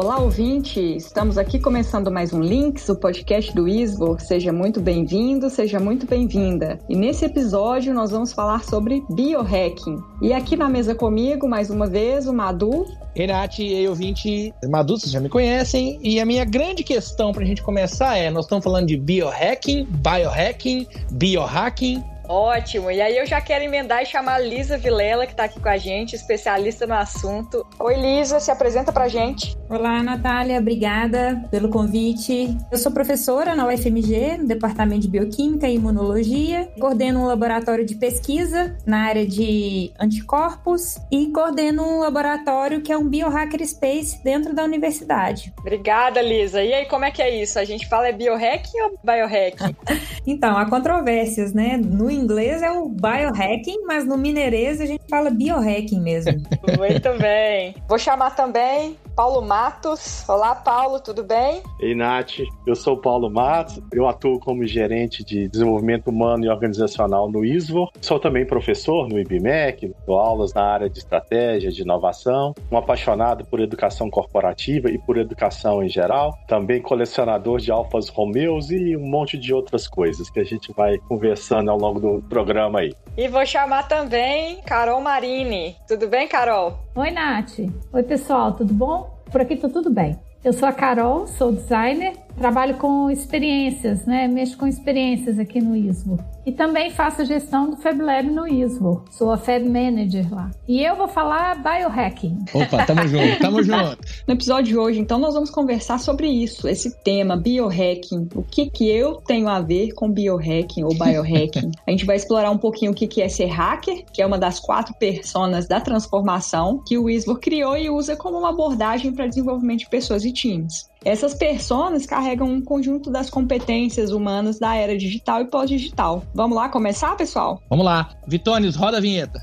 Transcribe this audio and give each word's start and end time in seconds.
Olá, 0.00 0.20
ouvinte! 0.20 0.78
Estamos 0.78 1.36
aqui 1.36 1.58
começando 1.58 2.08
mais 2.08 2.32
um 2.32 2.40
Links, 2.40 2.88
o 2.88 2.94
podcast 2.94 3.52
do 3.52 3.66
ISBOR. 3.66 4.20
Seja 4.20 4.52
muito 4.52 4.80
bem-vindo, 4.80 5.50
seja 5.50 5.80
muito 5.80 6.06
bem-vinda. 6.06 6.78
E 6.88 6.94
nesse 6.94 7.24
episódio 7.24 7.92
nós 7.92 8.12
vamos 8.12 8.32
falar 8.32 8.62
sobre 8.62 9.02
biohacking. 9.10 9.98
E 10.22 10.32
aqui 10.32 10.54
na 10.54 10.68
mesa 10.68 10.94
comigo, 10.94 11.48
mais 11.48 11.68
uma 11.68 11.88
vez, 11.88 12.28
o 12.28 12.32
Madu. 12.32 12.86
Ei, 13.16 13.26
Nath, 13.26 13.58
ei, 13.58 13.88
ouvinte. 13.88 14.54
Madu, 14.70 14.96
vocês 14.96 15.10
já 15.10 15.18
me 15.18 15.28
conhecem. 15.28 15.98
E 16.00 16.20
a 16.20 16.24
minha 16.24 16.44
grande 16.44 16.84
questão 16.84 17.32
pra 17.32 17.44
gente 17.44 17.60
começar 17.60 18.16
é: 18.16 18.30
nós 18.30 18.44
estamos 18.44 18.62
falando 18.62 18.86
de 18.86 18.96
biohacking, 18.96 19.84
biohacking, 19.84 20.86
biohacking. 21.10 22.04
Ótimo. 22.28 22.90
E 22.90 23.00
aí 23.00 23.16
eu 23.16 23.26
já 23.26 23.40
quero 23.40 23.64
emendar 23.64 24.02
e 24.02 24.06
chamar 24.06 24.34
a 24.34 24.38
Lisa 24.38 24.76
Vilela, 24.76 25.24
que 25.24 25.32
está 25.32 25.44
aqui 25.44 25.58
com 25.58 25.68
a 25.68 25.78
gente, 25.78 26.14
especialista 26.14 26.86
no 26.86 26.92
assunto. 26.92 27.66
Oi, 27.78 27.94
Lisa, 27.94 28.38
se 28.38 28.50
apresenta 28.50 28.92
pra 28.92 29.08
gente. 29.08 29.56
Olá, 29.70 30.02
Natália, 30.02 30.58
obrigada 30.58 31.42
pelo 31.50 31.70
convite. 31.70 32.54
Eu 32.70 32.76
sou 32.76 32.92
professora 32.92 33.54
na 33.54 33.66
UFMG, 33.66 34.38
no 34.38 34.46
Departamento 34.46 35.02
de 35.02 35.08
Bioquímica 35.08 35.66
e 35.66 35.76
Imunologia. 35.76 36.70
Coordeno 36.78 37.20
um 37.20 37.26
laboratório 37.26 37.84
de 37.84 37.94
pesquisa 37.94 38.76
na 38.84 39.04
área 39.04 39.26
de 39.26 39.90
anticorpos 39.98 40.98
e 41.10 41.28
coordeno 41.28 41.82
um 41.82 42.00
laboratório 42.00 42.82
que 42.82 42.92
é 42.92 42.98
um 42.98 43.08
biohacker 43.08 43.66
space 43.66 44.22
dentro 44.22 44.54
da 44.54 44.64
universidade. 44.64 45.52
Obrigada, 45.58 46.20
Lisa. 46.20 46.62
E 46.62 46.74
aí, 46.74 46.86
como 46.86 47.04
é 47.06 47.10
que 47.10 47.22
é 47.22 47.42
isso? 47.42 47.58
A 47.58 47.64
gente 47.64 47.88
fala 47.88 48.08
é 48.08 48.12
biohacking 48.12 48.80
ou 48.82 48.98
biohacking? 49.02 49.74
então, 50.26 50.56
há 50.56 50.68
controvérsias, 50.68 51.54
né? 51.54 51.76
No 51.76 52.17
inglês 52.18 52.62
é 52.62 52.70
o 52.70 52.88
biohacking, 52.88 53.84
mas 53.86 54.04
no 54.04 54.18
mineirês 54.18 54.80
a 54.80 54.86
gente 54.86 55.02
fala 55.08 55.30
biohacking 55.30 56.00
mesmo. 56.00 56.32
Muito 56.76 57.18
bem. 57.18 57.74
Vou 57.88 57.98
chamar 57.98 58.34
também 58.34 58.96
Paulo 59.18 59.42
Matos. 59.42 60.24
Olá, 60.28 60.54
Paulo, 60.54 61.00
tudo 61.00 61.24
bem? 61.24 61.60
Ei, 61.80 61.92
Nath. 61.92 62.38
Eu 62.64 62.76
sou 62.76 62.94
o 62.94 63.00
Paulo 63.00 63.28
Matos. 63.28 63.82
Eu 63.92 64.06
atuo 64.06 64.38
como 64.38 64.64
gerente 64.64 65.24
de 65.24 65.48
desenvolvimento 65.48 66.06
humano 66.06 66.44
e 66.44 66.48
organizacional 66.48 67.28
no 67.28 67.44
ISVO. 67.44 67.90
Sou 68.00 68.20
também 68.20 68.46
professor 68.46 69.08
no 69.08 69.18
IBMEC, 69.18 69.92
dou 70.06 70.20
aulas 70.20 70.54
na 70.54 70.62
área 70.62 70.88
de 70.88 71.00
estratégia, 71.00 71.68
de 71.72 71.82
inovação. 71.82 72.54
Um 72.70 72.76
apaixonado 72.76 73.44
por 73.44 73.58
educação 73.58 74.08
corporativa 74.08 74.88
e 74.88 74.98
por 74.98 75.18
educação 75.18 75.82
em 75.82 75.88
geral. 75.88 76.32
Também 76.46 76.80
colecionador 76.80 77.58
de 77.58 77.72
Alfas 77.72 78.08
Romeos 78.08 78.70
e 78.70 78.96
um 78.96 79.04
monte 79.04 79.36
de 79.36 79.52
outras 79.52 79.88
coisas 79.88 80.30
que 80.30 80.38
a 80.38 80.44
gente 80.44 80.72
vai 80.72 80.96
conversando 81.08 81.72
ao 81.72 81.78
longo 81.78 81.98
do 81.98 82.07
programa 82.28 82.80
aí. 82.80 82.94
E 83.16 83.28
vou 83.28 83.44
chamar 83.44 83.88
também 83.88 84.60
Carol 84.62 85.00
Marini. 85.00 85.76
Tudo 85.86 86.08
bem, 86.08 86.28
Carol? 86.28 86.78
Oi, 86.94 87.10
Nath. 87.10 87.58
Oi, 87.92 88.02
pessoal, 88.02 88.52
tudo 88.52 88.72
bom? 88.72 89.18
Por 89.30 89.40
aqui 89.40 89.56
tá 89.56 89.68
tudo 89.68 89.90
bem. 89.90 90.18
Eu 90.44 90.52
sou 90.52 90.68
a 90.68 90.72
Carol, 90.72 91.26
sou 91.26 91.52
designer, 91.52 92.14
trabalho 92.38 92.76
com 92.76 93.10
experiências, 93.10 94.06
né? 94.06 94.28
Mexo 94.28 94.56
com 94.56 94.66
experiências 94.66 95.38
aqui 95.38 95.60
no 95.60 95.76
ISVO. 95.76 96.18
E 96.46 96.52
também 96.52 96.90
faço 96.90 97.20
a 97.20 97.24
gestão 97.24 97.68
do 97.68 97.76
FabLab 97.76 98.30
no 98.30 98.46
ISVO. 98.46 99.04
Sou 99.10 99.30
a 99.30 99.36
Fab 99.36 99.68
Manager 99.68 100.32
lá. 100.32 100.50
E 100.66 100.82
eu 100.82 100.96
vou 100.96 101.06
falar 101.06 101.62
biohacking. 101.62 102.38
Opa, 102.54 102.86
tamo 102.86 103.04
junto, 103.08 103.38
tamo 103.38 103.62
junto. 103.62 103.98
No 104.26 104.32
episódio 104.32 104.64
de 104.64 104.78
hoje, 104.78 104.98
então, 104.98 105.18
nós 105.18 105.34
vamos 105.34 105.50
conversar 105.50 105.98
sobre 105.98 106.26
isso, 106.26 106.66
esse 106.66 106.96
tema, 107.02 107.36
biohacking. 107.36 108.28
O 108.34 108.42
que 108.42 108.70
que 108.70 108.88
eu 108.88 109.16
tenho 109.16 109.46
a 109.46 109.60
ver 109.60 109.92
com 109.92 110.10
biohacking 110.10 110.84
ou 110.84 110.96
biohacking? 110.96 111.70
a 111.86 111.90
gente 111.90 112.06
vai 112.06 112.16
explorar 112.16 112.50
um 112.50 112.58
pouquinho 112.58 112.92
o 112.92 112.94
que 112.94 113.06
que 113.06 113.20
é 113.20 113.28
ser 113.28 113.46
hacker, 113.46 114.04
que 114.10 114.22
é 114.22 114.26
uma 114.26 114.38
das 114.38 114.58
quatro 114.58 114.94
personas 114.94 115.68
da 115.68 115.80
transformação 115.80 116.82
que 116.86 116.96
o 116.96 117.10
ISVO 117.10 117.36
criou 117.36 117.76
e 117.76 117.90
usa 117.90 118.16
como 118.16 118.38
uma 118.38 118.50
abordagem 118.50 119.12
para 119.12 119.26
desenvolvimento 119.26 119.80
de 119.80 119.90
pessoas 119.90 120.24
e 120.24 120.32
times. 120.32 120.88
Essas 121.04 121.32
personas 121.34 122.06
carregam 122.06 122.48
um 122.48 122.60
conjunto 122.60 123.10
das 123.10 123.30
competências 123.30 124.10
humanas 124.10 124.58
da 124.58 124.74
era 124.74 124.96
digital 124.96 125.42
e 125.42 125.44
pós-digital. 125.46 126.24
Vamos 126.34 126.56
lá 126.56 126.68
começar, 126.68 127.16
pessoal? 127.16 127.62
Vamos 127.70 127.84
lá. 127.84 128.10
Vitônios, 128.26 128.74
roda 128.74 128.98
a 128.98 129.00
vinheta. 129.00 129.38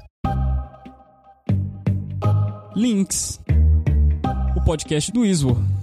Links, 2.75 3.39
o 4.55 4.63
podcast 4.65 5.11
do 5.11 5.25
ISO. 5.25 5.74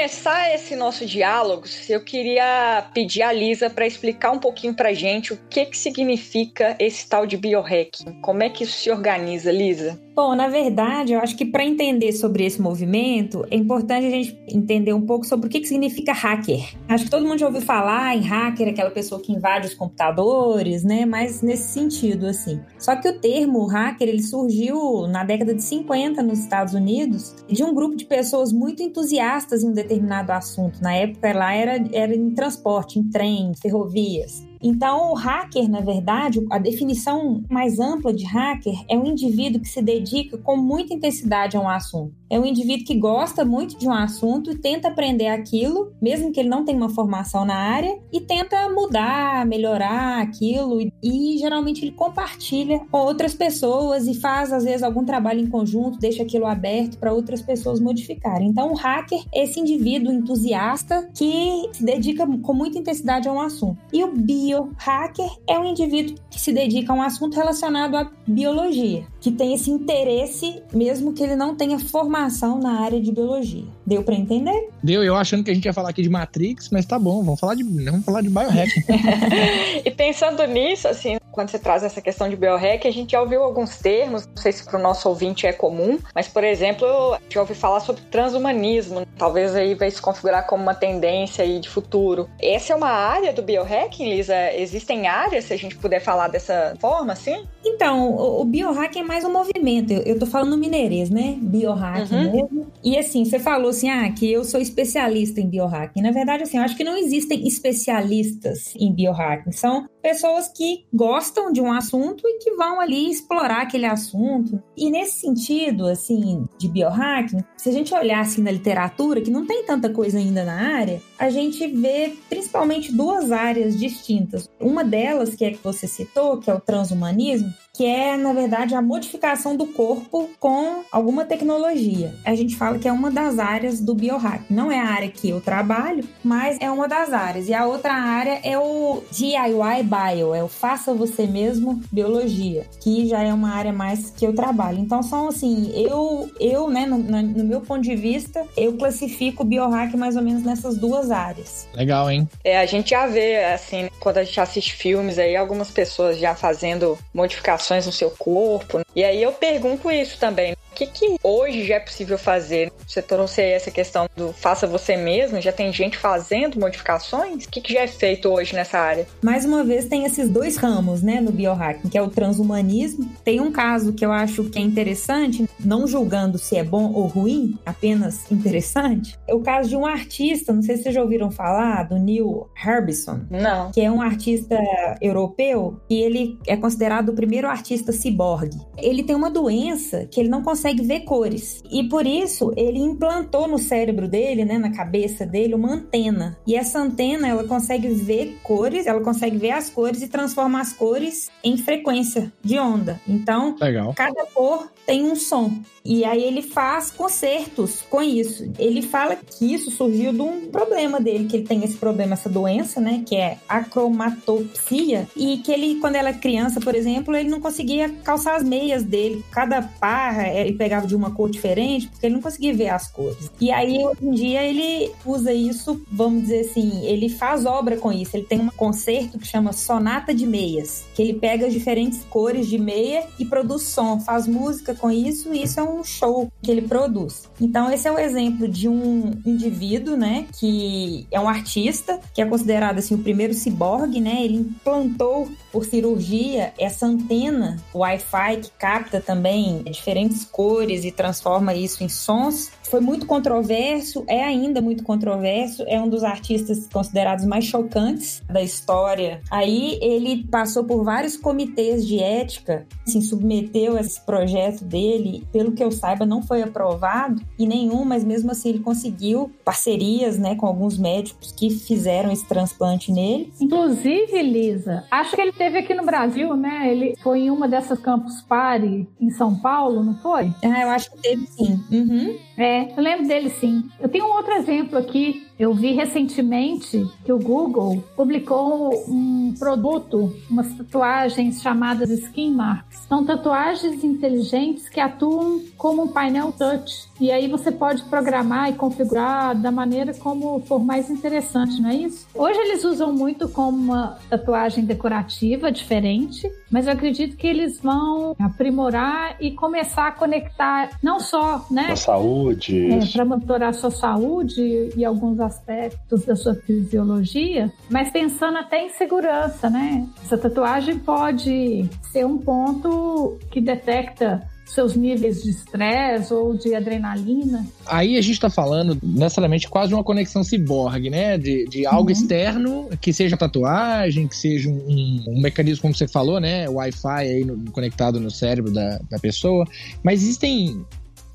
Começar 0.00 0.54
esse 0.54 0.74
nosso 0.74 1.04
diálogo, 1.04 1.64
eu 1.86 2.02
queria 2.02 2.88
pedir 2.94 3.20
a 3.20 3.30
Lisa 3.30 3.68
para 3.68 3.86
explicar 3.86 4.30
um 4.30 4.38
pouquinho 4.38 4.72
para 4.72 4.94
gente 4.94 5.34
o 5.34 5.36
que, 5.50 5.66
que 5.66 5.76
significa 5.76 6.74
esse 6.78 7.06
tal 7.06 7.26
de 7.26 7.36
biohacking. 7.36 8.18
Como 8.22 8.42
é 8.42 8.48
que 8.48 8.64
isso 8.64 8.78
se 8.78 8.90
organiza, 8.90 9.52
Lisa? 9.52 10.00
Bom, 10.22 10.34
na 10.34 10.48
verdade, 10.48 11.14
eu 11.14 11.20
acho 11.20 11.34
que 11.34 11.46
para 11.46 11.64
entender 11.64 12.12
sobre 12.12 12.44
esse 12.44 12.60
movimento, 12.60 13.42
é 13.50 13.56
importante 13.56 14.06
a 14.06 14.10
gente 14.10 14.38
entender 14.46 14.92
um 14.92 15.00
pouco 15.00 15.24
sobre 15.24 15.46
o 15.46 15.50
que, 15.50 15.60
que 15.60 15.66
significa 15.66 16.12
hacker. 16.12 16.76
Acho 16.86 17.04
que 17.04 17.10
todo 17.10 17.26
mundo 17.26 17.38
já 17.38 17.46
ouviu 17.46 17.62
falar 17.62 18.14
em 18.14 18.20
hacker, 18.20 18.68
aquela 18.68 18.90
pessoa 18.90 19.18
que 19.18 19.32
invade 19.32 19.68
os 19.68 19.74
computadores, 19.74 20.84
né? 20.84 21.06
Mas 21.06 21.40
nesse 21.40 21.72
sentido, 21.72 22.26
assim. 22.26 22.60
Só 22.78 22.96
que 22.96 23.08
o 23.08 23.18
termo 23.18 23.64
hacker, 23.64 24.10
ele 24.10 24.22
surgiu 24.22 25.06
na 25.08 25.24
década 25.24 25.54
de 25.54 25.62
50 25.62 26.22
nos 26.22 26.40
Estados 26.40 26.74
Unidos, 26.74 27.34
de 27.48 27.64
um 27.64 27.74
grupo 27.74 27.96
de 27.96 28.04
pessoas 28.04 28.52
muito 28.52 28.82
entusiastas 28.82 29.64
em 29.64 29.70
um 29.70 29.72
determinado 29.72 30.32
assunto. 30.32 30.82
Na 30.82 30.92
época, 30.92 31.32
lá 31.32 31.54
era, 31.54 31.82
era 31.94 32.14
em 32.14 32.34
transporte, 32.34 32.98
em 32.98 33.08
trem, 33.08 33.52
ferrovias. 33.54 34.49
Então, 34.62 35.12
o 35.12 35.14
hacker, 35.14 35.68
na 35.68 35.80
verdade, 35.80 36.44
a 36.50 36.58
definição 36.58 37.42
mais 37.48 37.78
ampla 37.78 38.12
de 38.12 38.24
hacker 38.24 38.74
é 38.88 38.96
um 38.96 39.06
indivíduo 39.06 39.60
que 39.60 39.68
se 39.68 39.80
dedica 39.80 40.36
com 40.36 40.56
muita 40.56 40.92
intensidade 40.92 41.56
a 41.56 41.60
um 41.60 41.68
assunto. 41.68 42.12
É 42.28 42.38
um 42.38 42.44
indivíduo 42.44 42.86
que 42.86 42.94
gosta 42.94 43.44
muito 43.44 43.76
de 43.76 43.88
um 43.88 43.92
assunto 43.92 44.52
e 44.52 44.56
tenta 44.56 44.88
aprender 44.88 45.28
aquilo, 45.28 45.92
mesmo 46.00 46.30
que 46.30 46.38
ele 46.38 46.48
não 46.48 46.64
tenha 46.64 46.78
uma 46.78 46.90
formação 46.90 47.44
na 47.44 47.56
área, 47.56 47.98
e 48.12 48.20
tenta 48.20 48.68
mudar, 48.68 49.44
melhorar 49.46 50.20
aquilo. 50.20 50.80
E, 51.02 51.38
geralmente 51.38 51.84
ele 51.84 51.92
compartilha 51.92 52.80
com 52.90 52.98
outras 52.98 53.34
pessoas 53.34 54.06
e 54.06 54.14
faz, 54.14 54.52
às 54.52 54.64
vezes, 54.64 54.82
algum 54.82 55.04
trabalho 55.04 55.40
em 55.40 55.46
conjunto, 55.46 55.98
deixa 55.98 56.22
aquilo 56.22 56.46
aberto 56.46 56.98
para 56.98 57.12
outras 57.12 57.40
pessoas 57.40 57.80
modificarem. 57.80 58.48
Então, 58.48 58.72
o 58.72 58.76
hacker 58.76 59.24
é 59.34 59.44
esse 59.44 59.58
indivíduo 59.58 60.12
entusiasta 60.12 61.08
que 61.14 61.68
se 61.72 61.84
dedica 61.84 62.26
com 62.42 62.52
muita 62.52 62.78
intensidade 62.78 63.28
a 63.28 63.32
um 63.32 63.40
assunto. 63.40 63.78
E 63.92 64.04
o 64.04 64.12
bio 64.12 64.49
biohacker 64.50 65.30
é 65.48 65.58
um 65.58 65.64
indivíduo 65.64 66.16
que 66.30 66.40
se 66.40 66.52
dedica 66.52 66.92
a 66.92 66.96
um 66.96 67.02
assunto 67.02 67.36
relacionado 67.36 67.96
à 67.96 68.10
biologia, 68.26 69.06
que 69.20 69.30
tem 69.30 69.54
esse 69.54 69.70
interesse, 69.70 70.62
mesmo 70.72 71.12
que 71.12 71.22
ele 71.22 71.36
não 71.36 71.54
tenha 71.54 71.78
formação 71.78 72.58
na 72.58 72.80
área 72.80 73.00
de 73.00 73.12
biologia. 73.12 73.64
Deu 73.86 74.02
para 74.02 74.14
entender? 74.14 74.68
Deu, 74.82 75.02
eu 75.02 75.14
achando 75.14 75.44
que 75.44 75.50
a 75.50 75.54
gente 75.54 75.64
ia 75.64 75.72
falar 75.72 75.90
aqui 75.90 76.02
de 76.02 76.08
Matrix, 76.08 76.68
mas 76.70 76.84
tá 76.84 76.98
bom, 76.98 77.22
vamos 77.22 77.40
falar 77.40 77.54
de, 77.54 77.62
vamos 77.62 78.04
falar 78.04 78.22
de 78.22 78.28
biohacking. 78.28 78.82
e 79.84 79.90
pensando 79.90 80.44
nisso, 80.46 80.88
assim, 80.88 81.16
quando 81.40 81.48
você 81.48 81.58
traz 81.58 81.82
essa 81.82 82.02
questão 82.02 82.28
de 82.28 82.36
biohack, 82.36 82.86
a 82.86 82.90
gente 82.90 83.12
já 83.12 83.20
ouviu 83.22 83.42
alguns 83.42 83.78
termos, 83.78 84.26
não 84.26 84.36
sei 84.36 84.52
se 84.52 84.62
para 84.62 84.78
o 84.78 84.82
nosso 84.82 85.08
ouvinte 85.08 85.46
é 85.46 85.54
comum, 85.54 85.98
mas, 86.14 86.28
por 86.28 86.44
exemplo, 86.44 86.86
a 87.14 87.18
gente 87.18 87.32
já 87.32 87.40
ouviu 87.40 87.56
falar 87.56 87.80
sobre 87.80 88.02
transhumanismo, 88.10 89.06
talvez 89.16 89.54
aí 89.54 89.74
vai 89.74 89.90
se 89.90 90.02
configurar 90.02 90.46
como 90.46 90.62
uma 90.62 90.74
tendência 90.74 91.42
aí 91.42 91.58
de 91.58 91.66
futuro. 91.70 92.28
Essa 92.38 92.74
é 92.74 92.76
uma 92.76 92.90
área 92.90 93.32
do 93.32 93.40
biohacking, 93.40 94.10
Lisa? 94.10 94.52
Existem 94.52 95.08
áreas, 95.08 95.46
se 95.46 95.54
a 95.54 95.56
gente 95.56 95.78
puder 95.78 96.00
falar 96.00 96.28
dessa 96.28 96.76
forma, 96.78 97.14
assim? 97.14 97.46
Então, 97.64 98.10
o, 98.10 98.42
o 98.42 98.44
biohacking 98.44 99.00
é 99.00 99.02
mais 99.02 99.24
um 99.24 99.32
movimento, 99.32 99.94
eu, 99.94 100.02
eu 100.02 100.18
tô 100.18 100.26
falando 100.26 100.58
mineirês, 100.58 101.08
né? 101.08 101.38
Biohacking 101.40 102.14
uhum. 102.14 102.32
mesmo. 102.32 102.66
E 102.84 102.98
assim, 102.98 103.24
você 103.24 103.38
falou 103.38 103.70
assim, 103.70 103.88
ah, 103.88 104.12
que 104.12 104.30
eu 104.30 104.44
sou 104.44 104.60
especialista 104.60 105.40
em 105.40 105.48
biohacking. 105.48 106.02
Na 106.02 106.10
verdade, 106.10 106.42
assim, 106.42 106.58
eu 106.58 106.64
acho 106.64 106.76
que 106.76 106.84
não 106.84 106.98
existem 106.98 107.46
especialistas 107.46 108.74
em 108.76 108.92
biohacking, 108.92 109.52
são 109.52 109.88
pessoas 110.02 110.48
que 110.48 110.84
gostam 110.92 111.29
de 111.52 111.60
um 111.60 111.72
assunto 111.72 112.22
e 112.26 112.38
que 112.38 112.52
vão 112.52 112.80
ali 112.80 113.10
explorar 113.10 113.62
aquele 113.62 113.86
assunto. 113.86 114.62
E 114.76 114.90
nesse 114.90 115.20
sentido, 115.20 115.86
assim, 115.86 116.44
de 116.58 116.68
biohacking, 116.68 117.44
se 117.56 117.68
a 117.68 117.72
gente 117.72 117.94
olhar 117.94 118.20
assim 118.20 118.42
na 118.42 118.50
literatura, 118.50 119.20
que 119.20 119.30
não 119.30 119.46
tem 119.46 119.64
tanta 119.64 119.90
coisa 119.90 120.18
ainda 120.18 120.44
na 120.44 120.76
área, 120.76 121.02
a 121.20 121.28
gente 121.28 121.66
vê 121.66 122.14
principalmente 122.30 122.90
duas 122.90 123.30
áreas 123.30 123.78
distintas. 123.78 124.48
Uma 124.58 124.82
delas, 124.82 125.34
que 125.34 125.44
é 125.44 125.50
que 125.50 125.62
você 125.62 125.86
citou, 125.86 126.38
que 126.38 126.50
é 126.50 126.54
o 126.54 126.60
transhumanismo, 126.60 127.52
que 127.74 127.84
é, 127.84 128.16
na 128.16 128.32
verdade, 128.32 128.74
a 128.74 128.80
modificação 128.80 129.54
do 129.54 129.66
corpo 129.66 130.30
com 130.40 130.82
alguma 130.90 131.26
tecnologia. 131.26 132.14
A 132.24 132.34
gente 132.34 132.56
fala 132.56 132.78
que 132.78 132.88
é 132.88 132.92
uma 132.92 133.10
das 133.10 133.38
áreas 133.38 133.80
do 133.80 133.94
biohack. 133.94 134.44
Não 134.50 134.72
é 134.72 134.80
a 134.80 134.86
área 134.86 135.10
que 135.10 135.28
eu 135.28 135.40
trabalho, 135.42 136.04
mas 136.24 136.56
é 136.58 136.70
uma 136.70 136.88
das 136.88 137.12
áreas. 137.12 137.48
E 137.48 137.54
a 137.54 137.66
outra 137.66 137.92
área 137.92 138.40
é 138.42 138.58
o 138.58 139.02
DIY 139.10 139.82
bio, 139.84 140.34
é 140.34 140.42
o 140.42 140.48
faça 140.48 140.94
você 140.94 141.26
mesmo 141.26 141.82
biologia, 141.92 142.66
que 142.80 143.06
já 143.06 143.22
é 143.22 143.32
uma 143.32 143.50
área 143.50 143.72
mais 143.72 144.10
que 144.10 144.26
eu 144.26 144.34
trabalho. 144.34 144.78
Então 144.78 145.02
são 145.02 145.28
assim, 145.28 145.70
eu, 145.74 146.30
eu 146.40 146.68
né, 146.68 146.86
no, 146.86 146.98
no 146.98 147.44
meu 147.44 147.60
ponto 147.60 147.82
de 147.82 147.94
vista, 147.94 148.46
eu 148.56 148.74
classifico 148.74 149.42
o 149.42 149.46
biohack 149.46 149.96
mais 149.96 150.16
ou 150.16 150.22
menos 150.22 150.42
nessas 150.42 150.76
duas 150.76 151.09
áreas. 151.10 151.68
Legal, 151.74 152.10
hein? 152.10 152.28
É, 152.44 152.58
a 152.58 152.66
gente 152.66 152.90
já 152.90 153.06
vê, 153.06 153.44
assim, 153.44 153.90
quando 153.98 154.18
a 154.18 154.24
gente 154.24 154.40
assiste 154.40 154.74
filmes 154.74 155.18
aí, 155.18 155.36
algumas 155.36 155.70
pessoas 155.70 156.18
já 156.18 156.34
fazendo 156.34 156.98
modificações 157.12 157.86
no 157.86 157.92
seu 157.92 158.10
corpo. 158.10 158.80
E 158.94 159.04
aí 159.04 159.22
eu 159.22 159.32
pergunto 159.32 159.90
isso 159.90 160.18
também 160.18 160.54
que, 160.74 160.86
que 160.86 161.16
hoje 161.22 161.64
já 161.64 161.76
é 161.76 161.80
possível 161.80 162.18
fazer? 162.18 162.72
Você 162.86 163.02
trouxe 163.02 163.40
aí 163.40 163.50
essa 163.52 163.70
questão 163.70 164.08
do 164.16 164.32
faça 164.32 164.66
você 164.66 164.96
mesmo, 164.96 165.40
já 165.40 165.52
tem 165.52 165.72
gente 165.72 165.96
fazendo 165.96 166.58
modificações? 166.58 167.44
O 167.44 167.50
que, 167.50 167.60
que 167.60 167.72
já 167.72 167.80
é 167.80 167.86
feito 167.86 168.28
hoje 168.28 168.54
nessa 168.54 168.78
área? 168.78 169.06
Mais 169.22 169.44
uma 169.44 169.62
vez, 169.62 169.86
tem 169.86 170.04
esses 170.04 170.28
dois 170.28 170.56
ramos, 170.56 171.02
né, 171.02 171.20
no 171.20 171.32
biohacking, 171.32 171.88
que 171.88 171.98
é 171.98 172.02
o 172.02 172.08
transhumanismo. 172.08 173.10
Tem 173.24 173.40
um 173.40 173.52
caso 173.52 173.92
que 173.92 174.04
eu 174.04 174.12
acho 174.12 174.44
que 174.44 174.58
é 174.58 174.62
interessante, 174.62 175.48
não 175.58 175.86
julgando 175.86 176.38
se 176.38 176.56
é 176.56 176.64
bom 176.64 176.92
ou 176.92 177.06
ruim, 177.06 177.58
apenas 177.64 178.30
interessante. 178.30 179.18
É 179.26 179.34
o 179.34 179.40
caso 179.40 179.68
de 179.68 179.76
um 179.76 179.86
artista, 179.86 180.52
não 180.52 180.62
sei 180.62 180.76
se 180.76 180.84
vocês 180.84 180.94
já 180.94 181.02
ouviram 181.02 181.30
falar, 181.30 181.84
do 181.84 181.98
Neil 181.98 182.48
Harbison. 182.54 183.20
Não. 183.30 183.70
Que 183.70 183.80
é 183.80 183.90
um 183.90 184.00
artista 184.00 184.58
europeu 185.00 185.80
e 185.88 186.00
ele 186.00 186.38
é 186.46 186.56
considerado 186.56 187.10
o 187.10 187.14
primeiro 187.14 187.48
artista 187.48 187.92
ciborgue. 187.92 188.58
Ele 188.76 189.02
tem 189.02 189.14
uma 189.14 189.30
doença 189.30 190.06
que 190.06 190.20
ele 190.20 190.28
não 190.28 190.42
consegue 190.42 190.59
consegue 190.60 190.82
ver 190.82 191.00
cores. 191.00 191.62
E 191.70 191.88
por 191.88 192.06
isso 192.06 192.52
ele 192.54 192.78
implantou 192.78 193.48
no 193.48 193.58
cérebro 193.58 194.06
dele, 194.06 194.44
né, 194.44 194.58
na 194.58 194.70
cabeça 194.70 195.24
dele, 195.24 195.54
uma 195.54 195.72
antena. 195.72 196.38
E 196.46 196.54
essa 196.54 196.78
antena 196.78 197.26
ela 197.26 197.44
consegue 197.44 197.88
ver 197.88 198.38
cores, 198.42 198.86
ela 198.86 199.00
consegue 199.00 199.38
ver 199.38 199.52
as 199.52 199.70
cores 199.70 200.02
e 200.02 200.08
transforma 200.08 200.60
as 200.60 200.74
cores 200.74 201.30
em 201.42 201.56
frequência 201.56 202.30
de 202.42 202.58
onda. 202.58 203.00
Então, 203.08 203.56
Legal. 203.58 203.94
cada 203.94 204.26
cor 204.26 204.70
tem 204.86 205.04
um 205.04 205.16
som. 205.16 205.52
E 205.84 206.04
aí 206.04 206.22
ele 206.22 206.42
faz 206.42 206.90
concertos 206.90 207.82
com 207.88 208.02
isso. 208.02 208.52
Ele 208.58 208.82
fala 208.82 209.16
que 209.16 209.54
isso 209.54 209.70
surgiu 209.70 210.12
de 210.12 210.20
um 210.20 210.50
problema 210.50 211.00
dele, 211.00 211.26
que 211.26 211.36
ele 211.36 211.46
tem 211.46 211.64
esse 211.64 211.76
problema, 211.76 212.12
essa 212.12 212.28
doença, 212.28 212.80
né, 212.80 213.02
que 213.06 213.16
é 213.16 213.38
acromatopsia, 213.48 215.08
e 215.16 215.38
que 215.38 215.50
ele, 215.50 215.76
quando 215.76 215.96
era 215.96 216.12
criança, 216.12 216.60
por 216.60 216.74
exemplo, 216.74 217.16
ele 217.16 217.30
não 217.30 217.40
conseguia 217.40 217.88
calçar 218.04 218.36
as 218.36 218.44
meias 218.44 218.82
dele. 218.82 219.24
Cada 219.30 219.62
par 219.62 220.36
ele 220.36 220.52
pegava 220.52 220.86
de 220.86 220.94
uma 220.94 221.12
cor 221.12 221.30
diferente, 221.30 221.88
porque 221.88 222.06
ele 222.06 222.14
não 222.14 222.22
conseguia 222.22 222.52
ver 222.52 222.68
as 222.68 222.90
cores. 222.90 223.30
E 223.40 223.50
aí, 223.50 223.82
hoje 223.82 223.98
em 224.02 224.12
dia, 224.12 224.42
ele 224.42 224.92
usa 225.04 225.32
isso, 225.32 225.80
vamos 225.90 226.22
dizer 226.22 226.40
assim, 226.40 226.84
ele 226.84 227.08
faz 227.08 227.46
obra 227.46 227.76
com 227.76 227.90
isso. 227.90 228.16
Ele 228.16 228.26
tem 228.26 228.40
um 228.40 228.48
concerto 228.48 229.18
que 229.18 229.26
chama 229.26 229.52
Sonata 229.52 230.12
de 230.12 230.26
Meias, 230.26 230.84
que 230.94 231.02
ele 231.02 231.14
pega 231.14 231.46
as 231.46 231.52
diferentes 231.52 232.04
cores 232.10 232.46
de 232.46 232.58
meia 232.58 233.06
e 233.18 233.24
produz 233.24 233.62
som, 233.62 233.98
faz 234.00 234.26
música 234.26 234.69
com 234.74 234.90
isso, 234.90 235.32
e 235.34 235.42
isso 235.42 235.60
é 235.60 235.62
um 235.62 235.82
show 235.84 236.30
que 236.42 236.50
ele 236.50 236.62
produz. 236.62 237.28
Então, 237.40 237.70
esse 237.70 237.86
é 237.88 237.92
o 237.92 237.98
exemplo 237.98 238.48
de 238.48 238.68
um 238.68 239.12
indivíduo, 239.24 239.96
né, 239.96 240.26
que 240.38 241.06
é 241.10 241.20
um 241.20 241.28
artista, 241.28 241.98
que 242.14 242.22
é 242.22 242.26
considerado 242.26 242.78
assim 242.78 242.94
o 242.94 242.98
primeiro 242.98 243.34
ciborgue, 243.34 244.00
né? 244.00 244.24
Ele 244.24 244.36
implantou 244.36 245.28
por 245.52 245.64
cirurgia 245.64 246.52
essa 246.58 246.86
antena 246.86 247.56
Wi-Fi 247.74 248.36
que 248.42 248.50
capta 248.58 249.00
também 249.00 249.62
diferentes 249.64 250.24
cores 250.24 250.84
e 250.84 250.92
transforma 250.92 251.54
isso 251.54 251.82
em 251.82 251.88
sons. 251.88 252.50
Foi 252.70 252.80
muito 252.80 253.04
controverso, 253.04 254.04
é 254.06 254.22
ainda 254.22 254.60
muito 254.60 254.84
controverso, 254.84 255.64
é 255.66 255.80
um 255.80 255.88
dos 255.88 256.04
artistas 256.04 256.68
considerados 256.72 257.24
mais 257.24 257.44
chocantes 257.44 258.22
da 258.30 258.40
história. 258.40 259.20
Aí 259.28 259.76
ele 259.82 260.24
passou 260.30 260.62
por 260.62 260.84
vários 260.84 261.16
comitês 261.16 261.84
de 261.84 261.98
ética, 261.98 262.66
se 262.86 263.02
submeteu 263.02 263.76
a 263.76 263.80
esse 263.80 264.00
projeto 264.00 264.64
dele, 264.64 265.26
pelo 265.32 265.50
que 265.50 265.64
eu 265.64 265.72
saiba 265.72 266.06
não 266.06 266.22
foi 266.22 266.42
aprovado 266.42 267.20
e 267.36 267.44
nenhum, 267.44 267.84
mas 267.84 268.04
mesmo 268.04 268.30
assim 268.30 268.50
ele 268.50 268.60
conseguiu 268.60 269.32
parcerias, 269.44 270.16
né, 270.16 270.36
com 270.36 270.46
alguns 270.46 270.78
médicos 270.78 271.32
que 271.32 271.50
fizeram 271.50 272.12
esse 272.12 272.26
transplante 272.28 272.92
nele. 272.92 273.32
Inclusive, 273.40 274.22
Lisa, 274.22 274.84
acho 274.92 275.16
que 275.16 275.20
ele 275.20 275.32
teve 275.32 275.58
aqui 275.58 275.74
no 275.74 275.84
Brasil, 275.84 276.36
né? 276.36 276.70
Ele 276.70 276.94
foi 277.02 277.22
em 277.22 277.30
uma 277.30 277.48
dessas 277.48 277.80
Campus 277.80 278.22
Party 278.22 278.86
em 279.00 279.10
São 279.10 279.34
Paulo, 279.34 279.82
não 279.82 279.96
foi? 279.96 280.32
Ah, 280.44 280.62
eu 280.62 280.70
acho 280.70 280.92
que 280.92 280.98
teve 280.98 281.26
sim. 281.26 281.60
Uhum. 281.72 282.16
É, 282.38 282.59
eu 282.76 282.82
lembro 282.82 283.06
dele 283.06 283.30
sim. 283.30 283.68
Eu 283.78 283.88
tenho 283.88 284.06
um 284.06 284.12
outro 284.12 284.32
exemplo 284.32 284.78
aqui 284.78 285.26
eu 285.40 285.54
vi 285.54 285.72
recentemente 285.72 286.86
que 287.02 287.10
o 287.10 287.18
Google 287.18 287.82
publicou 287.96 288.74
um 288.86 289.32
produto, 289.38 290.14
umas 290.30 290.52
tatuagens 290.52 291.40
chamadas 291.40 291.88
Skin 291.88 292.32
Marks. 292.32 292.80
São 292.86 293.06
tatuagens 293.06 293.82
inteligentes 293.82 294.68
que 294.68 294.78
atuam 294.78 295.40
como 295.56 295.84
um 295.84 295.88
painel 295.88 296.30
touch. 296.30 296.90
E 297.00 297.10
aí 297.10 297.26
você 297.26 297.50
pode 297.50 297.82
programar 297.84 298.50
e 298.50 298.52
configurar 298.52 299.34
da 299.34 299.50
maneira 299.50 299.94
como 299.94 300.40
for 300.40 300.62
mais 300.62 300.90
interessante, 300.90 301.58
não 301.62 301.70
é 301.70 301.76
isso? 301.76 302.06
Hoje 302.14 302.38
eles 302.38 302.62
usam 302.62 302.92
muito 302.92 303.26
como 303.26 303.56
uma 303.56 303.98
tatuagem 304.10 304.66
decorativa 304.66 305.50
diferente, 305.50 306.30
mas 306.50 306.66
eu 306.66 306.74
acredito 306.74 307.16
que 307.16 307.26
eles 307.26 307.58
vão 307.58 308.14
aprimorar 308.20 309.16
e 309.18 309.30
começar 309.30 309.88
a 309.88 309.92
conectar 309.92 310.68
não 310.82 311.00
só, 311.00 311.46
né? 311.50 311.68
A 311.70 311.76
saúde. 311.76 312.70
É, 312.70 312.86
para 312.92 313.06
monitorar 313.06 313.48
a 313.48 313.54
sua 313.54 313.70
saúde 313.70 314.70
e 314.76 314.84
alguns 314.84 315.18
aspectos 315.30 316.04
da 316.04 316.16
sua 316.16 316.34
fisiologia, 316.34 317.52
mas 317.70 317.90
pensando 317.90 318.38
até 318.38 318.66
em 318.66 318.70
segurança, 318.70 319.48
né? 319.48 319.86
Essa 320.02 320.18
tatuagem 320.18 320.78
pode 320.78 321.68
ser 321.92 322.04
um 322.04 322.18
ponto 322.18 323.18
que 323.30 323.40
detecta 323.40 324.26
seus 324.50 324.74
níveis 324.74 325.22
de 325.22 325.30
estresse 325.30 326.12
ou 326.12 326.36
de 326.36 326.54
adrenalina. 326.54 327.46
Aí 327.66 327.96
a 327.96 328.00
gente 328.00 328.14
está 328.14 328.28
falando 328.28 328.76
necessariamente 328.82 329.48
quase 329.48 329.68
de 329.68 329.74
uma 329.74 329.84
conexão 329.84 330.24
ciborgue, 330.24 330.90
né? 330.90 331.16
De, 331.16 331.46
de 331.46 331.64
algo 331.64 331.84
uhum. 331.84 331.92
externo, 331.92 332.68
que 332.80 332.92
seja 332.92 333.16
tatuagem, 333.16 334.08
que 334.08 334.16
seja 334.16 334.50
um, 334.50 335.04
um, 335.06 335.20
mecanismo, 335.20 335.62
como 335.62 335.74
você 335.74 335.86
falou, 335.86 336.18
né? 336.20 336.48
Wi-Fi 336.48 336.88
aí 336.88 337.24
no, 337.24 337.50
conectado 337.52 338.00
no 338.00 338.10
cérebro 338.10 338.52
da, 338.52 338.80
da 338.90 338.98
pessoa. 338.98 339.46
Mas 339.84 340.02
existem 340.02 340.64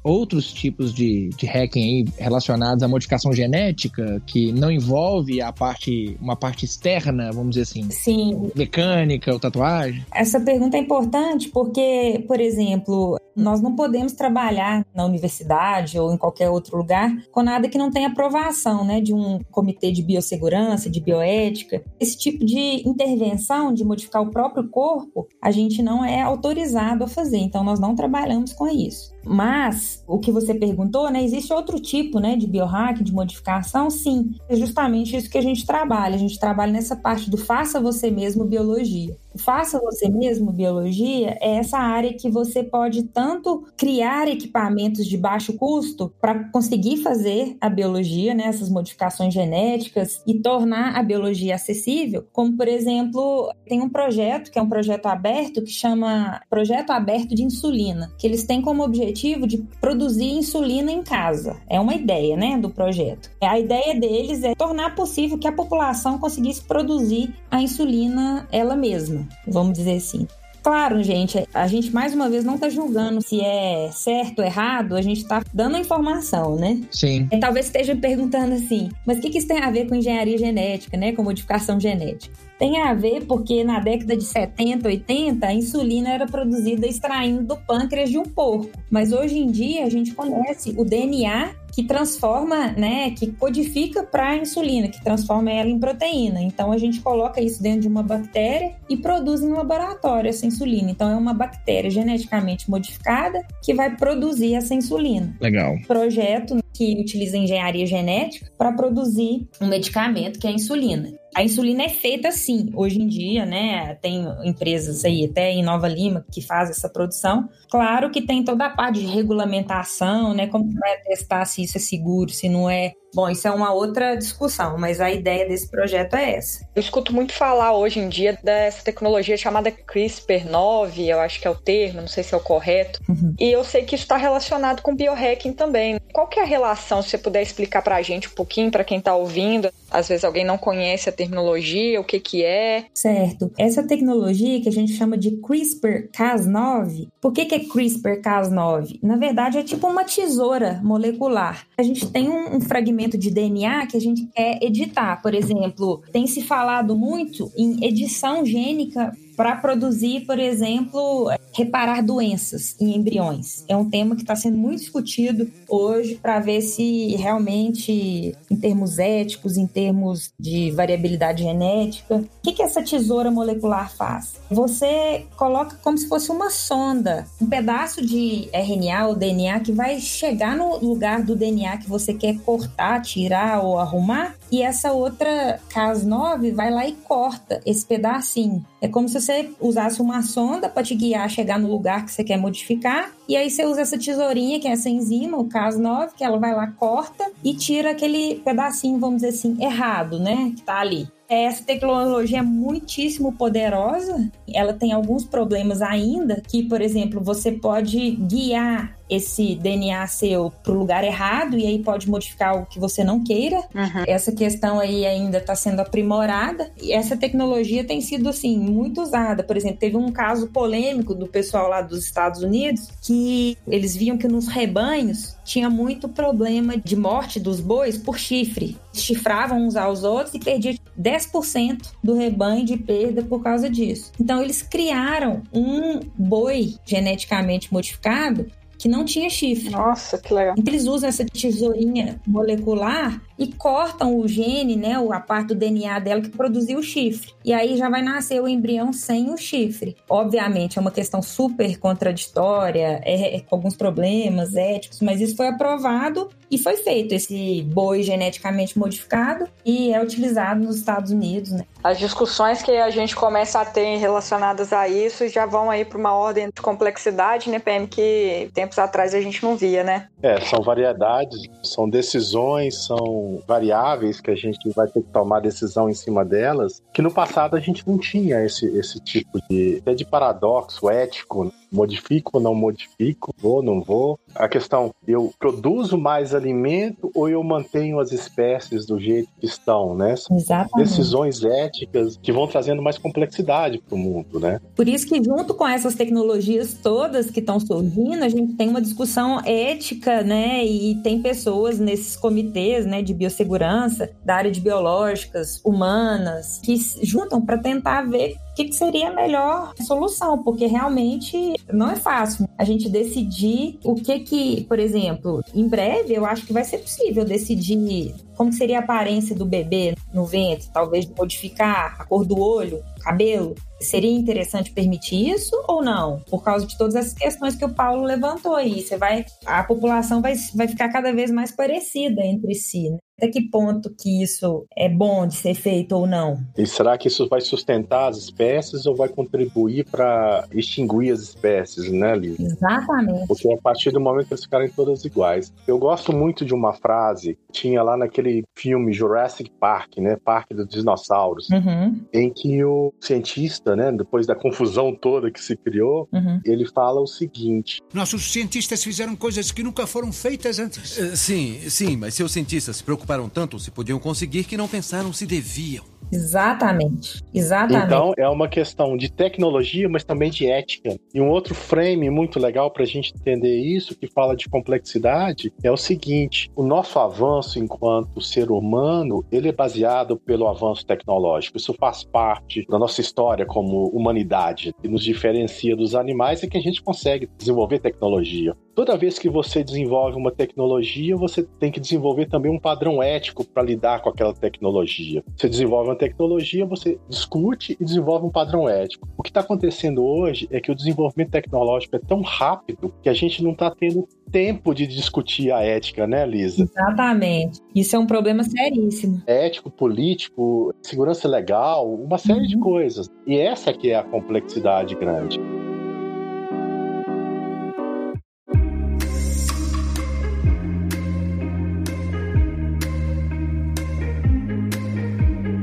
outros 0.06 0.54
tipos 0.54 0.94
de, 0.94 1.30
de 1.30 1.48
hacking 1.48 2.06
relacionados 2.20 2.84
à 2.84 2.88
modificação 2.88 3.34
genética 3.34 4.22
que 4.28 4.52
não 4.52 4.70
envolve 4.70 5.42
a 5.42 5.52
parte 5.52 6.16
uma 6.22 6.36
parte 6.36 6.64
externa, 6.64 7.32
vamos 7.32 7.56
dizer 7.56 7.64
assim. 7.64 7.90
Sim. 7.90 8.52
Mecânica 8.56 9.34
ou 9.34 9.40
tatuagem? 9.40 10.06
Essa 10.14 10.40
pergunta 10.40 10.78
é 10.78 10.80
importante 10.80 11.50
porque, 11.50 12.24
por 12.28 12.40
exemplo, 12.40 13.18
nós 13.36 13.62
não 13.62 13.76
podemos 13.76 14.14
trabalhar 14.14 14.86
na 14.94 15.06
universidade 15.06 16.00
ou 16.00 16.14
em 16.14 16.18
qualquer 16.18 16.50
outro 16.50 16.78
lugar 16.78 17.12
com 17.32 17.42
nada 17.42 17.68
que 17.68 17.78
não 17.78 17.90
tenha 17.90 18.08
aprovação, 18.08 18.86
né, 18.86 19.02
de 19.02 19.14
um 19.14 19.40
comitê 19.52 19.92
de 19.92 20.04
biossegurança, 20.04 20.90
de 20.90 21.02
bioética. 21.02 21.84
Esse 22.00 22.18
tipo 22.18 22.46
de 22.46 22.88
intervenção 22.88 23.74
de 23.74 23.84
modificar 23.84 24.22
o 24.22 24.30
próprio 24.30 24.68
corpo, 24.70 25.28
a 25.42 25.52
gente 25.52 25.82
não 25.82 26.06
é 26.06 26.22
autorizado 26.22 27.04
a 27.04 27.08
fazer, 27.08 27.38
então 27.38 27.64
nós 27.64 27.80
não 27.80 27.96
trabalhamos 27.96 28.54
com 28.54 28.68
isso. 28.68 29.14
Mas 29.26 29.95
o 30.08 30.20
que 30.20 30.32
você 30.32 30.54
perguntou, 30.54 31.10
né? 31.10 31.24
Existe 31.24 31.54
outro 31.54 31.80
tipo, 31.80 32.20
né, 32.20 32.36
de 32.36 32.48
biohack, 32.48 33.04
de 33.04 33.14
modificação? 33.14 33.90
Sim, 33.90 34.36
é 34.50 34.56
justamente 34.56 35.16
isso 35.16 35.30
que 35.30 35.38
a 35.38 35.42
gente 35.42 35.66
trabalha. 35.66 36.16
A 36.16 36.20
gente 36.20 36.40
trabalha 36.40 36.72
nessa 36.72 36.96
parte 36.96 37.30
do 37.30 37.38
faça 37.38 37.80
você 37.80 38.10
mesmo 38.10 38.46
biologia. 38.46 39.16
Faça 39.38 39.80
você 39.80 40.10
mesmo 40.10 40.52
biologia 40.52 41.38
é 41.42 41.56
essa 41.56 41.78
área 41.78 42.14
que 42.14 42.30
você 42.30 42.64
pode 42.64 43.04
tanto 43.04 43.66
criar 43.76 44.28
equipamentos 44.28 45.06
de 45.06 45.18
baixo 45.18 45.54
custo 45.54 46.14
para 46.22 46.50
conseguir 46.52 46.98
fazer 46.98 47.58
a 47.60 47.70
biologia, 47.70 48.34
né, 48.34 48.46
essas 48.46 48.70
modificações 48.70 49.34
genéticas 49.34 50.22
e 50.26 50.36
tornar 50.36 50.96
a 50.96 51.04
biologia 51.04 51.56
acessível, 51.56 52.26
como 52.32 52.56
por 52.56 52.68
exemplo, 52.68 53.52
tem 53.68 53.82
um 53.82 53.90
projeto 53.90 54.52
que 54.52 54.60
é 54.60 54.62
um 54.62 54.70
projeto 54.70 55.08
aberto 55.08 55.62
que 55.62 55.72
chama 55.72 56.42
Projeto 56.50 56.92
Aberto 56.92 57.36
de 57.36 57.44
Insulina, 57.44 58.12
que 58.18 58.26
eles 58.26 58.44
têm 58.44 58.62
como 58.62 58.84
objetivo 58.84 59.48
de 59.48 59.58
produzir 59.82 60.32
insulina 60.32 60.92
em 60.92 61.04
casa. 61.04 61.58
É 61.68 61.80
uma 61.80 61.94
ideia, 61.94 62.38
né, 62.38 62.58
do 62.58 62.70
projeto. 62.70 63.30
A 63.42 63.60
ideia 63.60 64.00
deles 64.00 64.44
é 64.44 64.56
tornar 64.56 64.96
possível 64.96 65.38
que 65.38 65.48
a 65.48 65.52
população 65.52 66.18
conseguisse 66.18 66.64
produzir 66.64 67.34
a 67.52 67.62
insulina 67.62 68.48
ela 68.52 68.76
mesma 68.76 69.25
vamos 69.48 69.78
dizer 69.78 69.98
assim. 69.98 70.28
Claro, 70.66 71.04
gente, 71.04 71.48
a 71.54 71.68
gente 71.68 71.94
mais 71.94 72.12
uma 72.16 72.28
vez 72.28 72.44
não 72.44 72.56
está 72.56 72.70
julgando 72.70 73.22
se 73.22 73.40
é 73.40 73.92
certo 73.92 74.40
ou 74.40 74.46
errado, 74.46 74.96
a 74.96 75.02
gente 75.04 75.22
está 75.22 75.44
dando 75.54 75.76
a 75.76 75.80
informação, 75.80 76.56
né? 76.56 76.82
Sim. 76.90 77.30
E 77.32 77.38
talvez 77.38 77.68
esteja 77.68 77.96
perguntando 77.96 78.56
assim, 78.56 78.90
mas 79.06 79.20
o 79.20 79.22
que, 79.22 79.30
que 79.30 79.38
isso 79.38 79.48
tem 79.48 79.60
a 79.60 79.70
ver 79.70 79.88
com 79.88 79.94
engenharia 79.94 80.40
genética, 80.40 80.98
né? 80.98 81.12
Com 81.12 81.22
modificação 81.22 81.80
genética? 81.80 82.34
Tem 82.58 82.82
a 82.82 82.96
ver 82.96 83.26
porque 83.28 83.64
na 83.64 83.80
década 83.80 84.18
de 84.18 84.24
70, 84.24 84.88
80, 84.88 85.46
a 85.46 85.54
insulina 85.54 86.10
era 86.10 86.26
produzida 86.26 86.88
extraindo 86.88 87.44
do 87.44 87.58
pâncreas 87.58 88.10
de 88.10 88.18
um 88.18 88.24
porco. 88.24 88.72
Mas 88.90 89.12
hoje 89.12 89.38
em 89.38 89.52
dia 89.52 89.86
a 89.86 89.90
gente 89.90 90.16
conhece 90.16 90.74
o 90.76 90.84
DNA 90.84 91.54
que 91.76 91.84
transforma, 91.84 92.72
né, 92.72 93.12
que 93.12 93.28
codifica 93.34 94.02
para 94.02 94.30
a 94.30 94.38
insulina, 94.38 94.88
que 94.88 95.04
transforma 95.04 95.52
ela 95.52 95.70
em 95.70 95.78
proteína. 95.78 96.42
Então 96.42 96.72
a 96.72 96.78
gente 96.78 97.02
coloca 97.02 97.42
isso 97.42 97.62
dentro 97.62 97.82
de 97.82 97.88
uma 97.90 98.02
bactéria 98.02 98.76
e 98.90 98.96
produz 98.96 99.42
em 99.42 99.52
laboratório 99.52 100.30
essa 100.30 100.46
insulina. 100.46 100.90
Então 100.90 101.10
é 101.10 101.16
uma 101.16 101.34
bactéria 101.34 101.92
geneticamente 101.92 102.70
modificada 102.70 103.46
que 103.62 103.74
vai 103.74 103.94
produzir 103.98 104.56
essa 104.56 104.74
insulina. 104.74 105.36
Legal. 105.42 105.76
Projeto 105.86 106.65
que 106.76 107.00
utiliza 107.00 107.38
engenharia 107.38 107.86
genética 107.86 108.52
para 108.58 108.74
produzir 108.74 109.48
um 109.62 109.68
medicamento 109.68 110.40
que 110.40 110.48
é 110.48 110.50
a 110.50 110.54
insulina. 110.54 111.14
A 111.36 111.44
insulina 111.44 111.84
é 111.84 111.90
feita 111.90 112.30
assim, 112.30 112.72
hoje 112.74 113.02
em 113.02 113.08
dia, 113.08 113.46
né? 113.46 113.96
Tem 113.96 114.26
empresas 114.46 115.04
aí, 115.04 115.26
até 115.26 115.52
em 115.52 115.62
Nova 115.62 115.86
Lima, 115.86 116.26
que 116.32 116.42
faz 116.42 116.70
essa 116.70 116.88
produção. 116.88 117.50
Claro 117.70 118.10
que 118.10 118.22
tem 118.22 118.42
toda 118.42 118.68
a 118.68 118.70
parte 118.70 119.02
de 119.02 119.06
regulamentação, 119.06 120.34
né? 120.34 120.48
Como 120.48 120.72
vai 120.72 120.98
testar 121.02 121.44
se 121.44 121.62
isso 121.62 121.78
é 121.78 121.82
seguro, 121.82 122.30
se 122.30 122.48
não 122.48 122.70
é. 122.70 122.94
Bom, 123.16 123.30
isso 123.30 123.48
é 123.48 123.52
uma 123.52 123.72
outra 123.72 124.16
discussão, 124.16 124.78
mas 124.78 125.00
a 125.00 125.10
ideia 125.10 125.48
desse 125.48 125.70
projeto 125.70 126.16
é 126.16 126.36
essa. 126.36 126.68
Eu 126.76 126.82
escuto 126.82 127.14
muito 127.14 127.32
falar 127.32 127.72
hoje 127.72 127.98
em 127.98 128.10
dia 128.10 128.38
dessa 128.44 128.84
tecnologia 128.84 129.38
chamada 129.38 129.72
CRISPR-9, 129.72 131.08
eu 131.08 131.22
acho 131.22 131.40
que 131.40 131.48
é 131.48 131.50
o 131.50 131.56
termo, 131.56 132.02
não 132.02 132.10
sei 132.10 132.24
se 132.24 132.34
é 132.34 132.38
o 132.38 132.42
correto. 132.42 133.00
Uhum. 133.08 133.34
E 133.40 133.50
eu 133.50 133.64
sei 133.64 133.84
que 133.84 133.96
isso 133.96 134.04
está 134.04 134.18
relacionado 134.18 134.82
com 134.82 134.94
biohacking 134.94 135.54
também. 135.54 135.98
Qual 136.12 136.28
que 136.28 136.40
é 136.40 136.44
a 136.44 136.46
relação, 136.46 137.02
se 137.02 137.12
você 137.12 137.18
puder 137.18 137.42
explicar 137.42 137.82
para 137.82 137.96
a 137.96 138.02
gente 138.02 138.28
um 138.28 138.32
pouquinho, 138.32 138.70
para 138.70 138.84
quem 138.84 138.98
está 138.98 139.16
ouvindo? 139.16 139.72
Às 139.96 140.10
vezes 140.10 140.24
alguém 140.24 140.44
não 140.44 140.58
conhece 140.58 141.08
a 141.08 141.12
terminologia, 141.12 142.02
o 142.02 142.04
que 142.04 142.20
que 142.20 142.44
é? 142.44 142.86
Certo. 142.94 143.52
Essa 143.58 143.82
tecnologia 143.82 144.62
que 144.62 144.68
a 144.68 144.72
gente 144.72 144.94
chama 144.94 145.18
de 145.18 145.32
CRISPR-Cas9, 145.38 147.08
por 147.22 147.32
que, 147.32 147.46
que 147.46 147.56
é 147.56 147.60
CRISPR-Cas9? 147.60 149.00
Na 149.02 149.16
verdade, 149.16 149.58
é 149.58 149.64
tipo 149.64 149.88
uma 149.88 150.04
tesoura 150.04 150.82
molecular. 150.84 151.66
A 151.78 151.84
gente 151.84 152.12
tem 152.12 152.30
um, 152.30 152.58
um 152.58 152.62
fragmento 152.62 153.18
de 153.18 153.32
DNA 153.32 153.88
que 153.88 153.96
a 153.96 154.02
gente 154.02 154.28
quer 154.36 154.62
editar. 154.62 155.22
Por 155.22 155.34
exemplo, 155.34 156.04
tem 156.12 156.28
se 156.28 156.42
falado 156.42 156.96
muito 156.96 157.52
em 157.56 157.86
edição 157.86 158.46
gênica 158.46 159.12
para 159.36 159.56
produzir, 159.56 160.26
por 160.26 160.40
exemplo, 160.40 161.30
reparar 161.54 162.02
doenças 162.02 162.76
em 162.80 162.96
embriões. 162.96 163.64
É 163.68 163.76
um 163.76 163.90
tema 163.90 164.16
que 164.16 164.22
está 164.22 164.36
sendo 164.36 164.58
muito 164.58 164.80
discutido 164.80 165.50
hoje 165.68 166.16
para 166.16 166.40
ver 166.40 166.62
se 166.62 167.16
realmente, 167.16 168.36
em 168.50 168.56
termos 168.56 169.00
éticos, 169.00 169.58
em 169.58 169.68
termos 169.68 170.32
de 170.40 170.72
variabilidade 170.72 171.44
genética, 171.44 172.16
o 172.16 172.28
que, 172.44 172.54
que 172.54 172.62
essa 172.62 172.82
tesoura 172.82 173.32
molecular 173.32 173.92
faz? 173.96 174.36
Você 174.50 175.26
coloca 175.36 175.78
como 175.84 175.98
se 175.98 176.08
fosse 176.08 176.32
uma 176.32 176.50
sonda, 176.50 177.26
um 177.42 177.48
pedaço 177.48 178.06
de 178.06 178.50
RNA 178.54 179.08
ou 179.08 179.16
DNA 179.16 179.60
que 179.62 179.72
vai 179.72 180.00
chegar 180.00 180.56
no 180.56 180.78
lugar 180.78 181.24
do 181.24 181.36
DNA 181.36 181.78
que 181.78 181.90
você 181.90 182.14
quer 182.14 182.38
cortar, 182.40 183.02
tirar 183.02 183.64
ou 183.64 183.80
arrumar, 183.80 184.36
e 184.52 184.62
essa 184.62 184.92
outra 184.92 185.60
Cas9 185.70 186.54
vai 186.54 186.72
lá 186.72 186.88
e 186.88 186.94
corta 186.94 187.62
esse 187.66 187.86
pedacinho. 187.86 188.64
É 188.82 188.88
como 188.88 189.10
se 189.10 189.20
você 189.20 189.50
usasse 189.60 190.02
uma 190.02 190.22
sonda 190.22 190.70
para 190.70 190.84
te 190.84 190.96
guiar 190.96 191.26
a 191.26 191.30
chegar 191.30 191.60
no 191.60 191.70
lugar 191.70 192.06
que 192.06 192.12
você 192.12 192.24
quer 192.24 192.38
modificar. 192.38 193.12
E 193.28 193.36
aí 193.36 193.50
você 193.50 193.66
usa 193.66 193.82
essa 193.82 193.98
tesourinha, 193.98 194.60
que 194.60 194.68
é 194.68 194.72
essa 194.72 194.90
enzima, 194.90 195.38
o 195.38 195.50
Cas9, 195.50 196.10
que 196.16 196.24
ela 196.24 196.38
vai 196.38 196.54
lá, 196.54 196.68
corta 196.68 197.32
e 197.44 197.54
tira 197.54 197.92
aquele 197.92 198.36
pedacinho, 198.36 199.00
vamos 199.00 199.18
dizer 199.18 199.30
assim, 199.30 199.58
errado, 199.60 200.20
né? 200.20 200.54
Que 200.56 200.62
tá 200.62 200.80
ali. 200.80 201.08
Essa 201.28 201.64
tecnologia 201.64 202.40
é 202.40 202.44
muitíssimo 202.44 203.34
poderosa. 203.34 204.32
Ela 204.54 204.74
tem 204.74 204.92
alguns 204.92 205.26
problemas 205.26 205.82
ainda, 205.82 206.42
que, 206.48 206.64
por 206.64 206.82
exemplo, 206.82 207.20
você 207.20 207.52
pode 207.52 208.12
guiar 208.12 208.95
esse 209.10 209.56
DNA 209.56 210.06
seu 210.08 210.52
para 210.64 210.72
o 210.72 210.78
lugar 210.78 211.04
errado 211.04 211.58
e 211.58 211.66
aí 211.66 211.80
pode 211.80 212.10
modificar 212.10 212.58
o 212.58 212.66
que 212.66 212.80
você 212.80 213.04
não 213.04 213.24
queira. 213.24 213.58
Uhum. 213.74 214.04
Essa 214.08 214.32
questão 214.32 214.80
aí 214.80 215.06
ainda 215.06 215.38
está 215.38 215.56
sendo 215.56 215.80
aprimorada 215.80 216.72
e 216.82 216.92
essa 216.92 217.16
tecnologia 217.16 217.84
tem 217.84 218.02
sido 218.02 218.30
assim 218.30 218.58
muito 218.58 219.02
usada. 219.02 219.44
Por 219.44 219.56
exemplo, 219.58 219.78
teve 219.78 219.98
um 219.98 220.12
caso 220.12 220.48
polêmico 220.48 221.14
do 221.14 221.28
pessoal 221.28 221.70
lá 221.70 221.82
dos 221.82 222.04
Estados 222.04 222.42
Unidos 222.42 222.90
que 223.02 223.58
eles 223.68 223.96
viam 223.96 224.18
que 224.18 224.28
nos 224.28 224.48
rebanhos 224.48 225.36
tinha 225.44 225.70
muito 225.70 226.10
problema 226.10 226.78
de 226.78 226.96
morte 226.96 227.40
dos 227.40 227.60
bois 227.60 227.98
por 227.98 228.18
chifre. 228.18 228.78
Chifravam 228.94 229.66
uns 229.66 229.76
aos 229.76 230.04
outros 230.04 230.34
e 230.36 230.40
perdia 230.40 230.76
10% 231.00 231.92
do 232.04 232.16
rebanho 232.16 232.66
de 232.66 232.78
perda 232.78 233.22
por 233.24 233.44
causa 233.44 233.70
disso. 233.70 234.12
Então 234.20 234.42
eles 234.42 234.62
criaram 234.62 235.44
um 235.54 236.00
boi 236.18 236.76
geneticamente 236.86 237.72
modificado 237.72 238.48
que 238.86 238.90
não 238.90 239.04
tinha 239.04 239.28
chifre. 239.32 239.72
Nossa, 239.72 240.16
que 240.20 240.32
legal. 240.32 240.54
Então 240.56 240.72
eles 240.72 240.86
usam 240.86 241.10
essa 241.10 241.26
tesourinha 241.26 242.22
molecular 242.28 243.20
e 243.38 243.48
cortam 243.48 244.20
o 244.20 244.28
gene, 244.28 244.76
né, 244.76 244.94
a 245.12 245.20
parte 245.20 245.48
do 245.48 245.56
DNA 245.56 245.98
dela 246.00 246.22
que 246.22 246.30
produziu 246.30 246.78
o 246.78 246.84
chifre. 246.84 247.34
E 247.44 247.52
aí 247.52 247.78
já 247.78 247.90
vai 247.90 248.04
nascer 248.04 248.40
o 248.40 248.48
embrião 248.48 248.94
sem 248.94 249.34
o 249.34 249.38
chifre. 249.38 249.98
Obviamente 250.08 250.78
é 250.78 250.82
uma 250.82 250.92
questão 250.92 251.20
super 251.22 251.78
contraditória, 251.80 253.02
é, 253.04 253.38
é, 253.38 253.40
com 253.40 253.56
alguns 253.56 253.76
problemas 253.76 254.56
éticos, 254.56 255.02
mas 255.02 255.20
isso 255.20 255.36
foi 255.36 255.48
aprovado 255.48 256.30
e 256.50 256.58
foi 256.58 256.78
feito 256.78 257.14
esse 257.14 257.64
boi 257.64 258.04
geneticamente 258.04 258.78
modificado 258.78 259.48
e 259.66 259.92
é 259.92 260.02
utilizado 260.02 260.64
nos 260.64 260.78
Estados 260.78 261.12
Unidos, 261.12 261.52
né? 261.52 261.66
As 261.84 262.00
discussões 262.00 262.62
que 262.62 262.72
a 262.72 262.90
gente 262.90 263.16
começa 263.16 263.60
a 263.60 263.66
ter 263.66 263.98
relacionadas 263.98 264.72
a 264.72 264.88
isso 264.88 265.28
já 265.28 265.46
vão 265.46 265.70
aí 265.70 265.84
para 265.84 265.98
uma 265.98 266.14
ordem 266.14 266.50
de 266.54 266.62
complexidade, 266.62 267.50
né, 267.50 267.60
PM, 267.60 267.88
que 267.88 268.50
tempos 268.76 268.80
atrás 268.80 269.16
a 269.16 269.22
gente 269.22 269.42
não 269.42 269.56
via, 269.56 269.84
né? 269.84 270.08
É, 270.22 270.40
são 270.42 270.62
variedades, 270.62 271.42
são 271.64 271.90
decisões, 271.90 272.86
são 272.86 273.42
variáveis 273.48 274.20
que 274.20 274.30
a 274.30 274.36
gente 274.36 274.70
vai 274.72 274.88
ter 274.88 275.02
que 275.02 275.10
tomar 275.10 275.40
decisão 275.40 275.90
em 275.90 275.94
cima 275.94 276.26
delas, 276.26 276.84
que 276.94 277.02
no 277.02 277.12
passado 277.12 277.56
a 277.56 277.60
gente 277.60 277.88
não 277.88 277.98
tinha 277.98 278.44
esse, 278.44 278.66
esse 278.78 279.00
tipo 279.00 279.40
de, 279.50 279.80
até 279.82 279.94
de 279.94 280.06
paradoxo 280.06 280.90
ético, 280.90 281.52
modifico 281.76 282.32
ou 282.38 282.42
não 282.42 282.56
modifico, 282.56 283.34
vou, 283.38 283.62
não 283.62 283.82
vou. 283.82 284.20
A 284.34 284.48
questão, 284.48 284.94
eu 285.08 285.34
produzo 285.40 285.98
mais 285.98 286.34
alimento 286.34 287.12
ou 287.14 287.30
eu 287.30 287.44
mantenho 287.44 288.00
as 288.00 288.12
espécies 288.12 288.86
do 288.86 289.00
jeito 289.00 289.30
que 289.40 289.46
estão, 289.46 289.96
né? 289.96 290.16
São 290.16 290.38
Exatamente. 290.38 290.90
decisões 290.90 291.44
éticas 291.44 292.18
que 292.22 292.32
vão 292.32 292.48
trazendo 292.48 292.82
mais 292.82 292.98
complexidade 292.98 293.80
para 293.80 293.96
o 293.96 293.98
mundo, 293.98 294.40
né? 294.40 294.60
Por 294.76 294.88
isso 294.88 295.08
que 295.08 295.24
junto 295.24 295.54
com 295.54 295.68
essas 295.68 295.96
tecnologias 295.96 296.74
todas 296.74 297.30
que 297.30 297.40
estão 297.40 297.60
surgindo, 297.60 298.24
a 298.24 298.30
gente 298.30 298.54
tem 298.54 298.70
uma 298.70 298.82
discussão 298.82 299.40
ética, 299.46 300.24
né? 300.24 300.66
E 300.66 300.96
tem 301.02 301.22
pessoas 301.22 301.80
nesses 301.80 302.16
comitês, 302.16 302.86
né, 302.86 303.02
de 303.02 303.14
biossegurança, 303.14 304.10
da 304.24 304.36
área 304.36 304.52
de 304.52 304.60
biológicas, 304.60 305.62
humanas, 305.64 306.60
que 306.64 306.76
juntam 307.04 307.44
para 307.44 307.58
tentar 307.58 308.04
ver 308.04 308.36
que, 308.56 308.66
que 308.66 308.74
seria 308.74 309.10
a 309.10 309.14
melhor 309.14 309.74
solução, 309.82 310.42
porque 310.42 310.66
realmente 310.66 311.56
não 311.72 311.92
é 311.92 311.96
fácil 311.96 312.48
a 312.58 312.64
gente 312.64 312.90
decidir 312.90 313.80
o 313.84 313.96
que 313.96 314.20
que, 314.20 314.64
por 314.66 314.80
exemplo, 314.80 315.44
em 315.54 315.68
breve 315.68 316.14
eu 316.14 316.26
acho 316.26 316.46
que 316.46 316.54
vai 316.54 316.64
ser 316.64 316.80
possível 316.80 317.26
decidir 317.26 318.16
como 318.36 318.52
seria 318.52 318.80
a 318.80 318.82
aparência 318.82 319.36
do 319.36 319.46
bebê 319.46 319.96
no 320.14 320.26
ventre, 320.26 320.70
talvez 320.74 321.08
modificar 321.08 321.96
a 322.00 322.06
cor 322.06 322.26
do 322.26 322.40
olho, 322.40 322.84
cabelo. 323.06 323.56
Seria 323.80 324.12
interessante 324.12 324.72
permitir 324.72 325.30
isso 325.30 325.56
ou 325.68 325.84
não? 325.84 326.20
Por 326.30 326.44
causa 326.44 326.66
de 326.66 326.78
todas 326.78 326.96
essas 326.96 327.14
questões 327.14 327.56
que 327.56 327.66
o 327.66 327.74
Paulo 327.74 328.04
levantou 328.04 328.56
aí. 328.56 328.82
Você 328.82 328.98
vai, 328.98 329.26
a 329.46 329.64
população 329.64 330.22
vai, 330.22 330.34
vai 330.56 330.68
ficar 330.68 330.90
cada 330.90 331.14
vez 331.14 331.30
mais 331.30 331.52
parecida 331.52 332.24
entre 332.24 332.56
si. 332.56 332.90
Né? 332.90 332.98
Até 333.18 333.30
que 333.30 333.50
ponto 333.50 333.90
que 333.98 334.22
isso 334.22 334.66
é 334.76 334.90
bom 334.90 335.26
de 335.26 335.36
ser 335.36 335.54
feito 335.54 335.94
ou 335.96 336.06
não? 336.06 336.38
E 336.58 336.66
será 336.66 336.98
que 336.98 337.08
isso 337.08 337.30
vai 337.30 337.40
sustentar 337.40 338.10
as 338.10 338.18
espécies 338.18 338.86
ou 338.86 338.94
vai 338.94 339.08
contribuir 339.08 339.86
para 339.90 340.46
extinguir 340.52 341.14
as 341.14 341.22
espécies, 341.22 341.90
né, 341.90 342.14
Liz? 342.14 342.38
Exatamente. 342.38 343.26
Porque 343.26 343.54
a 343.54 343.58
partir 343.58 343.92
do 343.92 344.02
momento 344.02 344.28
que 344.28 344.34
eles 344.34 344.44
ficarem 344.44 344.70
todas 344.70 345.06
iguais. 345.06 345.54
Eu 345.66 345.78
gosto 345.78 346.12
muito 346.12 346.44
de 346.44 346.54
uma 346.54 346.74
frase 346.74 347.38
que 347.48 347.62
tinha 347.62 347.82
lá 347.82 347.96
naquele 347.96 348.44
filme 348.54 348.92
Jurassic 348.92 349.50
Park, 349.60 349.98
né, 349.98 350.18
Parque 350.18 350.54
dos 350.54 350.68
Dinossauros, 350.68 351.50
uhum. 351.50 352.02
em 352.12 352.30
que 352.30 352.66
o 352.66 352.94
cientista, 353.00 353.76
né, 353.76 353.92
depois 353.92 354.26
da 354.26 354.36
confusão 354.36 354.94
toda 354.96 355.32
que 355.32 355.42
se 355.42 355.56
criou, 355.56 356.08
uhum. 356.12 356.40
ele 356.46 356.66
fala 356.68 357.02
o 357.02 357.08
seguinte: 357.08 357.82
Nossos 357.94 358.32
cientistas 358.32 358.84
fizeram 358.84 359.16
coisas 359.16 359.52
que 359.52 359.64
nunca 359.64 359.86
foram 359.86 360.12
feitas 360.12 360.60
antes. 360.60 360.98
Uh, 360.98 361.16
sim, 361.16 361.70
sim, 361.70 361.98
mas 361.98 362.14
seus 362.14 362.32
cientistas 362.32 362.78
se 362.78 362.84
preocuparam 362.84 363.30
tanto 363.30 363.60
se 363.60 363.72
podiam 363.72 364.00
conseguir 364.00 364.44
que 364.44 364.58
não 364.58 364.68
pensaram 364.68 365.14
se 365.14 365.26
deviam. 365.26 365.95
Exatamente. 366.12 367.22
Exatamente. 367.34 367.86
Então, 367.86 368.14
é 368.18 368.28
uma 368.28 368.48
questão 368.48 368.96
de 368.96 369.12
tecnologia, 369.12 369.88
mas 369.90 370.04
também 370.04 370.30
de 370.30 370.48
ética. 370.50 370.96
E 371.14 371.22
um 371.22 371.30
outro 371.30 371.54
frame 371.54 372.10
muito 372.10 372.40
legal 372.40 372.72
para 372.72 372.84
a 372.84 372.88
gente 372.88 373.14
entender 373.16 373.58
isso, 373.58 373.98
que 373.98 374.08
fala 374.08 374.36
de 374.36 374.48
complexidade, 374.48 375.54
é 375.64 375.72
o 375.72 375.78
seguinte: 375.78 376.50
o 376.56 376.64
nosso 376.64 377.00
avanço 377.00 377.60
enquanto 377.60 378.22
ser 378.22 378.52
humano, 378.52 379.26
ele 379.32 379.50
é 379.50 379.52
baseado 379.52 380.18
pelo 380.18 380.48
avanço 380.48 380.86
tecnológico. 380.86 381.58
Isso 381.58 381.74
faz 381.74 382.04
parte 382.04 382.66
da 382.70 382.78
nossa 382.78 383.02
história 383.02 383.46
como 383.46 383.88
humanidade. 383.90 384.74
E 384.84 384.88
nos 384.88 385.04
diferencia 385.04 385.76
dos 385.76 385.96
animais 385.96 386.44
é 386.44 386.48
que 386.48 386.58
a 386.58 386.62
gente 386.62 386.82
consegue 386.82 387.30
desenvolver 387.38 387.80
tecnologia. 387.80 388.56
Toda 388.76 388.98
vez 388.98 389.18
que 389.18 389.30
você 389.30 389.64
desenvolve 389.64 390.18
uma 390.18 390.32
tecnologia, 390.32 391.16
você 391.16 391.44
tem 391.60 391.72
que 391.72 391.80
desenvolver 391.80 392.28
também 392.28 392.52
um 392.52 392.60
padrão 392.60 393.02
ético 393.02 393.46
para 393.46 393.64
lidar 393.64 394.02
com 394.02 394.10
aquela 394.10 394.34
tecnologia. 394.34 395.24
Você 395.36 395.48
desenvolve 395.48 395.90
uma 395.90 395.96
tecnologia, 395.96 396.66
você 396.66 397.00
discute 397.10 397.78
e 397.80 397.84
desenvolve 397.84 398.26
um 398.28 398.32
padrão 398.32 398.68
ético. 398.68 399.08
O 399.18 399.24
que 399.24 399.30
está 399.30 399.40
acontecendo 399.40 400.06
hoje 400.06 400.48
é 400.52 400.60
que 400.60 400.72
o 400.72 400.76
desenvolvimento 400.76 401.32
tecnológico 401.32 401.96
é 401.96 402.00
tão 402.00 402.22
rápido 402.22 402.94
que 403.02 403.10
a 403.10 403.14
gente 403.14 403.42
não 403.42 403.52
está 403.52 403.72
tendo 403.72 404.08
tempo 404.30 404.74
de 404.76 404.86
discutir 404.86 405.52
a 405.52 405.62
ética, 405.62 406.06
né, 406.06 406.26
Lisa? 406.26 406.64
Exatamente. 406.64 407.62
Isso 407.74 407.96
é 407.96 408.00
um 408.00 408.06
problema 408.06 408.44
seríssimo. 408.44 409.22
Ético, 409.26 409.72
político, 409.72 410.74
segurança 410.82 411.28
legal, 411.28 411.90
uma 411.94 412.18
série 412.18 412.42
uhum. 412.42 412.48
de 412.48 412.60
coisas. 412.60 413.10
E 413.26 413.38
essa 413.38 413.72
que 413.72 413.92
é 413.92 413.96
a 413.96 414.04
complexidade 414.04 414.96
grande. 414.96 415.40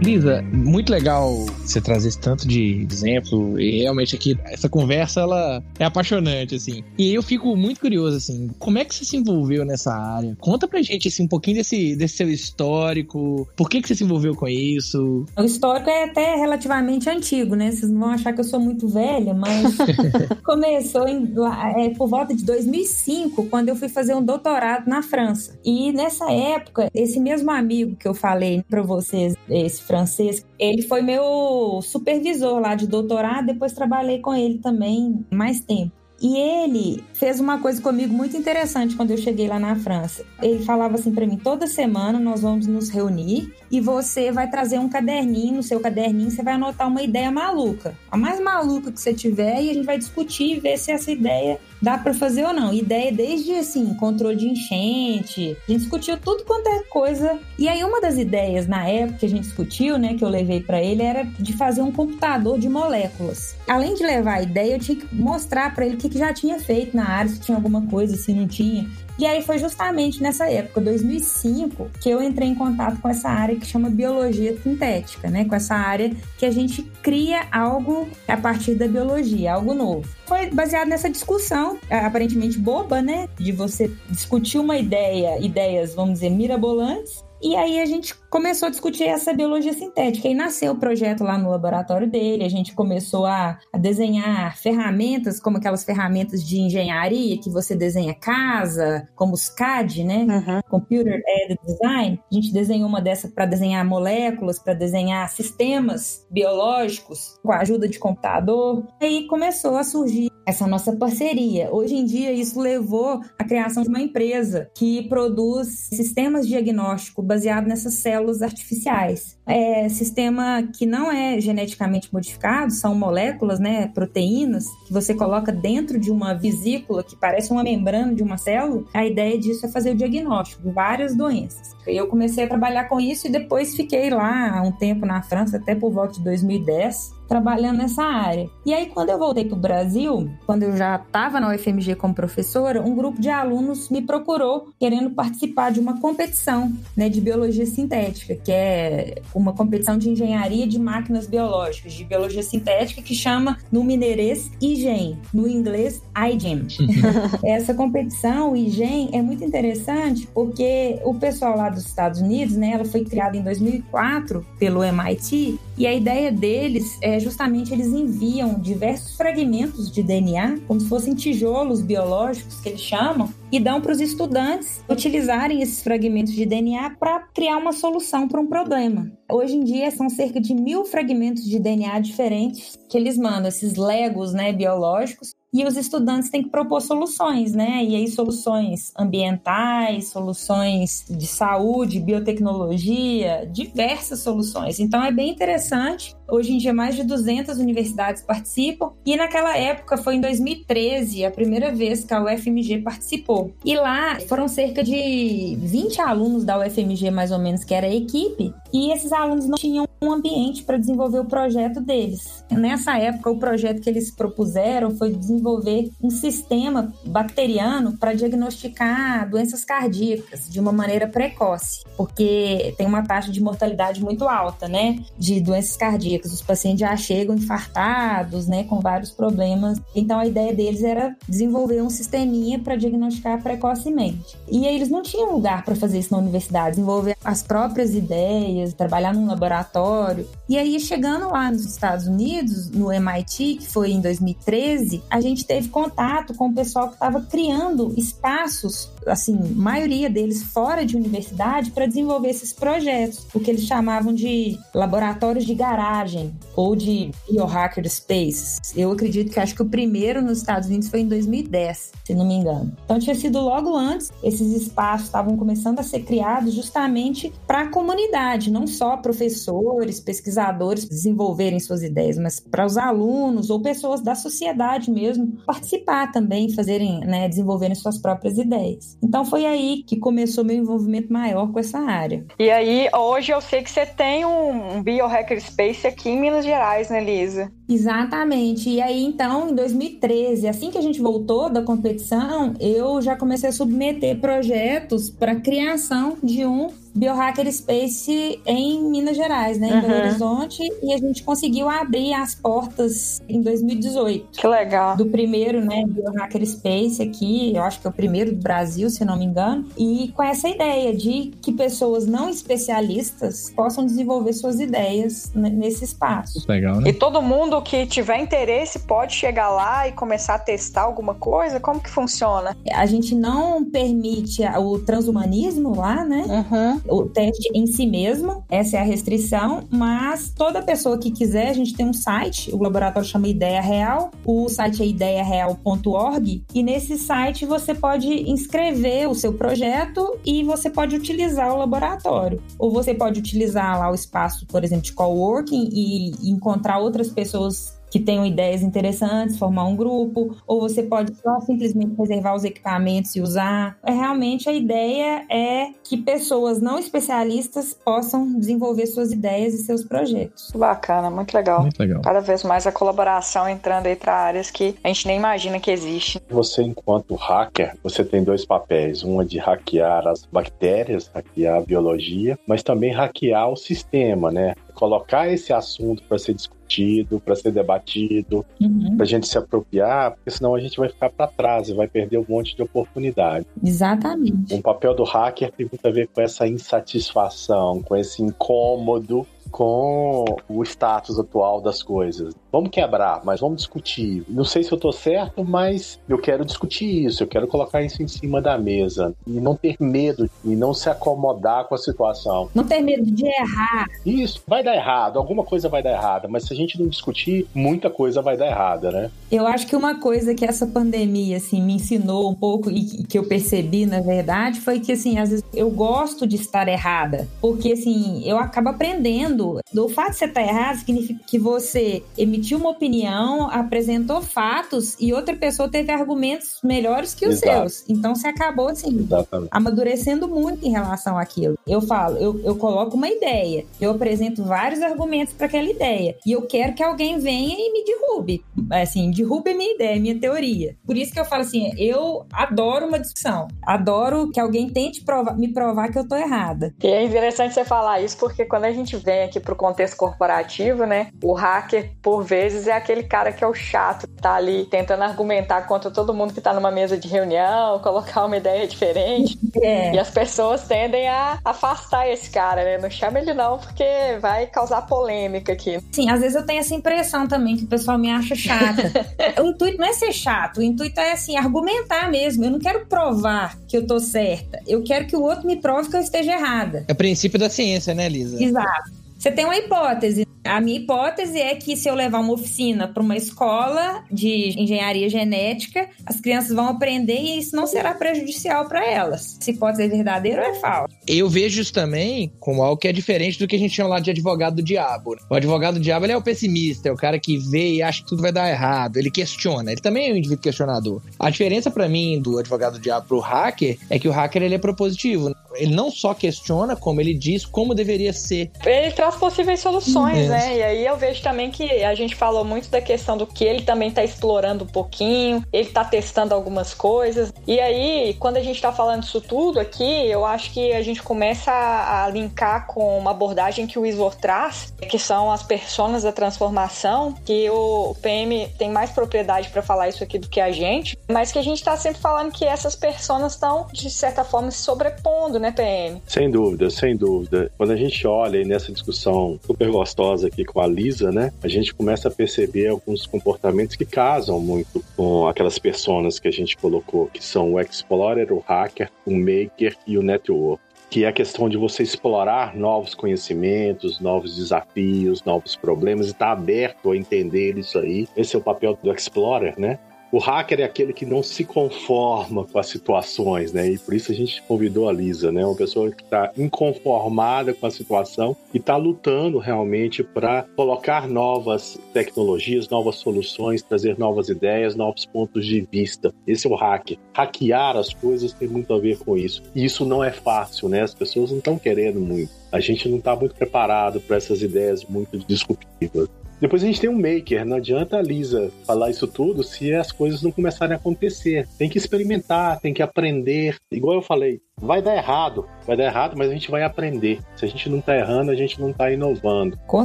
Lisa, 0.03 0.43
muito 0.53 0.91
legal 0.91 1.47
você 1.61 1.81
trazer 1.81 2.09
esse 2.09 2.19
tanto 2.19 2.47
de 2.47 2.87
exemplo 2.91 3.59
e 3.61 3.83
realmente 3.83 4.17
aqui 4.17 4.37
essa 4.47 4.69
conversa 4.69 5.21
ela 5.21 5.63
é 5.79 5.85
apaixonante 5.85 6.57
assim. 6.57 6.83
E 6.99 7.15
eu 7.15 7.23
fico 7.23 7.57
muito 7.57 7.81
curioso 7.81 8.17
assim, 8.17 8.51
como 8.59 8.79
é 8.79 8.85
que 8.85 8.95
você 8.95 9.05
se 9.05 9.17
envolveu 9.17 9.65
nessa 9.65 9.95
área? 9.95 10.37
Conta 10.41 10.67
pra 10.67 10.83
gente 10.83 11.07
assim 11.07 11.23
um 11.23 11.29
pouquinho 11.29 11.59
desse, 11.59 11.95
desse 11.95 12.17
seu 12.17 12.29
histórico, 12.29 13.49
por 13.57 13.69
que 13.69 13.81
que 13.81 13.89
você 13.89 13.95
se 13.95 14.05
envolveu 14.05 14.35
com 14.35 14.49
isso? 14.49 15.25
O 15.37 15.45
histórico 15.45 15.89
é 15.89 16.05
até 16.05 16.35
relativamente 16.35 17.09
antigo, 17.09 17.55
né? 17.55 17.71
Vocês 17.71 17.91
não 17.91 18.01
vão 18.01 18.11
achar 18.11 18.33
que 18.33 18.41
eu 18.41 18.45
sou 18.45 18.59
muito 18.59 18.89
velha, 18.89 19.35
mas 19.35 19.77
começou 20.45 21.07
em, 21.07 21.33
é, 21.77 21.91
por 21.91 22.09
volta 22.09 22.35
de 22.35 22.45
2005, 22.45 23.47
quando 23.47 23.69
eu 23.69 23.77
fui 23.77 23.89
fazer 23.89 24.15
um 24.15 24.25
doutorado 24.25 24.89
na 24.89 25.03
França. 25.03 25.57
E 25.65 25.93
nessa 25.93 26.31
época, 26.31 26.91
esse 26.93 27.21
mesmo 27.21 27.51
amigo 27.51 27.95
que 27.97 28.09
eu 28.09 28.15
falei 28.15 28.65
para 28.69 28.83
vocês, 28.83 29.35
esse 29.49 29.83
francês. 29.93 30.47
Ele 30.59 30.81
foi 30.83 31.03
meu 31.03 31.81
supervisor 31.83 32.59
lá 32.59 32.75
de 32.75 32.87
doutorado, 32.87 33.47
depois 33.47 33.73
trabalhei 33.73 34.21
com 34.21 34.35
ele 34.35 34.59
também 34.59 35.25
mais 35.31 35.61
tempo. 35.61 35.93
E 36.23 36.37
ele 36.37 37.03
fez 37.13 37.41
uma 37.41 37.59
coisa 37.59 37.83
comigo 37.83 38.15
muito 38.15 38.37
interessante 38.37 38.95
quando 38.95 39.11
eu 39.11 39.17
cheguei 39.17 39.49
lá 39.49 39.59
na 39.59 39.75
França. 39.75 40.25
Ele 40.41 40.65
falava 40.65 40.95
assim 40.95 41.13
para 41.13 41.27
mim: 41.27 41.37
toda 41.37 41.67
semana 41.67 42.21
nós 42.21 42.43
vamos 42.43 42.69
nos 42.69 42.89
reunir 42.89 43.53
e 43.69 43.81
você 43.81 44.31
vai 44.31 44.49
trazer 44.49 44.79
um 44.79 44.89
caderninho. 44.89 45.57
No 45.57 45.63
seu 45.65 45.81
caderninho 45.81 46.31
você 46.31 46.41
vai 46.41 46.55
anotar 46.55 46.87
uma 46.87 47.03
ideia 47.03 47.29
maluca, 47.33 47.99
a 48.09 48.17
mais 48.17 48.39
maluca 48.39 48.93
que 48.93 49.01
você 49.01 49.13
tiver, 49.13 49.61
e 49.61 49.75
gente 49.75 49.85
vai 49.85 49.99
discutir 49.99 50.57
e 50.57 50.61
ver 50.61 50.79
se 50.79 50.93
essa 50.93 51.11
ideia 51.11 51.59
dá 51.83 51.99
para 51.99 52.15
fazer 52.15 52.45
ou 52.45 52.53
não. 52.53 52.73
Ideia 52.73 53.13
desde 53.13 53.53
assim, 53.55 53.93
controle 53.95 54.37
de 54.37 54.49
enchente. 54.49 55.57
A 55.69 55.73
gente 55.73 55.81
discutiu 55.81 56.17
tudo 56.17 56.45
quanto 56.45 56.69
é 56.69 56.85
coisa. 56.85 57.39
E 57.59 57.69
aí 57.69 57.83
uma 57.83 58.01
das 58.01 58.17
ideias 58.17 58.69
na 58.69 58.87
época 58.87 59.19
que 59.19 59.27
a 59.27 59.29
gente 59.29 59.43
discutiu, 59.43 59.99
né, 59.99 60.15
que 60.15 60.25
eu 60.25 60.29
levei 60.29 60.61
para 60.61 60.81
ele 60.81 61.03
era 61.03 61.25
de 61.25 61.53
fazer 61.53 61.83
um 61.83 61.91
computador 61.91 62.59
de 62.59 62.69
moléculas. 62.69 63.57
Além 63.67 63.95
de 63.95 64.05
levar 64.05 64.35
a 64.35 64.43
ideia, 64.43 64.75
eu 64.75 64.79
tinha 64.79 64.97
que 64.97 65.15
mostrar 65.15 65.75
para 65.75 65.85
ele 65.85 65.97
o 65.97 65.99
que, 65.99 66.09
que 66.09 66.19
já 66.19 66.33
tinha 66.33 66.59
feito 66.61 66.97
na 66.97 67.09
área, 67.09 67.31
se 67.31 67.41
tinha 67.41 67.57
alguma 67.57 67.83
coisa, 67.87 68.17
se 68.17 68.33
não 68.33 68.47
tinha. 68.47 68.89
E 69.19 69.27
aí 69.27 69.43
foi 69.43 69.59
justamente 69.59 70.23
nessa 70.23 70.51
época, 70.51 70.81
2005, 70.81 71.91
que 72.01 72.09
eu 72.09 72.23
entrei 72.23 72.49
em 72.49 72.55
contato 72.55 73.01
com 73.01 73.09
essa 73.09 73.29
área 73.29 73.57
que 73.57 73.67
chama 73.67 73.91
biologia 73.91 74.57
sintética, 74.61 75.31
né? 75.31 75.45
Com 75.45 75.55
essa 75.55 75.75
área 75.75 76.11
que 76.39 76.47
a 76.47 76.51
gente 76.51 76.83
cria 77.03 77.47
algo 77.53 78.09
a 78.27 78.37
partir 78.37 78.75
da 78.75 78.89
biologia, 78.89 79.55
algo 79.55 79.75
novo. 79.75 80.09
Foi 80.27 80.51
baseado 80.51 80.89
nessa 80.89 81.11
discussão, 81.11 81.79
aparentemente 81.91 82.59
boba, 82.59 83.03
né? 83.03 83.29
De 83.37 83.53
você 83.53 83.91
discutir 84.09 84.59
uma 84.59 84.77
ideia, 84.77 85.39
ideias, 85.39 85.95
vamos 85.95 86.15
dizer, 86.15 86.31
mirabolantes, 86.31 87.23
e 87.43 87.57
aí 87.57 87.81
a 87.81 87.87
gente 87.87 88.15
começou 88.33 88.69
a 88.69 88.71
discutir 88.71 89.05
essa 89.05 89.35
biologia 89.35 89.75
sintética. 89.75 90.27
E 90.27 90.35
nasceu 90.35 90.73
o 90.73 90.79
projeto 90.79 91.23
lá 91.23 91.37
no 91.37 91.51
laboratório 91.51 92.11
dele. 92.11 92.45
A 92.45 92.49
gente 92.49 92.75
começou 92.75 93.27
a, 93.27 93.59
a 93.71 93.77
desenhar 93.77 94.57
ferramentas, 94.57 95.39
como 95.39 95.59
aquelas 95.59 95.85
ferramentas 95.85 96.43
de 96.43 96.59
engenharia 96.59 97.39
que 97.39 97.51
você 97.51 97.77
desenha 97.77 98.15
casa, 98.15 99.07
como 99.15 99.35
os 99.35 99.51
CAD, 99.51 100.03
né? 100.03 100.25
Uhum. 100.25 100.61
Computer 100.71 101.23
Aided 101.29 101.59
Design. 101.63 102.21
A 102.31 102.35
gente 102.35 102.53
desenhou 102.55 102.89
uma 102.89 103.03
dessa 103.03 103.29
para 103.29 103.45
desenhar 103.45 103.85
moléculas, 103.85 104.59
para 104.59 104.73
desenhar 104.73 105.29
sistemas 105.29 106.27
biológicos 106.31 107.39
com 107.43 107.53
a 107.53 107.59
ajuda 107.59 107.87
de 107.87 107.99
computador. 107.99 108.87
Aí 108.99 109.27
começou 109.27 109.77
a 109.77 109.85
surgir 109.85 110.33
essa 110.47 110.67
nossa 110.67 110.97
parceria. 110.97 111.69
Hoje 111.71 111.95
em 111.95 112.05
dia, 112.05 112.33
isso 112.33 112.59
levou 112.59 113.21
à 113.39 113.45
criação 113.45 113.83
de 113.83 113.89
uma 113.89 114.01
empresa 114.01 114.71
que 114.75 115.07
produz 115.09 115.89
sistemas 115.93 116.49
diagnósticos 116.49 117.25
baseado 117.25 117.67
nessas 117.67 117.95
células 117.95 118.22
artificiais. 118.43 119.37
É 119.47 119.89
sistema 119.89 120.63
que 120.63 120.87
não 120.87 121.11
é 121.11 121.41
geneticamente 121.41 122.13
modificado, 122.13 122.73
são 122.73 122.95
moléculas, 122.95 123.59
né, 123.59 123.89
proteínas, 123.89 124.67
que 124.87 124.93
você 124.93 125.15
coloca 125.15 125.51
dentro 125.51 125.99
de 125.99 126.11
uma 126.11 126.35
vesícula 126.35 127.03
que 127.03 127.17
parece 127.17 127.51
uma 127.51 127.65
membrana 127.65 128.15
de 128.15 128.23
uma 128.23 128.37
célula. 128.37 128.85
A 128.95 129.05
ideia 129.05 129.39
disso 129.39 129.67
é 129.67 129.69
fazer 129.69 129.91
o 129.91 129.97
diagnóstico 129.97 130.63
de 130.63 130.71
várias 130.71 131.17
doenças. 131.17 131.75
Eu 131.87 132.07
comecei 132.07 132.45
a 132.45 132.49
trabalhar 132.49 132.85
com 132.85 133.01
isso 133.01 133.27
e 133.27 133.31
depois 133.31 133.75
fiquei 133.75 134.11
lá 134.11 134.63
um 134.63 134.71
tempo 134.71 135.05
na 135.05 135.23
França, 135.23 135.57
até 135.57 135.75
por 135.75 135.91
volta 135.91 136.15
de 136.15 136.25
2010 136.25 137.22
trabalhando 137.29 137.79
nessa 137.79 138.03
área. 138.03 138.49
E 138.65 138.73
aí, 138.73 138.87
quando 138.87 139.11
eu 139.11 139.19
voltei 139.19 139.45
para 139.45 139.57
o 139.57 139.61
Brasil, 139.61 140.31
quando 140.47 140.65
eu 140.65 140.77
já 140.77 140.97
estava 140.97 141.41
na 141.41 141.53
UFMG 141.55 141.95
como 141.95 142.15
professora, 142.15 142.83
um 142.83 142.95
grupo 142.95 143.21
de 143.21 143.31
alunos 143.31 143.89
me 143.89 144.03
procurou 144.03 144.69
querendo 144.79 145.11
participar 145.11 145.71
de 145.71 145.81
uma 145.81 146.01
competição 146.01 146.73
né, 146.97 147.09
de 147.09 147.21
biologia 147.21 147.67
sintética, 147.67 148.35
que 148.35 148.53
é 148.53 149.23
uma 149.35 149.53
competição 149.53 149.97
de 149.97 150.11
engenharia 150.11 150.67
de 150.67 150.79
máquinas 150.79 151.27
biológicas, 151.27 151.93
de 151.93 152.05
biologia 152.05 152.43
sintética, 152.43 153.03
que 153.03 153.15
chama 153.15 153.59
no 153.71 153.83
mineirês 153.83 154.51
IGEM, 154.61 155.19
no 155.33 155.49
inglês 155.49 156.03
IGEM. 156.17 156.67
Essa 157.45 157.75
competição, 157.75 158.53
o 158.53 158.57
IGEM, 158.57 159.11
é 159.13 159.23
muito 159.23 159.45
interessante 159.45 160.29
porque 160.35 161.01
o 161.05 161.15
pessoal 161.15 161.57
lá 161.57 161.69
dos 161.69 161.87
Estados 161.87 162.21
Unidos, 162.21 162.57
né, 162.57 162.73
ela 162.73 162.85
foi 162.85 163.05
criada 163.05 163.37
em 163.37 163.43
2004 163.43 164.45
pelo 164.59 164.85
MIT, 164.85 165.59
e 165.77 165.87
a 165.87 165.95
ideia 165.95 166.31
deles 166.31 166.99
é 167.01 167.12
justamente 167.21 167.73
eles 167.73 167.89
enviam 167.89 168.55
diversos 168.55 169.17
fragmentos 169.17 169.91
de 169.91 170.03
DNA, 170.03 170.59
como 170.67 170.81
se 170.81 170.89
fossem 170.89 171.15
tijolos 171.15 171.83
biológicos 171.83 172.61
que 172.61 172.69
eles 172.71 172.81
chamam, 172.81 173.29
e 173.51 173.61
dão 173.61 173.81
para 173.81 173.93
os 173.93 174.01
estudantes 174.01 174.83
utilizarem 174.89 175.63
esses 175.63 175.83
fragmentos 175.83 176.33
de 176.33 176.47
DNA 176.47 176.97
para 176.99 177.21
criar 177.35 177.59
uma 177.59 177.73
solução 177.73 178.27
para 178.27 178.41
um 178.41 178.47
problema. 178.47 179.11
Hoje 179.31 179.57
em 179.57 179.65
dia 179.65 179.91
são 179.91 180.09
cerca 180.09 180.41
de 180.41 180.55
mil 180.55 180.85
fragmentos 180.85 181.45
de 181.45 181.59
DNA 181.59 182.01
diferentes 182.01 182.79
que 182.89 182.97
eles 182.97 183.17
mandam, 183.17 183.49
esses 183.49 183.77
legos 183.77 184.33
né, 184.33 184.53
biológicos, 184.53 185.35
e 185.55 185.65
os 185.67 185.77
estudantes 185.77 186.31
têm 186.31 186.43
que 186.43 186.49
propor 186.49 186.81
soluções, 186.81 187.53
né? 187.53 187.85
E 187.85 187.95
aí 187.95 188.09
soluções 188.09 188.91
ambientais, 188.99 190.09
soluções 190.09 191.05
de 191.11 191.27
saúde, 191.27 192.01
biotecnologia, 192.01 193.47
diversas 193.53 194.21
soluções. 194.21 194.81
Então 194.81 195.05
é 195.05 195.13
bem 195.13 195.31
interessante. 195.31 196.17
Hoje 196.33 196.55
em 196.55 196.57
dia 196.57 196.73
mais 196.73 196.95
de 196.95 197.05
200 197.05 197.59
universidades 197.59 198.23
participam 198.23 198.93
e 199.05 199.15
naquela 199.19 199.55
época 199.55 199.99
foi 199.99 200.15
em 200.15 200.21
2013 200.23 201.27
a 201.27 201.31
primeira 201.31 201.71
vez 201.71 202.05
que 202.05 202.15
a 202.15 202.25
UFMG 202.25 202.79
participou. 202.79 203.53
E 203.63 203.77
lá 203.77 204.19
foram 204.21 204.49
cerca 204.49 204.83
de 204.83 205.59
20 205.61 206.01
alunos 206.01 206.43
da 206.43 206.59
UFMG 206.59 207.11
mais 207.11 207.31
ou 207.33 207.39
menos 207.39 207.65
que 207.65 207.75
era 207.75 207.87
a 207.87 207.95
equipe 207.95 208.51
e 208.73 208.91
esses 208.95 209.13
alunos 209.13 209.47
não 209.47 209.59
tinham 209.59 209.87
um 210.01 210.11
ambiente 210.11 210.65
para 210.65 210.79
desenvolver 210.79 211.21
o 211.21 211.25
projeto 211.27 211.83
deles. 211.83 212.43
Nessa 212.51 212.99
época 212.99 213.31
o 213.31 213.39
projeto 213.39 213.83
que 213.83 213.91
eles 213.91 214.11
propuseram 214.11 214.91
foi 214.97 215.13
desenvolver 215.13 215.91
um 216.03 216.09
sistema 216.09 216.93
bacteriano 217.05 217.99
para 217.99 218.15
diagnosticar 218.15 219.29
doenças 219.29 219.65
cardíacas 219.65 220.49
de 220.49 220.59
uma 220.59 220.73
maneira 220.73 221.07
precoce, 221.07 221.85
porque 221.95 222.75
tem 222.79 222.87
uma 222.87 223.03
taxa 223.03 223.31
de 223.31 223.43
mortalidade 223.43 224.03
muito 224.03 224.27
alta, 224.27 224.67
né, 224.67 224.99
de 225.19 225.39
doenças 225.39 225.77
cardíacas. 225.77 226.22
Os 226.31 226.43
pacientes 226.43 226.81
já 226.81 226.97
chegam 226.97 227.35
infartados, 227.35 228.47
né, 228.47 228.65
com 228.65 228.81
vários 228.81 229.11
problemas. 229.11 229.81
Então 229.95 230.19
a 230.19 230.27
ideia 230.27 230.55
deles 230.55 230.83
era 230.83 231.17
desenvolver 231.29 231.83
um 231.83 231.91
sisteminha 231.91 232.59
para 232.59 232.77
diagnosticar 232.77 233.43
precocemente. 233.43 234.37
E 234.51 234.67
eles 234.67 234.89
não 234.89 235.03
tinham 235.03 235.33
lugar 235.33 235.65
para 235.65 235.75
fazer 235.75 235.99
isso 235.99 236.13
na 236.13 236.19
universidade, 236.19 236.77
desenvolver 236.77 237.17
as 237.25 237.43
próprias 237.43 237.95
ideias, 237.95 238.75
trabalhar 238.75 239.15
num 239.15 239.27
laboratório. 239.27 240.29
E 240.49 240.59
aí 240.59 240.79
chegando 240.79 241.31
lá 241.31 241.51
nos 241.51 241.65
Estados 241.65 242.07
Unidos, 242.07 242.71
no 242.71 242.93
MIT, 242.93 243.57
que 243.57 243.67
foi 243.69 243.93
em 243.93 244.01
2013, 244.01 245.03
a 245.09 245.21
gente 245.21 245.45
teve 245.45 245.69
contato 245.69 246.35
com 246.35 246.49
o 246.49 246.55
pessoal 246.55 246.89
que 246.89 246.95
estava 246.95 247.21
criando 247.23 247.93
espaços 247.97 248.91
assim, 249.07 249.37
maioria 249.55 250.09
deles 250.09 250.43
fora 250.43 250.85
de 250.85 250.97
universidade 250.97 251.71
para 251.71 251.87
desenvolver 251.87 252.31
esses 252.31 252.53
projetos, 252.53 253.27
o 253.35 253.41
que 253.41 253.51
eles 253.51 253.65
chamavam 253.65 254.13
de 254.13 254.59
laboratórios 254.75 255.45
de 255.45 255.55
garagem 255.55 256.33
ou 256.55 256.77
de 256.77 257.11
biohacker 257.31 257.89
spaces. 257.89 258.59
Eu 258.77 258.93
acredito 258.93 259.31
que 259.33 259.41
acho 259.41 259.55
que 259.55 259.63
o 259.63 259.69
primeiro 259.69 260.23
nos 260.23 260.39
Estados 260.39 260.69
Unidos 260.69 260.89
foi 260.89 261.01
em 261.01 261.09
2010, 261.09 261.93
se 262.05 262.15
não 262.15 262.27
me 262.27 262.35
engano. 262.35 262.73
Então 262.85 262.99
tinha 262.99 263.15
sido 263.15 263.41
logo 263.41 263.77
antes, 263.77 264.13
esses 264.23 264.53
espaços 264.55 265.07
estavam 265.07 265.37
começando 265.37 265.79
a 265.79 265.83
ser 265.83 266.01
criados 266.01 266.55
justamente 266.55 267.33
para 267.47 267.63
a 267.63 267.69
comunidade, 267.69 268.51
não 268.51 268.67
só 268.67 268.97
professores, 268.97 270.01
pesquisadores 270.01 270.89
desenvolverem 270.89 271.61
suas 271.61 271.83
ideias, 271.83 272.19
mas 272.19 272.41
para 272.41 272.67
os 272.67 272.77
alunos 272.77 273.51
ou 273.51 273.61
pessoas 273.61 274.01
da 274.01 274.15
sociedade 274.15 274.91
mesmo 274.91 275.33
participar 275.47 276.13
também, 276.13 276.51
fazerem, 276.51 277.01
né, 277.01 277.29
desenvolverem 277.29 277.75
suas 277.75 277.99
próprias 277.99 278.39
ideias. 278.39 278.92
Então 279.03 279.25
foi 279.25 279.47
aí 279.47 279.83
que 279.87 279.97
começou 279.97 280.45
meu 280.45 280.57
envolvimento 280.57 281.13
maior 281.13 281.53
com 281.53 281.59
essa 281.59 281.79
área. 281.79 282.25
E 282.39 282.51
aí, 282.51 282.89
hoje 282.95 283.33
eu 283.33 283.41
sei 283.41 283.63
que 283.63 283.71
você 283.71 283.87
tem 283.87 284.25
um, 284.25 284.77
um 284.77 284.83
Biohacker 284.83 285.41
Space 285.41 285.87
aqui 285.87 286.11
em 286.11 286.21
Minas 286.21 286.45
Gerais, 286.45 286.91
né, 286.91 287.03
Lisa? 287.03 287.53
Exatamente. 287.69 288.69
E 288.69 288.81
aí, 288.81 289.05
então, 289.05 289.51
em 289.51 289.55
2013, 289.55 290.49
assim 290.49 290.71
que 290.71 290.79
a 290.79 290.83
gente 290.83 291.01
voltou 291.01 291.49
da 291.49 291.63
competição, 291.63 292.55
eu 292.61 293.01
já 293.01 293.17
comecei 293.17 293.49
a 293.49 293.53
submeter 293.53 294.21
projetos 294.21 295.09
para 295.11 295.37
criação 295.37 296.17
de 296.23 296.45
um 296.45 296.69
Biohacker 296.95 297.51
Space 297.53 298.41
em 298.47 298.83
Minas 298.91 299.17
Gerais, 299.17 299.59
né, 299.59 299.69
em 299.69 299.75
uhum. 299.75 299.81
Belo 299.81 299.95
Horizonte, 299.95 300.63
e 300.83 300.93
a 300.93 300.99
gente 300.99 301.23
conseguiu 301.23 301.69
abrir 301.69 302.13
as 302.15 302.35
portas 302.35 303.21
em 303.29 303.41
2018. 303.41 304.41
Que 304.41 304.47
legal. 304.47 304.97
Do 304.97 305.07
primeiro, 305.07 305.65
né, 305.65 305.85
Biohacker 305.87 306.47
Space 306.47 307.03
aqui, 307.03 307.55
eu 307.55 307.63
acho 307.63 307.81
que 307.81 307.87
é 307.87 307.91
o 307.91 307.93
primeiro 307.93 308.33
do 308.33 308.43
Brasil, 308.43 308.91
se 308.91 309.05
não 309.05 309.17
me 309.17 309.25
engano, 309.25 309.67
e 309.77 310.13
com 310.15 310.23
essa 310.23 310.49
ideia 310.49 310.95
de 310.95 311.33
que 311.41 311.53
pessoas 311.53 312.07
não 312.07 312.29
especialistas 312.29 313.53
possam 313.55 313.85
desenvolver 313.85 314.33
suas 314.33 314.61
ideias 314.61 315.33
nesse 315.35 315.85
espaço. 315.85 316.45
Legal, 316.49 316.81
né? 316.81 316.91
E 316.91 316.93
todo 316.93 317.23
mundo 317.23 317.61
que 317.63 317.87
tiver 317.87 318.19
interesse 318.19 318.81
pode 318.81 319.15
chegar 319.15 319.51
lá 319.51 319.89
e 319.89 319.93
começar 319.93 320.35
a 320.35 320.39
testar 320.39 320.83
alguma 320.83 321.15
coisa? 321.15 321.61
Como 321.61 321.81
que 321.81 321.91
funciona? 321.91 322.57
A 322.73 322.87
gente 322.87 323.15
não 323.15 323.65
permite 323.65 324.43
o 324.59 324.79
transhumanismo 324.79 325.77
lá, 325.77 326.05
né? 326.05 326.25
Uhum. 326.29 326.81
O 326.89 327.05
teste 327.05 327.49
em 327.55 327.67
si 327.67 327.87
mesmo, 327.87 328.45
essa 328.51 328.77
é 328.77 328.81
a 328.81 328.85
restrição, 328.85 329.65
mas 329.71 330.33
toda 330.35 330.63
pessoa 330.63 330.99
que 330.99 331.11
quiser, 331.11 331.49
a 331.49 331.53
gente 331.53 331.75
tem 331.75 331.87
um 331.87 331.93
site, 331.93 332.53
o 332.55 332.63
laboratório 332.63 333.09
chama 333.09 333.29
Ideia 333.29 333.61
Real, 333.61 334.11
o 334.25 334.49
site 334.49 334.83
é 334.83 334.87
ideiareal.org, 334.87 336.45
e 336.55 336.63
nesse 336.63 336.99
site 336.99 337.47
você 337.47 337.75
pode 337.75 338.09
inscrever 338.31 339.09
o 339.09 339.15
seu 339.15 339.33
projeto 339.33 340.19
e 340.25 340.43
você 340.43 340.71
pode 340.71 340.97
utilizar 340.97 341.53
o 341.55 341.59
laboratório. 341.59 342.43
Ou 342.59 342.71
você 342.71 342.95
pode 342.95 343.21
utilizar 343.21 343.79
lá 343.79 343.91
o 343.91 343.95
espaço, 343.95 344.47
por 344.47 344.65
exemplo, 344.65 344.85
de 344.85 344.93
coworking 344.93 345.69
e 345.73 346.31
encontrar 346.31 346.79
outras 346.79 347.09
pessoas 347.09 347.82
que 347.93 348.01
tenham 348.01 348.25
ideias 348.25 348.63
interessantes, 348.63 349.39
formar 349.39 349.67
um 349.67 349.77
grupo, 349.77 350.35
ou 350.47 350.63
você 350.63 350.83
pode 350.83 351.15
só 351.17 351.41
simplesmente 351.41 351.95
reservar 351.95 352.35
os 352.35 352.43
equipamentos 352.43 353.15
e 353.15 353.21
usar. 353.21 353.77
É, 353.85 353.93
realmente 353.93 354.49
a 354.49 354.53
ideia 354.53 355.27
é 355.31 355.73
que 355.85 355.99
pessoas 355.99 356.59
não 356.59 356.79
especialistas 356.79 357.75
possam 357.75 358.39
desenvolver 358.39 358.87
suas 358.87 359.13
ideias 359.13 359.53
e 359.53 359.59
seus 359.59 359.85
projetos. 359.85 360.51
Bacana, 360.55 361.11
muito 361.11 361.35
legal. 361.35 361.61
Muito 361.61 361.79
legal. 361.79 362.01
Cada 362.01 362.21
vez 362.21 362.43
mais 362.43 362.67
a 362.67 362.73
colaboração 362.73 363.47
entrando 363.47 363.87
aí 363.87 363.95
para 363.95 364.15
áreas 364.15 364.51
que 364.51 364.75
a 364.83 364.89
gente 364.89 365.07
nem 365.07 365.19
imagina 365.19 365.61
que 365.61 365.71
existe. 365.71 366.19
Você, 366.31 366.63
enquanto 366.63 367.15
hacker, 367.15 367.77
você 367.83 368.03
tem 368.03 368.25
dois 368.25 368.47
papéis. 368.47 369.05
Um 369.05 369.21
é 369.21 369.25
de 369.27 369.37
hackear 369.37 370.09
as 370.09 370.25
bactérias, 370.25 371.11
hackear 371.13 371.59
a 371.59 371.61
biologia, 371.61 372.39
mas 372.47 372.63
também 372.63 372.91
hackear 372.91 373.51
o 373.51 373.57
sistema, 373.57 374.31
né? 374.31 374.55
Colocar 374.73 375.29
esse 375.29 375.53
assunto 375.53 376.03
para 376.05 376.19
ser 376.19 376.33
discutido 376.33 376.62
discutido, 376.73 377.21
para 377.21 377.37
ser 377.37 377.53
debatido, 377.53 378.45
uhum. 378.61 378.97
para 378.97 379.05
a 379.05 379.09
gente 379.09 379.27
se 379.27 379.37
apropriar, 379.37 380.13
porque 380.13 380.31
senão 380.31 380.55
a 380.55 380.61
gente 380.61 380.77
vai 380.77 380.89
ficar 380.89 381.11
para 381.11 381.27
trás 381.27 381.69
e 381.69 381.75
vai 381.75 381.87
perder 381.87 382.19
um 382.19 382.25
monte 382.29 382.57
de 382.57 382.63
oportunidade. 382.63 383.47
Exatamente. 383.63 384.55
O 384.55 384.63
papel 384.63 384.95
do 384.95 385.05
hacker 385.05 385.53
tem 385.53 385.67
muito 385.67 385.87
a 385.87 385.91
ver 385.91 386.09
com 386.09 386.21
essa 386.21 386.47
insatisfação, 386.47 387.83
com 387.83 387.97
esse 387.97 388.23
incômodo 388.23 389.27
com 389.51 390.25
o 390.49 390.63
status 390.63 391.19
atual 391.19 391.61
das 391.61 391.83
coisas. 391.83 392.35
Vamos 392.53 392.69
quebrar, 392.71 393.23
mas 393.25 393.41
vamos 393.41 393.57
discutir. 393.57 394.23
Não 394.29 394.45
sei 394.45 394.63
se 394.63 394.71
eu 394.71 394.79
tô 394.79 394.93
certo, 394.93 395.43
mas 395.43 395.99
eu 396.07 396.19
quero 396.19 396.45
discutir 396.45 397.07
isso, 397.07 397.23
eu 397.23 397.27
quero 397.27 397.47
colocar 397.47 397.81
isso 397.83 398.03
em 398.03 398.09
cima 398.09 398.43
da 398.43 398.59
mesa. 398.59 399.15
E 399.27 399.41
não 399.41 399.57
ter 399.57 399.77
medo, 399.81 400.29
e 400.45 400.55
não 400.55 400.75
se 400.75 400.91
acomodar 400.91 401.65
com 401.65 401.75
a 401.75 401.79
situação. 401.79 402.51
Não 402.55 402.65
ter 402.65 402.83
medo 402.83 403.11
de 403.11 403.25
errar. 403.27 403.89
Isso, 404.05 404.43
vai 404.47 404.63
dar 404.63 404.77
errado, 404.77 405.19
alguma 405.19 405.45
coisa 405.45 405.67
vai 405.67 405.83
dar 405.83 405.93
errada, 405.93 406.29
mas 406.29 406.45
se 406.45 406.53
a 406.53 406.57
gente 406.57 406.79
não 406.79 406.89
discutir, 406.89 407.47
muita 407.55 407.89
coisa 407.89 408.21
vai 408.21 408.37
dar 408.37 408.49
errada, 408.49 408.91
né? 408.91 409.11
Eu 409.31 409.47
acho 409.47 409.67
que 409.67 409.75
uma 409.75 409.99
coisa 409.99 410.35
que 410.35 410.45
essa 410.45 410.67
pandemia, 410.67 411.39
assim, 411.39 411.63
me 411.63 411.73
ensinou 411.73 412.31
um 412.31 412.35
pouco 412.35 412.71
e 412.71 413.03
que 413.05 413.19
eu 413.19 413.25
percebi, 413.27 413.87
na 413.87 414.03
verdade, 414.03 414.61
foi 414.61 414.79
que, 414.79 414.93
assim, 414.93 415.19
às 415.19 415.31
vezes 415.31 415.45
eu 415.55 415.71
gosto 415.71 416.27
de 416.27 416.37
estar 416.37 416.69
errada, 416.69 417.27
porque, 417.41 417.73
assim, 417.73 418.23
eu 418.29 418.37
acabo 418.37 418.69
aprendendo. 418.69 419.59
O 419.75 419.89
fato 419.89 420.11
de 420.11 420.17
você 420.17 420.27
estar 420.27 420.43
errado 420.43 420.81
significa 420.81 421.21
que 421.27 421.39
você 421.39 422.03
emitiu 422.19 422.42
uma 422.55 422.71
opinião, 422.71 423.51
apresentou 423.51 424.21
fatos 424.21 424.97
e 424.99 425.13
outra 425.13 425.35
pessoa 425.37 425.69
teve 425.69 425.93
argumentos 425.93 426.59
melhores 426.63 427.15
que 427.15 427.27
os 427.27 427.43
Exato. 427.43 427.69
seus. 427.71 427.85
Então 427.89 428.15
você 428.15 428.29
acabou 428.29 428.69
assim, 428.69 428.99
Exatamente. 428.99 429.49
amadurecendo 429.51 430.29
muito 430.29 430.67
em 430.67 430.71
relação 430.71 431.19
àquilo. 431.19 431.57
Eu 431.67 431.81
falo, 431.81 432.17
eu, 432.19 432.41
eu 432.45 432.57
coloco 432.57 432.97
uma 432.97 433.09
ideia, 433.09 433.65
eu 433.81 433.91
apresento 433.93 434.45
vários 434.45 434.83
argumentos 434.83 435.35
para 435.35 435.47
aquela 435.47 435.69
ideia 435.69 436.17
e 436.27 436.33
eu 436.33 436.43
quero 436.43 436.75
que 436.75 436.83
alguém 436.83 437.19
venha 437.19 437.55
e 437.57 437.73
me 437.73 437.85
derrube. 437.85 438.45
Assim, 438.71 439.11
derrube 439.11 439.51
a 439.51 439.57
minha 439.57 439.75
ideia, 439.75 439.97
a 439.97 440.01
minha 440.01 440.19
teoria. 440.19 440.77
Por 440.85 440.97
isso 440.97 441.13
que 441.13 441.21
eu 441.21 441.25
falo 441.25 441.43
assim, 441.43 441.73
eu 441.79 442.27
adoro 442.33 442.87
uma 442.87 442.99
discussão, 442.99 443.49
adoro 443.63 444.31
que 444.31 444.41
alguém 444.41 444.69
tente 444.69 445.03
provar, 445.03 445.37
me 445.37 445.49
provar 445.53 445.91
que 445.91 445.99
eu 445.99 446.07
tô 446.07 446.17
errada. 446.17 446.75
E 446.83 446.87
é 446.87 447.05
interessante 447.05 447.55
você 447.55 447.65
falar 447.65 448.01
isso 448.01 448.17
porque 448.19 448.45
quando 448.45 448.65
a 448.65 448.73
gente 448.73 448.97
vem 448.97 449.25
aqui 449.25 449.41
pro 449.41 449.57
contexto 449.57 449.97
corporativo, 449.97 450.85
né? 450.87 451.09
O 451.23 451.33
hacker, 451.33 451.93
por 452.03 452.23
vezes, 452.33 452.67
é 452.67 452.73
aquele 452.73 453.03
cara 453.03 453.31
que 453.31 453.45
é 453.45 453.47
o 453.47 453.53
chato, 453.53 454.09
que 454.09 454.15
tá 454.15 454.37
ali 454.37 454.65
tentando 454.65 455.03
argumentar 455.03 455.67
contra 455.67 455.91
todo 455.91 456.15
mundo 456.15 456.33
que 456.33 456.41
tá 456.41 456.55
numa 456.55 456.71
mesa 456.71 456.97
de 456.97 457.07
reunião, 457.07 457.79
colocar 457.81 458.25
uma 458.25 458.39
ideia 458.39 458.67
diferente. 458.67 459.39
É. 459.61 459.95
E 459.95 459.99
as 459.99 460.09
pessoas 460.09 460.63
tendem 460.63 461.07
a 461.09 461.39
afastar 461.45 462.09
esse 462.09 462.31
cara, 462.31 462.65
né? 462.65 462.79
Não 462.79 462.89
chama 462.89 463.19
ele 463.19 463.35
não, 463.35 463.59
porque 463.59 463.85
vai 464.19 464.47
causar 464.47 464.81
polêmica 464.87 465.53
aqui. 465.53 465.79
Sim, 465.93 466.09
às 466.09 466.21
vezes 466.21 466.35
eu 466.35 466.47
tenho 466.47 466.61
essa 466.61 466.75
impressão 466.75 467.29
também, 467.29 467.55
que 467.55 467.65
o 467.65 467.69
pessoal 467.69 467.99
me 467.99 468.11
acha 468.11 468.35
chata. 468.35 468.91
o 469.39 469.49
intuito 469.49 469.77
não 469.77 469.87
é 469.87 469.93
ser 469.93 470.13
chato, 470.13 470.61
o 470.61 470.63
intuito 470.63 470.99
é, 470.99 471.13
assim, 471.13 471.37
argumentar 471.37 472.11
mesmo. 472.11 472.47
Eu 472.47 472.51
não 472.51 472.59
quero 472.59 472.87
provar 472.87 473.59
que 473.69 473.77
eu 473.77 473.87
tô 473.87 474.01
certa. 474.01 474.59
Eu 474.67 474.83
quero 474.83 475.07
que 475.07 475.15
o 475.17 475.21
outro 475.21 475.47
me 475.47 475.57
prove 475.57 475.91
que 475.91 475.97
eu 475.97 476.01
esteja 476.01 476.33
errada. 476.33 476.87
É 476.89 476.93
o 476.93 476.97
princípio 476.97 477.39
da 477.39 477.51
ciência, 477.51 477.93
né, 477.93 478.09
Lisa? 478.09 478.43
Exato. 478.43 479.02
Você 479.23 479.31
tem 479.31 479.45
uma 479.45 479.57
hipótese. 479.57 480.27
A 480.45 480.61
minha 480.61 480.81
hipótese 480.81 481.39
é 481.39 481.55
que 481.55 481.77
se 481.77 481.89
eu 481.89 481.95
levar 481.95 482.19
uma 482.19 482.33
oficina 482.33 482.89
para 482.89 483.01
uma 483.01 483.17
escola 483.17 484.03
de 484.11 484.61
engenharia 484.61 485.09
genética, 485.09 485.89
as 486.05 486.21
crianças 486.21 486.53
vão 486.53 486.67
aprender 486.67 487.21
e 487.21 487.39
isso 487.39 487.55
não 487.55 487.65
será 487.65 487.95
prejudicial 487.95 488.67
para 488.67 488.85
elas. 488.85 489.39
Se 489.41 489.53
hipótese 489.53 489.85
é 489.85 489.89
verdadeira 489.89 490.43
ou 490.43 490.49
é 490.49 490.55
falsa. 490.55 490.93
Eu 491.07 491.29
vejo 491.29 491.63
isso 491.63 491.73
também 491.73 492.33
como 492.41 492.65
algo 492.65 492.77
que 492.77 492.89
é 492.89 492.93
diferente 492.93 493.39
do 493.39 493.47
que 493.47 493.55
a 493.55 493.59
gente 493.61 493.73
chama 493.73 493.91
lá 493.91 494.01
de 494.01 494.11
advogado 494.11 494.57
do 494.57 494.63
diabo. 494.63 495.17
O 495.31 495.35
advogado 495.37 495.75
do 495.75 495.81
diabo 495.81 496.05
ele 496.05 496.15
é 496.15 496.17
o 496.17 496.23
pessimista, 496.23 496.89
é 496.89 496.93
o 496.93 496.97
cara 496.97 497.21
que 497.21 497.39
vê 497.39 497.75
e 497.75 497.83
acha 497.83 498.03
que 498.03 498.09
tudo 498.09 498.23
vai 498.23 498.33
dar 498.33 498.51
errado. 498.51 498.97
Ele 498.97 499.09
questiona. 499.09 499.71
Ele 499.71 499.81
também 499.81 500.11
é 500.11 500.13
um 500.13 500.17
indivíduo 500.17 500.43
questionador. 500.43 501.01
A 501.17 501.31
diferença 501.31 501.71
para 501.71 501.89
mim 501.89 502.21
do 502.21 502.39
advogado 502.39 502.73
do 502.73 502.81
diabo 502.81 503.07
pro 503.07 503.21
hacker 503.21 503.79
é 503.89 504.01
que 504.01 504.09
o 504.09 504.13
hacker 504.13 504.43
ele 504.43 504.57
é 504.57 504.59
propositivo. 504.59 505.33
Ele 505.55 505.75
não 505.75 505.91
só 505.91 506.15
questiona, 506.15 506.77
como 506.77 507.01
ele 507.01 507.15
diz 507.15 507.45
como 507.45 507.75
deveria 507.75 508.13
ser. 508.13 508.51
Ele 508.65 508.91
traz 508.93 509.17
possíveis 509.17 509.61
soluções, 509.61 510.29
né? 510.29 510.57
E 510.57 510.63
aí 510.63 510.87
eu 510.87 510.97
vejo 510.97 511.23
também 511.23 511.51
que 511.51 511.85
a 511.85 511.95
gente 511.95 512.15
falou 512.15 512.45
muito 512.45 512.69
da 512.71 512.81
questão 512.81 513.17
do 513.17 513.27
que 513.27 513.45
ele 513.45 513.63
também 513.63 513.91
tá 513.91 514.03
explorando 514.03 514.65
um 514.65 514.67
pouquinho, 514.67 515.45
ele 515.53 515.69
tá 515.69 515.85
testando 515.85 516.35
algumas 516.35 516.75
coisas. 516.75 517.33
E 517.47 517.61
aí, 517.61 518.15
quando 518.19 518.37
a 518.37 518.43
gente 518.43 518.61
tá 518.61 518.73
falando 518.73 519.03
isso 519.03 519.21
tudo 519.21 519.59
aqui, 519.61 520.07
eu 520.09 520.25
acho 520.25 520.53
que 520.53 520.73
a 520.73 520.83
gente 520.83 521.03
começa 521.03 521.51
a, 521.51 522.05
a 522.05 522.09
linkar 522.09 522.67
com 522.67 522.99
uma 522.99 523.11
abordagem 523.11 523.67
que 523.67 523.79
o 523.79 523.87
Isvor 523.87 524.15
traz, 524.15 524.73
que 524.89 524.99
são 524.99 525.31
as 525.31 525.43
personas 525.43 526.03
da 526.03 526.13
transformação, 526.13 527.15
que 527.25 527.49
o 527.51 527.95
PM 528.01 528.49
tem 528.59 528.71
mais 528.71 528.91
propriedade 528.91 529.49
para 529.51 529.63
falar 529.63 529.89
isso 529.89 530.03
aqui 530.03 530.19
do 530.19 530.29
que 530.29 530.41
a 530.41 530.51
gente, 530.51 530.97
mas 531.11 531.33
que 531.33 531.39
a 531.39 531.43
gente 531.43 531.63
tá 531.63 531.77
sempre 531.77 532.01
falando 532.01 532.33
que 532.33 532.45
essas 532.45 532.77
personas 532.77 533.35
estão, 533.35 533.67
de 533.73 533.91
certa 533.91 534.25
forma, 534.25 534.51
se 534.51 534.63
sobrepondo 534.63 535.39
né, 535.43 535.53
TN? 535.53 536.01
Sem 536.07 536.31
dúvida, 536.31 536.71
sem 536.71 536.97
dúvida. 536.97 537.51
Quando 537.59 537.73
a 537.73 537.77
gente 537.77 538.07
olha 538.07 538.45
nessa 538.45 538.73
discussão 538.73 539.39
super 539.45 539.71
gostosa 539.71 540.29
aqui 540.29 540.45
com 540.45 540.61
a 540.61 540.67
Lisa, 540.67 541.11
né, 541.11 541.33
a 541.43 541.49
gente 541.49 541.75
começa 541.75 542.09
a 542.09 542.11
perceber 542.11 542.69
alguns 542.69 543.07
comportamentos 543.07 543.77
que 543.77 543.85
casam 543.85 544.39
muito 544.39 544.83
com 544.97 545.27
aquelas 545.27 545.59
personas 545.59 546.19
que 546.19 546.29
a 546.29 546.33
gente 546.33 546.57
colocou, 546.57 547.09
que 547.09 547.23
são 547.23 547.55
o 547.55 547.61
explorer, 547.61 548.33
o 548.33 548.39
hacker, 548.39 548.91
o 549.05 549.11
maker 549.11 549.77
e 549.87 549.99
o 549.99 550.03
network 550.03 550.63
que 550.89 551.05
é 551.05 551.09
a 551.09 551.13
questão 551.13 551.49
de 551.49 551.57
você 551.57 551.83
explorar 551.83 552.55
novos 552.55 552.95
conhecimentos, 552.95 553.99
novos 553.99 554.37
desafios, 554.37 555.25
novos 555.25 555.57
problemas 555.57 556.09
e 556.09 556.11
estar 556.11 556.27
tá 556.27 556.33
aberto 556.33 556.91
a 556.91 556.97
entender 556.99 557.57
isso 557.57 557.79
aí. 557.79 558.07
Esse 558.15 558.37
é 558.37 558.39
o 558.39 558.43
papel 558.43 558.79
do 558.83 558.93
Explorer, 558.93 559.59
né? 559.59 559.79
O 560.13 560.19
hacker 560.19 560.61
é 560.61 560.65
aquele 560.65 560.93
que 560.93 561.07
não 561.07 561.23
se 561.23 561.43
conforma 561.43 562.45
com 562.45 562.59
as 562.59 562.67
situações, 562.67 563.51
né? 563.51 563.71
E 563.71 563.79
por 563.79 563.95
isso 563.95 564.13
a 564.13 564.15
gente 564.15 564.43
convidou 564.43 564.87
a 564.87 564.93
Lisa, 564.93 565.33
né? 565.33 565.43
Uma 565.43 565.57
pessoa 565.57 565.91
que 565.91 566.03
está 566.03 566.31
inconformada 566.37 567.55
com 567.55 567.67
a 567.67 567.71
situação 567.71 568.37
e 568.53 568.59
está 568.59 568.77
lutando 568.77 569.39
realmente 569.39 570.05
para 570.05 570.43
colocar 570.55 571.09
novas 571.09 571.81
tecnologias, 571.95 572.69
novas 572.69 572.97
soluções, 572.97 573.63
trazer 573.63 573.99
novas 573.99 574.29
ideias, 574.29 574.77
novos 574.77 575.07
pontos 575.07 575.47
de 575.47 575.63
vista. 575.63 576.13
Esse 576.27 576.47
é 576.47 576.51
o 576.51 576.57
hacker. 576.57 576.99
Hackear 577.15 577.79
as 577.79 577.95
coisas 577.95 578.35
tem 578.35 578.49
muito 578.49 578.75
a 578.75 578.79
ver 578.79 578.99
com 578.99 579.17
isso. 579.17 579.43
E 579.55 579.65
isso 579.65 579.87
não 579.87 580.05
é 580.05 580.13
fácil, 580.13 580.69
né? 580.69 580.83
As 580.83 580.95
pessoas 580.95 581.31
não 581.31 581.39
estão 581.39 581.59
querendo 581.59 581.99
muito. 581.99 582.31
A 582.53 582.61
gente 582.61 582.87
não 582.87 582.99
está 582.99 583.17
muito 583.17 583.35
preparado 583.35 583.99
para 583.99 584.19
essas 584.19 584.43
ideias 584.43 584.85
muito 584.85 585.19
disruptivas. 585.21 586.11
Depois 586.43 586.61
a 586.61 586.67
gente 586.67 586.81
tem 586.81 586.91
um 586.91 587.01
maker. 587.01 587.47
Não 587.47 587.59
adianta 587.59 587.97
a 587.97 588.03
Lisa 588.03 588.51
falar 588.67 588.91
isso 588.91 589.07
tudo 589.07 589.45
se 589.45 589.73
as 589.73 589.93
coisas 589.93 590.25
não 590.25 590.33
começarem 590.33 590.75
a 590.75 590.77
acontecer. 590.77 591.47
Tem 591.57 591.69
que 591.69 591.79
experimentar, 591.79 592.59
tem 592.59 592.75
que 592.75 592.83
aprender. 592.83 593.59
Igual 593.71 593.95
eu 593.95 594.03
falei, 594.03 594.41
vai 594.61 594.83
dar 594.83 594.97
errado, 594.97 595.47
vai 595.65 595.77
dar 595.77 595.85
errado, 595.85 596.17
mas 596.19 596.29
a 596.29 596.33
gente 596.33 596.51
vai 596.51 596.65
aprender. 596.65 597.21
Se 597.37 597.45
a 597.45 597.49
gente 597.49 597.71
não 597.71 597.79
está 597.79 597.97
errando, 597.97 598.33
a 598.33 598.35
gente 598.35 598.61
não 598.61 598.71
está 598.71 598.91
inovando. 598.91 599.57
Com 599.69 599.85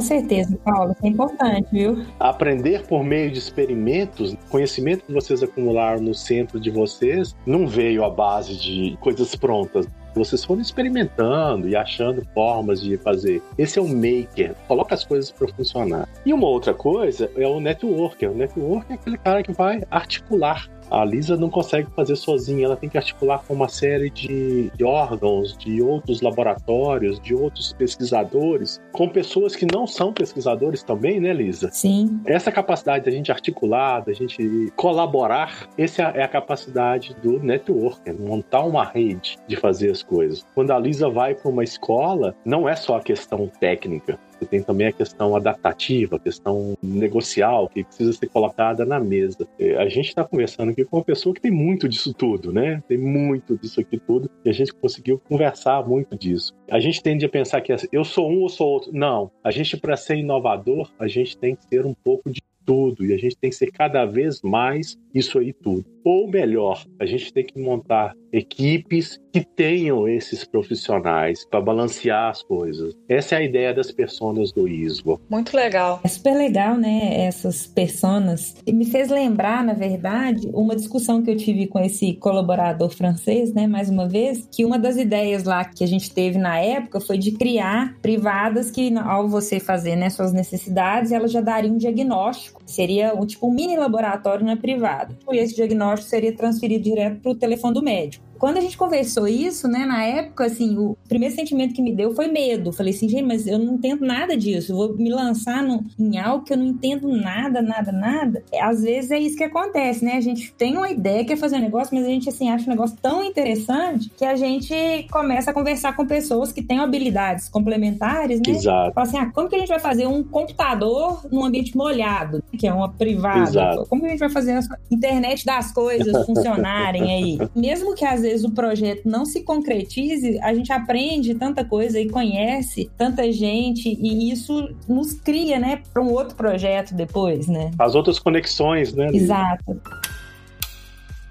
certeza, 0.00 0.58
Paulo, 0.64 0.92
isso 0.92 1.06
é 1.06 1.08
importante, 1.08 1.68
viu? 1.70 2.04
Aprender 2.18 2.84
por 2.88 3.04
meio 3.04 3.30
de 3.30 3.38
experimentos, 3.38 4.36
conhecimento 4.50 5.04
que 5.04 5.12
vocês 5.12 5.44
acumularam 5.44 6.00
no 6.00 6.12
centro 6.12 6.58
de 6.58 6.70
vocês, 6.70 7.36
não 7.46 7.68
veio 7.68 8.02
à 8.02 8.10
base 8.10 8.56
de 8.56 8.96
coisas 9.00 9.32
prontas. 9.36 9.86
Vocês 10.14 10.44
foram 10.44 10.60
experimentando 10.60 11.68
e 11.68 11.76
achando 11.76 12.26
formas 12.34 12.80
de 12.80 12.96
fazer. 12.96 13.42
Esse 13.56 13.78
é 13.78 13.82
o 13.82 13.88
maker, 13.88 14.54
coloca 14.66 14.94
as 14.94 15.04
coisas 15.04 15.30
para 15.30 15.48
funcionar. 15.48 16.08
E 16.24 16.32
uma 16.32 16.48
outra 16.48 16.74
coisa 16.74 17.30
é 17.36 17.46
o 17.46 17.60
networker. 17.60 18.30
O 18.30 18.34
networker 18.34 18.92
é 18.92 18.94
aquele 18.94 19.18
cara 19.18 19.42
que 19.42 19.52
vai 19.52 19.82
articular 19.90 20.68
a 20.90 21.04
Lisa 21.04 21.36
não 21.36 21.50
consegue 21.50 21.88
fazer 21.94 22.16
sozinha, 22.16 22.66
ela 22.66 22.76
tem 22.76 22.88
que 22.88 22.96
articular 22.96 23.42
com 23.46 23.54
uma 23.54 23.68
série 23.68 24.10
de, 24.10 24.70
de, 24.74 24.84
órgãos, 24.84 25.56
de 25.56 25.82
outros 25.82 26.20
laboratórios, 26.20 27.20
de 27.20 27.34
outros 27.34 27.72
pesquisadores, 27.72 28.80
com 28.92 29.08
pessoas 29.08 29.54
que 29.54 29.66
não 29.70 29.86
são 29.86 30.12
pesquisadores 30.12 30.82
também, 30.82 31.20
né, 31.20 31.32
Lisa? 31.32 31.70
Sim. 31.72 32.20
Essa 32.26 32.50
capacidade 32.50 33.04
da 33.04 33.10
gente 33.10 33.30
articular, 33.30 34.00
da 34.00 34.12
gente 34.12 34.72
colaborar, 34.76 35.68
essa 35.76 36.02
é 36.02 36.22
a 36.22 36.28
capacidade 36.28 37.14
do 37.22 37.38
networker, 37.38 38.14
montar 38.18 38.62
uma 38.64 38.84
rede 38.84 39.36
de 39.46 39.56
fazer 39.56 39.90
as 39.90 40.02
coisas. 40.02 40.44
Quando 40.54 40.72
a 40.72 40.78
Lisa 40.78 41.08
vai 41.08 41.34
para 41.34 41.50
uma 41.50 41.64
escola, 41.64 42.34
não 42.44 42.68
é 42.68 42.74
só 42.74 42.96
a 42.96 43.02
questão 43.02 43.50
técnica, 43.60 44.18
você 44.38 44.46
tem 44.46 44.62
também 44.62 44.86
a 44.86 44.92
questão 44.92 45.34
adaptativa, 45.34 46.16
a 46.16 46.18
questão 46.18 46.76
negocial, 46.82 47.68
que 47.68 47.84
precisa 47.84 48.12
ser 48.12 48.28
colocada 48.28 48.84
na 48.84 49.00
mesa. 49.00 49.48
É, 49.58 49.76
a 49.76 49.88
gente 49.88 50.08
está 50.08 50.24
conversando 50.24 50.70
aqui 50.70 50.84
com 50.84 50.98
uma 50.98 51.04
pessoa 51.04 51.34
que 51.34 51.40
tem 51.40 51.50
muito 51.50 51.88
disso 51.88 52.14
tudo, 52.14 52.52
né? 52.52 52.82
Tem 52.86 52.98
muito 52.98 53.56
disso 53.56 53.80
aqui 53.80 53.98
tudo, 53.98 54.30
e 54.44 54.48
a 54.48 54.52
gente 54.52 54.72
conseguiu 54.72 55.18
conversar 55.18 55.86
muito 55.86 56.16
disso. 56.16 56.54
A 56.70 56.78
gente 56.78 57.02
tende 57.02 57.24
a 57.24 57.28
pensar 57.28 57.60
que 57.60 57.74
eu 57.90 58.04
sou 58.04 58.30
um 58.30 58.42
ou 58.42 58.48
sou 58.48 58.68
outro. 58.68 58.90
Não. 58.92 59.30
A 59.42 59.50
gente, 59.50 59.76
para 59.76 59.96
ser 59.96 60.16
inovador, 60.16 60.90
a 60.98 61.08
gente 61.08 61.36
tem 61.36 61.56
que 61.56 61.66
ter 61.66 61.84
um 61.84 61.94
pouco 61.94 62.30
de 62.30 62.40
tudo 62.68 63.06
e 63.06 63.14
a 63.14 63.16
gente 63.16 63.34
tem 63.34 63.48
que 63.48 63.56
ser 63.56 63.72
cada 63.72 64.04
vez 64.04 64.42
mais 64.42 64.98
isso 65.18 65.38
aí 65.38 65.52
tudo. 65.52 65.84
Ou 66.04 66.26
melhor, 66.28 66.82
a 66.98 67.04
gente 67.04 67.32
tem 67.32 67.44
que 67.44 67.58
montar 67.60 68.14
equipes 68.32 69.20
que 69.32 69.44
tenham 69.44 70.08
esses 70.08 70.44
profissionais 70.44 71.44
para 71.50 71.60
balancear 71.60 72.30
as 72.30 72.42
coisas. 72.42 72.94
Essa 73.08 73.34
é 73.34 73.38
a 73.38 73.42
ideia 73.42 73.74
das 73.74 73.90
personas 73.92 74.52
do 74.52 74.66
ISWO. 74.66 75.20
Muito 75.28 75.54
legal. 75.56 76.00
É 76.02 76.08
super 76.08 76.34
legal, 76.34 76.76
né? 76.76 77.26
Essas 77.26 77.66
personas. 77.66 78.56
E 78.66 78.72
me 78.72 78.84
fez 78.84 79.08
lembrar, 79.08 79.64
na 79.64 79.74
verdade, 79.74 80.48
uma 80.52 80.74
discussão 80.74 81.22
que 81.22 81.30
eu 81.30 81.36
tive 81.36 81.66
com 81.66 81.78
esse 81.78 82.14
colaborador 82.14 82.90
francês, 82.90 83.52
né? 83.52 83.66
Mais 83.66 83.90
uma 83.90 84.08
vez, 84.08 84.48
que 84.50 84.64
uma 84.64 84.78
das 84.78 84.96
ideias 84.96 85.44
lá 85.44 85.64
que 85.64 85.84
a 85.84 85.86
gente 85.86 86.12
teve 86.12 86.38
na 86.38 86.58
época 86.58 87.00
foi 87.00 87.18
de 87.18 87.32
criar 87.32 87.96
privadas 88.00 88.70
que, 88.70 88.96
ao 88.96 89.28
você 89.28 89.60
fazer 89.60 89.96
né, 89.96 90.10
suas 90.10 90.32
necessidades, 90.32 91.12
elas 91.12 91.32
já 91.32 91.40
dariam 91.40 91.74
um 91.74 91.78
diagnóstico. 91.78 92.62
Seria 92.66 93.14
um, 93.14 93.26
tipo 93.26 93.46
um 93.46 93.52
mini 93.52 93.76
laboratório 93.76 94.44
na 94.44 94.56
privada. 94.56 95.07
E 95.30 95.38
esse 95.38 95.54
diagnóstico 95.54 96.10
seria 96.10 96.34
transferido 96.34 96.84
direto 96.84 97.20
para 97.20 97.30
o 97.32 97.34
telefone 97.34 97.74
do 97.74 97.82
médico. 97.82 98.27
Quando 98.38 98.58
a 98.58 98.60
gente 98.60 98.76
conversou 98.76 99.26
isso, 99.26 99.66
né, 99.66 99.84
na 99.84 100.04
época, 100.04 100.46
assim, 100.46 100.78
o 100.78 100.96
primeiro 101.08 101.34
sentimento 101.34 101.74
que 101.74 101.82
me 101.82 101.92
deu 101.92 102.14
foi 102.14 102.28
medo. 102.28 102.72
Falei 102.72 102.94
assim, 102.94 103.08
gente, 103.08 103.24
mas 103.24 103.46
eu 103.46 103.58
não 103.58 103.74
entendo 103.74 104.06
nada 104.06 104.36
disso. 104.36 104.72
Eu 104.72 104.76
vou 104.76 104.96
me 104.96 105.10
lançar 105.10 105.62
no, 105.62 105.84
em 105.98 106.18
algo 106.18 106.44
que 106.44 106.52
eu 106.52 106.56
não 106.56 106.66
entendo 106.66 107.08
nada, 107.08 107.60
nada, 107.60 107.90
nada. 107.90 108.42
Às 108.60 108.82
vezes 108.82 109.10
é 109.10 109.18
isso 109.18 109.36
que 109.36 109.44
acontece, 109.44 110.04
né? 110.04 110.12
A 110.12 110.20
gente 110.20 110.52
tem 110.52 110.76
uma 110.76 110.90
ideia, 110.90 111.24
quer 111.24 111.36
fazer 111.36 111.56
um 111.56 111.60
negócio, 111.60 111.94
mas 111.94 112.06
a 112.06 112.08
gente, 112.08 112.28
assim, 112.28 112.48
acha 112.48 112.66
um 112.66 112.70
negócio 112.70 112.96
tão 113.02 113.24
interessante 113.24 114.10
que 114.16 114.24
a 114.24 114.36
gente 114.36 114.74
começa 115.10 115.50
a 115.50 115.54
conversar 115.54 115.96
com 115.96 116.06
pessoas 116.06 116.52
que 116.52 116.62
têm 116.62 116.78
habilidades 116.78 117.48
complementares, 117.48 118.38
né? 118.38 118.52
Exato. 118.52 118.94
Fala 118.94 119.06
assim, 119.06 119.18
ah, 119.18 119.30
como 119.34 119.48
que 119.48 119.56
a 119.56 119.58
gente 119.58 119.68
vai 119.68 119.80
fazer 119.80 120.06
um 120.06 120.22
computador 120.22 121.26
num 121.30 121.44
ambiente 121.44 121.76
molhado, 121.76 122.42
que 122.56 122.66
é 122.66 122.72
uma 122.72 122.88
privada? 122.88 123.48
Exato. 123.48 123.86
Como 123.88 124.02
que 124.02 124.06
a 124.06 124.10
gente 124.10 124.20
vai 124.20 124.30
fazer 124.30 124.52
a 124.52 124.60
internet 124.90 125.44
das 125.44 125.72
coisas 125.72 126.24
funcionarem 126.24 127.02
aí? 127.02 127.48
Mesmo 127.54 127.94
que 127.94 128.04
às 128.04 128.20
vezes 128.20 128.27
o 128.44 128.50
projeto 128.50 129.02
não 129.06 129.24
se 129.24 129.42
concretize, 129.42 130.38
a 130.40 130.54
gente 130.54 130.72
aprende 130.72 131.34
tanta 131.34 131.64
coisa 131.64 132.00
e 132.00 132.08
conhece 132.08 132.90
tanta 132.96 133.30
gente 133.32 133.88
e 133.88 134.30
isso 134.30 134.74
nos 134.88 135.12
cria, 135.14 135.58
né, 135.58 135.82
para 135.92 136.02
um 136.02 136.12
outro 136.12 136.36
projeto 136.36 136.94
depois, 136.94 137.46
né? 137.46 137.70
As 137.78 137.94
outras 137.94 138.18
conexões, 138.18 138.92
né? 138.92 139.08
Exato. 139.12 139.80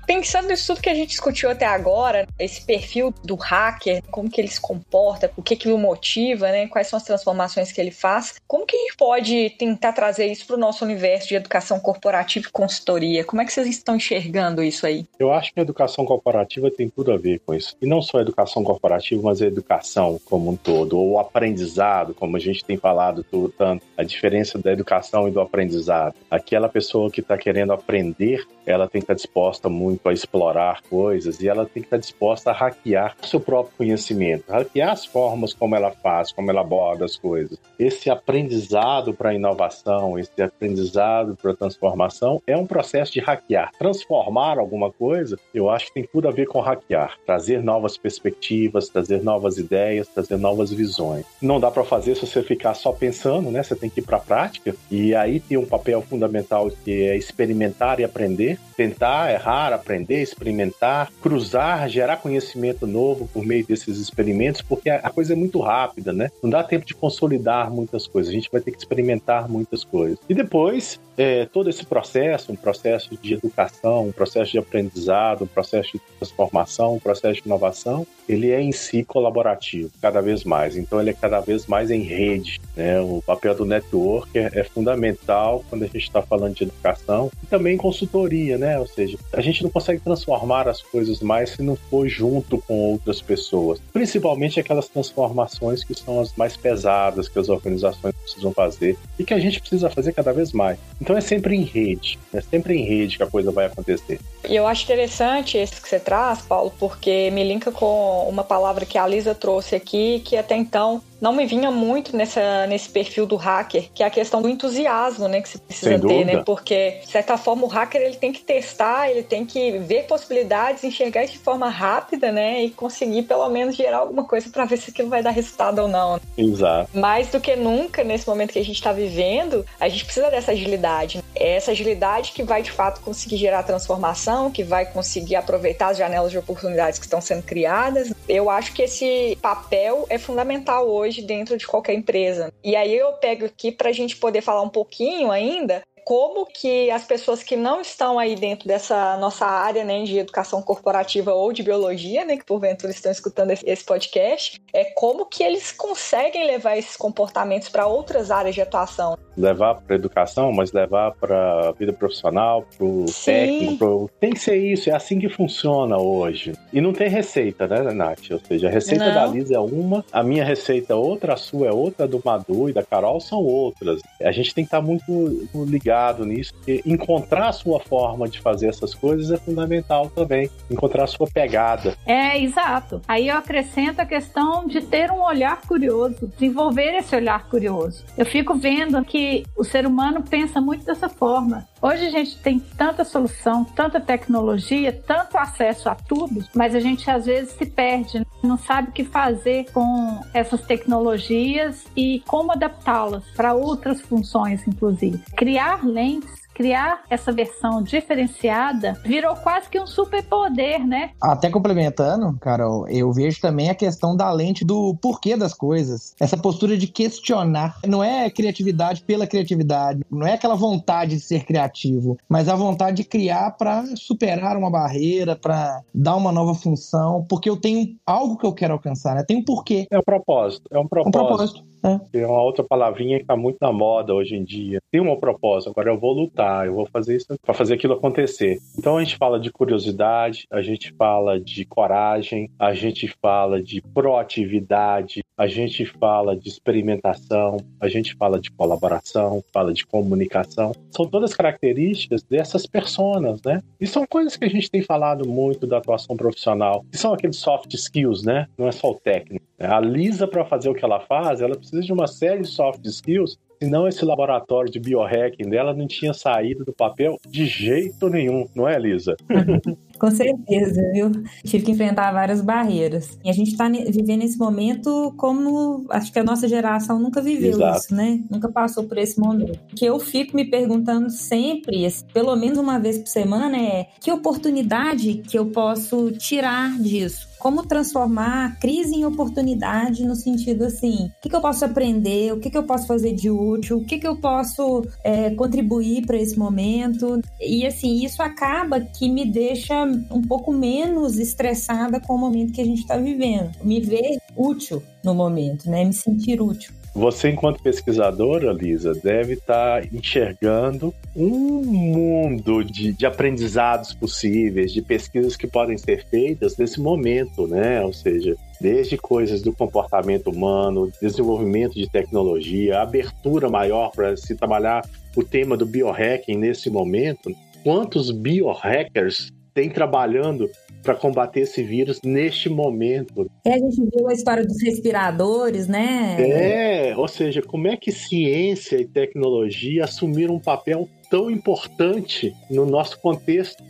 Pensando 0.07 0.47
nisso 0.47 0.67
tudo 0.67 0.81
que 0.81 0.89
a 0.89 0.95
gente 0.95 1.09
discutiu 1.09 1.49
até 1.49 1.65
agora, 1.65 2.25
esse 2.39 2.65
perfil 2.65 3.13
do 3.25 3.35
hacker, 3.35 4.01
como 4.09 4.29
que 4.29 4.39
ele 4.39 4.47
se 4.47 4.59
comporta, 4.59 5.29
o 5.35 5.43
que 5.43 5.57
que 5.57 5.67
o 5.67 5.77
motiva, 5.77 6.49
né? 6.49 6.65
Quais 6.67 6.87
são 6.87 6.95
as 6.95 7.03
transformações 7.03 7.73
que 7.73 7.81
ele 7.81 7.91
faz? 7.91 8.35
Como 8.47 8.65
que 8.65 8.77
a 8.77 8.79
gente 8.79 8.95
pode 8.95 9.49
tentar 9.59 9.91
trazer 9.91 10.27
isso 10.27 10.47
para 10.47 10.55
o 10.55 10.59
nosso 10.59 10.85
universo 10.85 11.27
de 11.27 11.35
educação 11.35 11.77
corporativa 11.77 12.47
e 12.47 12.51
consultoria? 12.51 13.25
Como 13.25 13.41
é 13.41 13.45
que 13.45 13.51
vocês 13.51 13.67
estão 13.67 13.97
enxergando 13.97 14.63
isso 14.63 14.85
aí? 14.85 15.05
Eu 15.19 15.33
acho 15.33 15.53
que 15.53 15.59
a 15.59 15.63
educação 15.63 16.05
corporativa 16.05 16.71
tem 16.71 16.89
tudo 16.89 17.11
a 17.11 17.17
ver 17.17 17.41
com 17.45 17.53
isso. 17.53 17.75
E 17.81 17.85
não 17.85 18.01
só 18.01 18.19
a 18.19 18.21
educação 18.21 18.63
corporativa, 18.63 19.21
mas 19.21 19.41
a 19.41 19.45
educação 19.45 20.17
como 20.23 20.51
um 20.51 20.55
todo, 20.55 20.97
ou 20.97 21.11
o 21.11 21.19
aprendizado, 21.19 22.13
como 22.13 22.37
a 22.37 22.39
gente 22.39 22.63
tem 22.63 22.77
falado 22.77 23.25
tanto, 23.57 23.85
a 23.97 24.03
diferença 24.03 24.57
da 24.57 24.71
educação 24.71 25.27
e 25.27 25.31
do 25.31 25.41
aprendizado. 25.41 26.15
Aquela 26.31 26.69
pessoa 26.69 27.11
que 27.11 27.19
está 27.19 27.37
querendo 27.37 27.73
aprender, 27.73 28.47
ela 28.67 28.87
tem 28.87 29.01
que 29.01 29.05
estar 29.05 29.13
disposta 29.13 29.69
muito 29.69 30.07
a 30.09 30.13
explorar 30.13 30.81
coisas 30.89 31.39
e 31.39 31.47
ela 31.47 31.65
tem 31.65 31.81
que 31.81 31.87
estar 31.87 31.97
disposta 31.97 32.51
a 32.51 32.53
hackear 32.53 33.15
seu 33.23 33.39
próprio 33.39 33.75
conhecimento, 33.77 34.51
hackear 34.51 34.91
as 34.91 35.05
formas 35.05 35.53
como 35.53 35.75
ela 35.75 35.91
faz, 35.91 36.31
como 36.31 36.51
ela 36.51 36.61
aborda 36.61 37.05
as 37.05 37.15
coisas. 37.15 37.57
Esse 37.79 38.09
aprendizado 38.09 39.13
para 39.13 39.33
inovação, 39.33 40.19
esse 40.19 40.41
aprendizado 40.41 41.35
para 41.41 41.55
transformação 41.55 42.41
é 42.45 42.57
um 42.57 42.65
processo 42.65 43.13
de 43.13 43.19
hackear. 43.19 43.71
Transformar 43.79 44.59
alguma 44.59 44.91
coisa, 44.91 45.39
eu 45.53 45.69
acho 45.69 45.87
que 45.87 45.93
tem 45.93 46.09
tudo 46.11 46.27
a 46.27 46.31
ver 46.31 46.47
com 46.47 46.59
hackear, 46.59 47.17
trazer 47.25 47.63
novas 47.63 47.97
perspectivas, 47.97 48.89
trazer 48.89 49.23
novas 49.23 49.57
ideias, 49.57 50.07
trazer 50.07 50.37
novas 50.37 50.71
visões. 50.71 51.25
Não 51.41 51.59
dá 51.59 51.71
para 51.71 51.83
fazer 51.83 52.15
se 52.15 52.25
você 52.25 52.43
ficar 52.43 52.73
só 52.73 52.91
pensando, 52.91 53.49
né? 53.49 53.63
Você 53.63 53.75
tem 53.75 53.89
que 53.89 53.99
ir 53.99 54.03
para 54.03 54.17
a 54.17 54.21
prática 54.21 54.75
e 54.91 55.15
aí 55.15 55.39
tem 55.39 55.57
um 55.57 55.65
papel 55.65 56.01
fundamental 56.01 56.69
que 56.83 57.03
é 57.03 57.15
experimentar 57.15 57.99
e 57.99 58.03
aprender, 58.03 58.56
tentar, 58.77 59.33
errar, 59.33 59.73
aprender, 59.73 60.21
experimentar, 60.21 61.11
cruzar, 61.19 61.89
gerar 61.89 62.17
conhecimento 62.17 62.85
novo 62.85 63.27
por 63.33 63.43
meio 63.43 63.65
desses 63.65 63.97
experimentos, 63.97 64.61
porque 64.61 64.89
a 64.89 65.09
coisa 65.09 65.33
é 65.33 65.35
muito 65.35 65.59
rápida, 65.59 66.13
né? 66.13 66.29
Não 66.43 66.49
dá 66.49 66.63
tempo 66.63 66.85
de 66.85 66.93
consolidar 66.93 67.71
muitas 67.71 68.05
coisas, 68.05 68.31
a 68.31 68.35
gente 68.35 68.51
vai 68.51 68.61
ter 68.61 68.71
que 68.71 68.77
experimentar 68.77 69.49
muitas 69.49 69.83
coisas. 69.83 70.19
E 70.29 70.33
depois, 70.35 70.99
é, 71.17 71.45
todo 71.45 71.69
esse 71.69 71.83
processo, 71.83 72.51
um 72.51 72.55
processo 72.55 73.17
de 73.17 73.33
educação, 73.33 74.07
um 74.07 74.11
processo 74.11 74.51
de 74.51 74.59
aprendizado, 74.59 75.43
um 75.45 75.47
processo 75.47 75.93
de 75.93 76.01
transformação, 76.19 76.95
um 76.95 76.99
processo 76.99 77.41
de 77.41 77.47
inovação, 77.47 78.05
ele 78.29 78.51
é 78.51 78.61
em 78.61 78.71
si 78.71 79.03
colaborativo, 79.03 79.89
cada 79.99 80.21
vez 80.21 80.43
mais. 80.43 80.77
Então, 80.77 81.01
ele 81.01 81.09
é 81.09 81.13
cada 81.13 81.39
vez 81.39 81.65
mais 81.65 81.89
em 81.89 82.01
rede. 82.01 82.61
Né? 82.75 83.01
O 83.01 83.23
papel 83.25 83.55
do 83.55 83.65
network 83.65 84.37
é, 84.37 84.51
é 84.53 84.63
fundamental 84.63 85.65
quando 85.69 85.83
a 85.83 85.87
gente 85.87 85.97
está 85.97 86.21
falando 86.21 86.53
de 86.53 86.63
educação 86.63 87.31
e 87.41 87.47
também 87.47 87.75
consultoria 87.77 88.46
né? 88.55 88.77
Ou 88.77 88.85
seja, 88.85 89.17
a 89.33 89.41
gente 89.41 89.63
não 89.63 89.71
consegue 89.71 89.99
transformar 89.99 90.67
as 90.67 90.83
coisas 90.83 91.19
mais 91.21 91.49
se 91.49 91.63
não 91.63 91.75
for 91.75 92.07
junto 92.07 92.59
com 92.59 92.91
outras 92.91 93.19
pessoas. 93.19 93.81
Principalmente 93.91 94.59
aquelas 94.59 94.87
transformações 94.87 95.83
que 95.83 95.95
são 95.95 96.19
as 96.19 96.35
mais 96.35 96.55
pesadas 96.55 97.27
que 97.27 97.39
as 97.39 97.49
organizações 97.49 98.13
precisam 98.21 98.53
fazer 98.53 98.95
e 99.17 99.23
que 99.23 99.33
a 99.33 99.39
gente 99.39 99.59
precisa 99.59 99.89
fazer 99.89 100.13
cada 100.13 100.31
vez 100.31 100.51
mais. 100.51 100.77
Então 101.01 101.17
é 101.17 101.21
sempre 101.21 101.55
em 101.55 101.63
rede, 101.63 102.19
é 102.31 102.41
sempre 102.41 102.75
em 102.75 102.85
rede 102.85 103.17
que 103.17 103.23
a 103.23 103.27
coisa 103.27 103.51
vai 103.51 103.65
acontecer. 103.65 104.19
E 104.47 104.55
eu 104.55 104.67
acho 104.67 104.83
interessante 104.83 105.57
esse 105.57 105.81
que 105.81 105.89
você 105.89 105.99
traz, 105.99 106.41
Paulo, 106.41 106.71
porque 106.79 107.31
me 107.31 107.43
linka 107.43 107.71
com 107.71 108.27
uma 108.29 108.43
palavra 108.43 108.85
que 108.85 108.97
a 108.97 109.07
Lisa 109.07 109.33
trouxe 109.33 109.75
aqui, 109.75 110.21
que 110.23 110.37
até 110.37 110.55
então 110.55 111.01
não 111.19 111.33
me 111.33 111.45
vinha 111.45 111.71
muito 111.71 112.15
nessa, 112.15 112.67
nesse 112.67 112.89
perfil 112.89 113.25
do 113.25 113.35
hacker, 113.35 113.89
que 113.93 114.03
é 114.03 114.05
a 114.05 114.09
questão 114.09 114.41
do 114.41 114.49
entusiasmo, 114.49 115.27
né, 115.27 115.41
que 115.41 115.49
se 115.49 115.57
precisa 115.57 115.99
ter, 115.99 116.25
né? 116.25 116.43
Porque, 116.43 116.99
de 117.03 117.11
certa 117.11 117.37
forma, 117.37 117.63
o 117.63 117.67
hacker 117.67 118.01
ele 118.01 118.15
tem 118.15 118.31
que 118.31 118.41
testar, 118.41 119.09
ele 119.09 119.23
tem 119.23 119.45
que 119.45 119.77
ver 119.79 120.03
possibilidades, 120.03 120.83
enxergar 120.83 121.23
isso 121.23 121.33
de 121.33 121.39
forma 121.39 121.69
rápida, 121.69 122.31
né, 122.31 122.63
e 122.63 122.69
conseguir 122.69 123.23
pelo 123.23 123.49
menos 123.49 123.75
gerar 123.75 123.97
alguma 123.97 124.23
coisa 124.23 124.49
para 124.49 124.65
ver 124.65 124.77
se 124.77 124.91
aquilo 124.91 125.09
vai 125.09 125.23
dar 125.23 125.31
resultado 125.31 125.79
ou 125.79 125.87
não. 125.87 126.19
Exato. 126.37 126.89
Mais 126.93 127.27
do 127.29 127.39
que 127.39 127.55
nunca, 127.55 128.03
nesse 128.03 128.27
momento 128.27 128.53
que 128.53 128.59
a 128.59 128.65
gente 128.65 128.75
está 128.75 128.91
vivendo, 128.91 129.65
a 129.79 129.89
gente 129.89 130.05
precisa 130.05 130.29
dessa 130.29 130.51
agilidade. 130.51 131.23
É 131.35 131.55
essa 131.55 131.71
agilidade 131.71 132.31
que 132.31 132.43
vai, 132.43 132.61
de 132.61 132.71
fato, 132.71 133.01
conseguir 133.01 133.37
gerar 133.37 133.63
transformação, 133.63 134.51
que 134.51 134.63
vai 134.63 134.85
conseguir 134.85 135.35
aproveitar 135.35 135.89
as 135.89 135.97
janelas 135.97 136.31
de 136.31 136.37
oportunidades 136.37 136.99
que 136.99 137.05
estão 137.05 137.21
sendo 137.21 137.43
criadas. 137.43 138.11
Eu 138.27 138.49
acho 138.49 138.73
que 138.73 138.81
esse 138.81 139.37
papel 139.41 140.05
é 140.09 140.17
fundamental 140.17 140.87
hoje 140.87 141.06
hoje 141.07 141.21
dentro 141.21 141.57
de 141.57 141.65
qualquer 141.65 141.93
empresa. 141.93 142.53
E 142.63 142.75
aí 142.75 142.95
eu 142.95 143.13
pego 143.13 143.45
aqui 143.45 143.71
para 143.71 143.89
a 143.89 143.93
gente 143.93 144.17
poder 144.17 144.41
falar 144.41 144.61
um 144.61 144.69
pouquinho 144.69 145.31
ainda 145.31 145.81
como 146.07 146.45
que 146.45 146.89
as 146.89 147.03
pessoas 147.03 147.43
que 147.43 147.57
não 147.57 147.81
estão 147.81 148.17
aí 148.17 148.33
dentro 148.33 148.65
dessa 148.65 149.17
nossa 149.17 149.45
área 149.45 149.83
né, 149.83 150.05
de 150.05 150.17
educação 150.17 150.61
corporativa 150.61 151.33
ou 151.33 151.51
de 151.51 151.61
biologia, 151.61 152.23
né, 152.23 152.37
que 152.37 152.45
porventura 152.45 152.93
estão 152.93 153.11
escutando 153.11 153.51
esse 153.51 153.83
podcast, 153.83 154.61
é 154.73 154.85
como 154.85 155.25
que 155.25 155.43
eles 155.43 155.73
conseguem 155.73 156.47
levar 156.47 156.77
esses 156.77 156.95
comportamentos 156.95 157.67
para 157.67 157.87
outras 157.87 158.31
áreas 158.31 158.55
de 158.55 158.61
atuação. 158.61 159.17
Levar 159.35 159.75
para 159.75 159.95
a 159.95 159.99
educação, 159.99 160.53
mas 160.53 160.71
levar 160.71 161.11
para 161.11 161.67
a 161.67 161.71
vida 161.73 161.91
profissional, 161.91 162.65
para 162.77 162.85
o 162.85 163.05
técnico. 163.25 163.77
Pro... 163.77 164.09
Tem 164.17 164.29
que 164.31 164.39
ser 164.39 164.55
isso, 164.55 164.89
é 164.89 164.95
assim 164.95 165.19
que 165.19 165.27
funciona 165.27 165.97
hoje. 165.97 166.53
E 166.71 166.79
não 166.79 166.93
tem 166.93 167.09
receita, 167.09 167.67
né, 167.67 167.81
Nath? 167.91 168.31
Ou 168.31 168.39
seja, 168.39 168.69
a 168.69 168.71
receita 168.71 169.07
não. 169.07 169.13
da 169.13 169.25
Lisa 169.25 169.55
é 169.55 169.59
uma, 169.59 170.05
a 170.09 170.23
minha 170.23 170.45
receita 170.45 170.93
é 170.93 170.95
outra, 170.95 171.33
a 171.33 171.37
sua 171.37 171.67
é 171.67 171.71
outra, 171.73 172.05
a 172.05 172.07
do 172.07 172.21
Madu 172.23 172.69
e 172.69 172.73
da 172.73 172.81
Carol 172.81 173.19
são 173.19 173.43
outras. 173.43 174.01
A 174.21 174.31
gente 174.31 174.55
tem 174.55 174.63
que 174.63 174.69
estar 174.69 174.81
muito 174.81 175.45
ligado 175.65 175.96
ligado 175.97 176.25
nisso, 176.25 176.53
porque 176.53 176.81
encontrar 176.85 177.49
a 177.49 177.51
sua 177.51 177.79
forma 177.79 178.27
de 178.27 178.39
fazer 178.39 178.67
essas 178.67 178.93
coisas 178.93 179.31
é 179.31 179.37
fundamental 179.37 180.09
também. 180.09 180.49
Encontrar 180.69 181.03
a 181.03 181.07
sua 181.07 181.27
pegada. 181.27 181.95
É, 182.05 182.39
exato. 182.39 183.01
Aí 183.07 183.27
eu 183.29 183.37
acrescento 183.37 183.99
a 183.99 184.05
questão 184.05 184.67
de 184.67 184.81
ter 184.81 185.11
um 185.11 185.21
olhar 185.21 185.61
curioso, 185.61 186.27
desenvolver 186.37 186.97
esse 186.97 187.15
olhar 187.15 187.47
curioso. 187.49 188.03
Eu 188.17 188.25
fico 188.25 188.55
vendo 188.55 189.03
que 189.03 189.43
o 189.55 189.63
ser 189.63 189.85
humano 189.85 190.23
pensa 190.23 190.61
muito 190.61 190.85
dessa 190.85 191.09
forma. 191.09 191.67
Hoje 191.81 192.07
a 192.07 192.09
gente 192.09 192.37
tem 192.39 192.59
tanta 192.59 193.03
solução, 193.03 193.63
tanta 193.63 193.99
tecnologia, 193.99 194.91
tanto 194.91 195.37
acesso 195.37 195.89
a 195.89 195.95
tudo, 195.95 196.43
mas 196.55 196.73
a 196.73 196.79
gente 196.79 197.09
às 197.09 197.25
vezes 197.25 197.53
se 197.53 197.65
perde, 197.67 198.25
não 198.43 198.57
sabe 198.57 198.89
o 198.89 198.91
que 198.91 199.03
fazer 199.03 199.71
com 199.71 200.19
essas 200.33 200.61
tecnologias 200.61 201.85
e 201.95 202.23
como 202.25 202.51
adaptá-las 202.51 203.23
para 203.35 203.53
outras 203.53 204.01
funções, 204.01 204.67
inclusive. 204.67 205.19
Criar 205.35 205.85
lentes 205.87 206.47
criar 206.57 207.03
essa 207.07 207.31
versão 207.31 207.83
diferenciada 207.83 208.99
virou 209.05 209.35
quase 209.35 209.69
que 209.69 209.79
um 209.79 209.85
superpoder, 209.85 210.85
né? 210.87 211.11
Até 211.21 211.51
complementando, 211.51 212.35
Carol, 212.41 212.89
eu 212.89 213.13
vejo 213.13 213.39
também 213.39 213.69
a 213.69 213.75
questão 213.75 214.17
da 214.17 214.31
lente 214.31 214.65
do 214.65 214.95
porquê 214.99 215.37
das 215.37 215.53
coisas. 215.53 216.15
Essa 216.19 216.35
postura 216.35 216.75
de 216.75 216.87
questionar. 216.87 217.77
Não 217.85 218.03
é 218.03 218.27
criatividade 218.31 219.03
pela 219.03 219.27
criatividade, 219.27 220.03
não 220.09 220.25
é 220.25 220.33
aquela 220.33 220.55
vontade 220.55 221.17
de 221.17 221.21
ser 221.21 221.45
criativo, 221.45 222.17
mas 222.27 222.49
a 222.49 222.55
vontade 222.55 222.97
de 222.97 223.03
criar 223.03 223.51
para 223.51 223.85
superar 223.95 224.57
uma 224.57 224.71
barreira, 224.71 225.35
para 225.35 225.83
dar 225.93 226.15
uma 226.15 226.31
nova 226.31 226.55
função, 226.55 227.23
porque 227.29 227.47
eu 227.47 227.57
tenho 227.57 227.95
algo 228.03 228.35
que 228.35 228.45
eu 228.47 228.53
quero 228.53 228.73
alcançar, 228.73 229.13
né? 229.13 229.23
Tem 229.23 229.37
um 229.37 229.45
porquê. 229.45 229.85
É 229.91 229.99
um 229.99 230.03
propósito, 230.03 230.67
é 230.71 230.79
um 230.79 230.87
propósito. 230.87 231.07
Um 231.07 231.11
propósito. 231.11 231.76
É. 232.13 232.25
uma 232.25 232.41
outra 232.41 232.63
palavrinha 232.63 233.17
que 233.17 233.23
está 233.23 233.35
muito 233.35 233.57
na 233.61 233.71
moda 233.71 234.13
hoje 234.13 234.35
em 234.35 234.43
dia. 234.43 234.79
Tem 234.91 235.01
uma 235.01 235.17
proposta, 235.17 235.69
agora 235.69 235.89
eu 235.89 235.99
vou 235.99 236.13
lutar, 236.13 236.65
eu 236.65 236.73
vou 236.73 236.87
fazer 236.87 237.15
isso 237.15 237.27
para 237.41 237.53
fazer 237.53 237.75
aquilo 237.75 237.93
acontecer. 237.93 238.57
Então 238.77 238.97
a 238.97 239.03
gente 239.03 239.17
fala 239.17 239.39
de 239.39 239.51
curiosidade, 239.51 240.45
a 240.51 240.61
gente 240.61 240.93
fala 240.93 241.39
de 241.39 241.65
coragem, 241.65 242.49
a 242.59 242.73
gente 242.73 243.07
fala 243.21 243.61
de 243.61 243.81
proatividade, 243.81 245.23
a 245.37 245.47
gente 245.47 245.85
fala 245.85 246.35
de 246.35 246.49
experimentação, 246.49 247.57
a 247.79 247.87
gente 247.87 248.15
fala 248.15 248.39
de 248.39 248.49
colaboração, 248.51 249.43
fala 249.53 249.71
de 249.71 249.85
comunicação. 249.85 250.71
São 250.89 251.05
todas 251.05 251.33
características 251.33 252.23
dessas 252.23 252.65
personas, 252.65 253.41
né? 253.43 253.61
E 253.79 253.85
são 253.85 254.05
coisas 254.07 254.35
que 254.35 254.45
a 254.45 254.49
gente 254.49 254.69
tem 254.69 254.81
falado 254.81 255.27
muito 255.27 255.67
da 255.67 255.77
atuação 255.77 256.17
profissional, 256.17 256.83
que 256.91 256.97
são 256.97 257.13
aqueles 257.13 257.37
soft 257.37 257.71
skills, 257.73 258.23
né? 258.23 258.47
Não 258.57 258.67
é 258.67 258.71
só 258.71 258.89
o 258.89 258.95
técnico. 258.95 259.45
A 259.59 259.79
Lisa, 259.79 260.27
para 260.27 260.45
fazer 260.45 260.69
o 260.69 260.73
que 260.73 260.85
ela 260.85 260.99
faz, 260.99 261.41
ela 261.41 261.55
precisa 261.55 261.76
de 261.85 261.93
uma 261.93 262.07
série 262.07 262.41
de 262.41 262.47
soft 262.47 262.85
skills 262.85 263.37
Senão 263.61 263.87
esse 263.87 264.05
laboratório 264.05 264.71
de 264.71 264.79
biohacking 264.79 265.49
dela 265.49 265.73
não 265.73 265.87
tinha 265.87 266.13
saído 266.13 266.63
do 266.63 266.71
papel 266.71 267.17
de 267.27 267.47
jeito 267.47 268.07
nenhum, 268.07 268.47
não 268.55 268.67
é, 268.67 268.77
Lisa? 268.77 269.15
Com 269.97 270.11
certeza, 270.11 270.79
viu? 270.93 271.11
Tive 271.43 271.65
que 271.65 271.71
enfrentar 271.71 272.11
várias 272.11 272.39
barreiras. 272.39 273.17
E 273.25 273.31
a 273.31 273.33
gente 273.33 273.51
está 273.51 273.67
vivendo 273.67 274.21
esse 274.21 274.37
momento 274.37 275.11
como 275.17 275.87
acho 275.89 276.13
que 276.13 276.19
a 276.19 276.23
nossa 276.23 276.47
geração 276.47 276.99
nunca 276.99 277.19
viveu 277.19 277.53
Exato. 277.53 277.79
isso, 277.79 277.95
né? 277.95 278.23
Nunca 278.29 278.47
passou 278.47 278.83
por 278.83 278.99
esse 278.99 279.19
momento. 279.19 279.59
O 279.71 279.75
que 279.75 279.85
eu 279.85 279.99
fico 279.99 280.35
me 280.35 280.45
perguntando 280.45 281.09
sempre, 281.09 281.87
pelo 282.13 282.35
menos 282.35 282.59
uma 282.59 282.77
vez 282.77 282.99
por 282.99 283.07
semana, 283.07 283.57
é 283.57 283.87
que 283.99 284.11
oportunidade 284.11 285.15
que 285.27 285.37
eu 285.37 285.47
posso 285.47 286.11
tirar 286.11 286.77
disso? 286.79 287.26
Como 287.39 287.65
transformar 287.65 288.45
a 288.45 288.51
crise 288.55 288.95
em 288.95 289.05
oportunidade 289.05 290.05
no 290.05 290.15
sentido 290.15 290.65
assim, 290.65 291.11
o 291.17 291.21
que, 291.21 291.29
que 291.29 291.35
eu 291.35 291.41
posso 291.41 291.65
aprender, 291.65 292.33
o 292.33 292.39
que, 292.39 292.49
que 292.49 292.57
eu 292.57 292.63
posso 292.63 292.87
fazer 292.87 293.13
de 293.13 293.29
útil, 293.29 293.77
o 293.77 293.85
que, 293.85 293.99
que 293.99 294.07
eu 294.07 294.17
posso 294.17 294.83
é, 295.03 295.29
contribuir 295.31 296.05
para 296.05 296.17
esse 296.17 296.37
momento. 296.37 297.21
E 297.39 297.65
assim, 297.65 298.03
isso 298.03 298.21
acaba 298.21 298.79
que 298.81 299.09
me 299.09 299.25
deixa 299.25 299.83
um 300.11 300.21
pouco 300.21 300.51
menos 300.51 301.17
estressada 301.19 301.99
com 301.99 302.15
o 302.15 302.17
momento 302.17 302.53
que 302.53 302.61
a 302.61 302.65
gente 302.65 302.81
está 302.81 302.97
vivendo. 302.97 303.51
Me 303.63 303.79
ver 303.79 304.17
útil 304.35 304.81
no 305.03 305.13
momento, 305.13 305.69
né? 305.69 305.83
Me 305.85 305.93
sentir 305.93 306.41
útil. 306.41 306.73
Você, 306.97 307.29
enquanto 307.29 307.61
pesquisadora, 307.61 308.51
Lisa, 308.51 308.91
deve 308.91 309.33
estar 309.33 309.83
tá 309.83 309.87
enxergando 309.93 310.91
um 311.15 311.61
mundo 311.63 312.63
de, 312.63 312.91
de, 312.91 313.05
aprendizados 313.05 313.93
possíveis, 313.93 314.73
de 314.73 314.81
pesquisas 314.81 315.35
que 315.35 315.45
podem 315.45 315.77
ser 315.77 316.03
feitas 316.07 316.57
nesse 316.57 316.81
momento, 316.81 317.45
né? 317.45 317.81
Ou 317.81 317.93
seja, 317.93 318.35
desde 318.59 318.97
coisas 318.97 319.43
do 319.43 319.53
comportamento 319.53 320.31
humano, 320.31 320.91
desenvolvimento 320.99 321.75
de 321.75 321.87
tecnologia, 321.87 322.81
abertura 322.81 323.47
maior 323.47 323.91
para 323.91 324.17
se 324.17 324.35
trabalhar 324.35 324.81
o 325.15 325.23
tema 325.23 325.55
do 325.55 325.67
biohacking 325.67 326.35
nesse 326.35 326.67
momento. 326.67 327.31
Quantos 327.63 328.09
biohackers 328.09 329.31
tem 329.53 329.69
trabalhando 329.69 330.49
para 330.87 330.95
combater 330.95 331.41
esse 331.41 331.61
vírus 331.61 331.99
neste 332.01 332.47
momento. 332.47 333.29
É, 333.43 333.55
a 333.55 333.57
gente 333.57 333.81
viu 333.93 334.07
a 334.07 334.13
história 334.13 334.45
dos 334.45 334.61
respiradores, 334.63 335.67
né? 335.67 336.15
É, 336.17 336.95
ou 336.95 337.09
seja, 337.09 337.41
como 337.41 337.67
é 337.67 337.75
que 337.75 337.91
ciência 337.91 338.77
e 338.77 338.85
tecnologia 338.85 339.83
assumiram 339.83 340.35
um 340.35 340.39
papel 340.39 340.87
tão 341.09 341.29
importante 341.29 342.33
no 342.49 342.65
nosso 342.65 343.01
contexto 343.01 343.61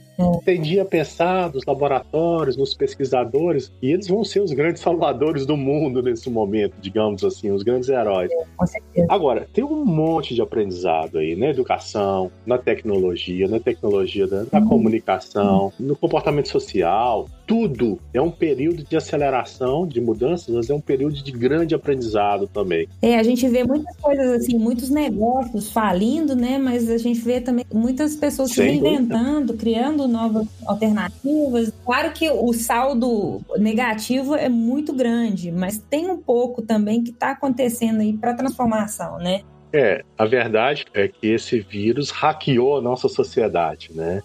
Tendia 0.44 0.82
a 0.82 0.86
pensar 0.86 1.52
nos 1.54 1.66
laboratórios, 1.66 2.58
nos 2.58 2.74
pesquisadores, 2.74 3.72
e 3.82 3.92
eles 3.92 4.08
vão 4.08 4.24
ser 4.24 4.42
os 4.42 4.52
grandes 4.52 4.82
salvadores 4.82 5.46
do 5.46 5.56
mundo 5.56 6.02
nesse 6.02 6.30
momento, 6.30 6.76
digamos 6.80 7.24
assim, 7.24 7.52
os 7.52 7.64
grandes 7.64 7.90
heróis. 7.90 8.32
Com 8.56 8.66
certeza. 8.66 9.08
Agora, 9.10 9.48
tem 9.54 9.64
um 9.64 9.86
monte 9.86 10.34
de 10.34 10.42
aprendizado 10.42 11.18
aí 11.20 11.36
na 11.36 11.48
educação, 11.48 12.32
na 12.46 12.58
tecnologia, 12.58 13.48
na 13.48 13.60
tecnologia 13.60 14.28
da, 14.28 14.44
da 14.44 14.60
uhum. 14.60 14.68
comunicação, 14.68 15.74
no 15.80 15.96
comportamento 15.96 16.50
social, 16.50 17.28
tudo 17.48 17.98
é 18.14 18.22
um 18.22 18.30
período 18.30 18.84
de 18.84 18.98
aceleração, 18.98 19.88
de 19.88 20.02
mudanças, 20.02 20.54
mas 20.54 20.70
é 20.70 20.74
um 20.74 20.82
período 20.82 21.16
de 21.24 21.32
grande 21.32 21.74
aprendizado 21.74 22.46
também. 22.46 22.90
É, 23.02 23.18
a 23.18 23.24
gente 23.24 23.48
vê 23.48 23.64
muitas 23.64 23.96
coisas 23.96 24.42
assim, 24.42 24.58
muitos 24.58 24.90
negócios 24.90 25.72
falindo, 25.72 26.36
né? 26.36 26.58
Mas 26.58 26.90
a 26.90 26.98
gente 26.98 27.22
vê 27.22 27.40
também 27.40 27.66
muitas 27.74 28.16
pessoas 28.16 28.52
se 28.52 28.62
reinventando, 28.62 29.54
criando 29.54 30.08
novas 30.10 30.46
alternativas. 30.66 31.72
Claro 31.86 32.12
que 32.12 32.30
o 32.30 32.52
saldo 32.52 33.42
negativo 33.58 34.36
é 34.36 34.50
muito 34.50 34.92
grande, 34.92 35.50
mas 35.50 35.78
tem 35.78 36.12
um 36.12 36.18
pouco 36.18 36.62
também 36.62 37.02
que 37.02 37.12
está 37.12 37.32
acontecendo 37.32 38.02
aí 38.02 38.12
para 38.12 38.34
transformação, 38.34 39.18
né? 39.20 39.42
É, 39.74 40.04
a 40.18 40.26
verdade 40.26 40.86
é 40.94 41.08
que 41.08 41.28
esse 41.28 41.60
vírus 41.60 42.10
hackeou 42.10 42.78
a 42.78 42.82
nossa 42.82 43.10
sociedade, 43.10 43.92
né? 43.94 44.24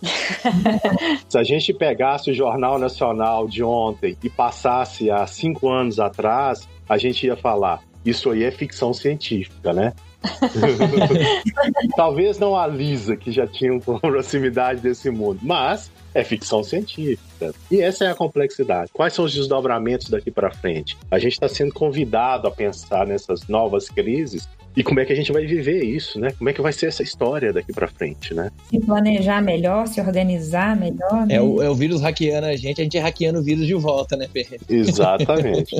Se 1.28 1.36
a 1.36 1.42
gente 1.42 1.72
pegasse 1.72 2.30
o 2.30 2.34
Jornal 2.34 2.78
Nacional 2.78 3.48
de 3.48 3.62
ontem 3.62 4.16
e 4.22 4.30
passasse 4.30 5.10
há 5.10 5.26
cinco 5.26 5.68
anos 5.68 5.98
atrás, 5.98 6.68
a 6.88 6.96
gente 6.96 7.26
ia 7.26 7.36
falar: 7.36 7.82
isso 8.04 8.30
aí 8.30 8.44
é 8.44 8.50
ficção 8.50 8.92
científica, 8.92 9.72
né? 9.72 9.92
Talvez 11.96 12.38
não 12.38 12.56
a 12.56 12.66
Lisa, 12.66 13.16
que 13.16 13.32
já 13.32 13.46
tinha 13.46 13.72
uma 13.72 13.98
proximidade 13.98 14.80
desse 14.80 15.10
mundo, 15.10 15.40
mas 15.42 15.90
é 16.14 16.22
ficção 16.22 16.62
científica. 16.62 17.52
E 17.70 17.80
essa 17.80 18.04
é 18.04 18.10
a 18.10 18.14
complexidade. 18.14 18.90
Quais 18.92 19.14
são 19.14 19.24
os 19.24 19.34
desdobramentos 19.34 20.08
daqui 20.10 20.30
para 20.30 20.50
frente? 20.50 20.96
A 21.10 21.18
gente 21.18 21.32
está 21.32 21.48
sendo 21.48 21.72
convidado 21.72 22.46
a 22.46 22.50
pensar 22.50 23.06
nessas 23.06 23.48
novas 23.48 23.88
crises 23.88 24.48
e 24.76 24.82
como 24.82 25.00
é 25.00 25.04
que 25.04 25.12
a 25.12 25.16
gente 25.16 25.32
vai 25.32 25.44
viver 25.46 25.84
isso, 25.84 26.18
né? 26.18 26.30
Como 26.36 26.48
é 26.48 26.52
que 26.52 26.60
vai 26.60 26.72
ser 26.72 26.86
essa 26.86 27.02
história 27.02 27.52
daqui 27.52 27.72
para 27.72 27.88
frente, 27.88 28.32
né? 28.32 28.50
Se 28.70 28.80
planejar 28.80 29.42
melhor, 29.42 29.86
se 29.86 30.00
organizar 30.00 30.76
melhor. 30.76 31.26
Né? 31.26 31.34
É, 31.34 31.40
o, 31.42 31.62
é 31.62 31.68
o 31.68 31.74
vírus 31.74 32.00
hackeando 32.00 32.46
a 32.46 32.56
gente, 32.56 32.80
a 32.80 32.84
gente 32.84 32.98
hackeando 32.98 33.40
o 33.40 33.42
vírus 33.42 33.66
de 33.66 33.74
volta, 33.74 34.16
né, 34.16 34.28
Ferreira? 34.32 34.64
Exatamente. 34.68 35.76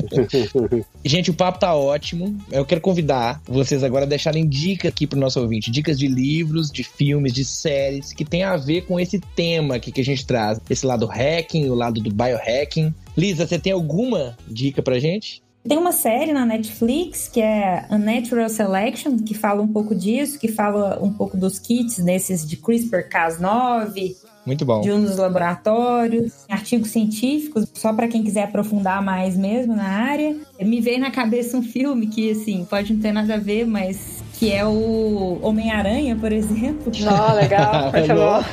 gente, 1.03 1.31
o 1.31 1.33
papo 1.33 1.59
tá 1.59 1.75
ótimo. 1.75 2.37
Eu 2.51 2.65
quero 2.65 2.81
convidar 2.81 3.41
vocês 3.45 3.83
agora 3.83 4.05
a 4.05 4.07
deixarem 4.07 4.47
dicas 4.47 4.89
aqui 4.89 5.07
pro 5.07 5.19
nosso 5.19 5.39
ouvinte. 5.39 5.71
Dicas 5.71 5.97
de 5.97 6.07
livros, 6.07 6.69
de 6.69 6.83
filmes, 6.83 7.33
de 7.33 7.43
séries 7.43 8.13
que 8.13 8.23
tem 8.23 8.43
a 8.43 8.55
ver 8.55 8.81
com 8.81 8.99
esse 8.99 9.19
tema 9.35 9.75
aqui 9.75 9.91
que 9.91 10.01
a 10.01 10.05
gente 10.05 10.25
traz. 10.25 10.59
Esse 10.69 10.85
lado 10.85 11.05
hacking, 11.05 11.69
o 11.69 11.75
lado 11.75 11.99
do 11.99 12.11
biohacking. 12.11 12.93
Lisa, 13.15 13.45
você 13.45 13.59
tem 13.59 13.71
alguma 13.71 14.35
dica 14.47 14.81
pra 14.81 14.97
gente? 14.97 15.42
Tem 15.67 15.77
uma 15.77 15.93
série 15.93 16.33
na 16.33 16.45
Netflix 16.45 17.29
que 17.29 17.41
é 17.41 17.85
Unnatural 17.89 18.49
Selection, 18.49 19.17
que 19.17 19.33
fala 19.33 19.61
um 19.61 19.67
pouco 19.67 19.95
disso, 19.95 20.37
que 20.37 20.49
fala 20.49 20.99
um 21.01 21.11
pouco 21.11 21.37
dos 21.37 21.57
kits 21.57 21.99
desses 21.99 22.45
de 22.45 22.57
CRISPR-Cas9, 22.57 24.15
muito 24.45 24.65
bom. 24.65 24.81
De 24.81 24.91
um 24.91 25.01
dos 25.01 25.17
laboratórios, 25.17 26.33
artigos 26.49 26.89
científicos, 26.89 27.65
só 27.73 27.93
para 27.93 28.09
quem 28.09 28.23
quiser 28.23 28.43
aprofundar 28.43 29.01
mais 29.01 29.37
mesmo 29.37 29.75
na 29.75 29.87
área. 29.87 30.35
Me 30.59 30.81
veio 30.81 30.99
na 30.99 31.11
cabeça 31.11 31.57
um 31.57 31.63
filme 31.63 32.07
que, 32.07 32.31
assim, 32.31 32.65
pode 32.69 32.93
não 32.93 32.99
ter 32.99 33.13
nada 33.13 33.35
a 33.35 33.37
ver, 33.37 33.65
mas 33.65 34.21
que 34.43 34.51
é 34.51 34.65
o 34.65 35.39
Homem-Aranha, 35.41 36.17
por 36.17 36.33
exemplo. 36.33 36.91
Oh, 36.91 37.33
legal, 37.33 37.91
muito 37.93 38.13
bom. 38.13 38.43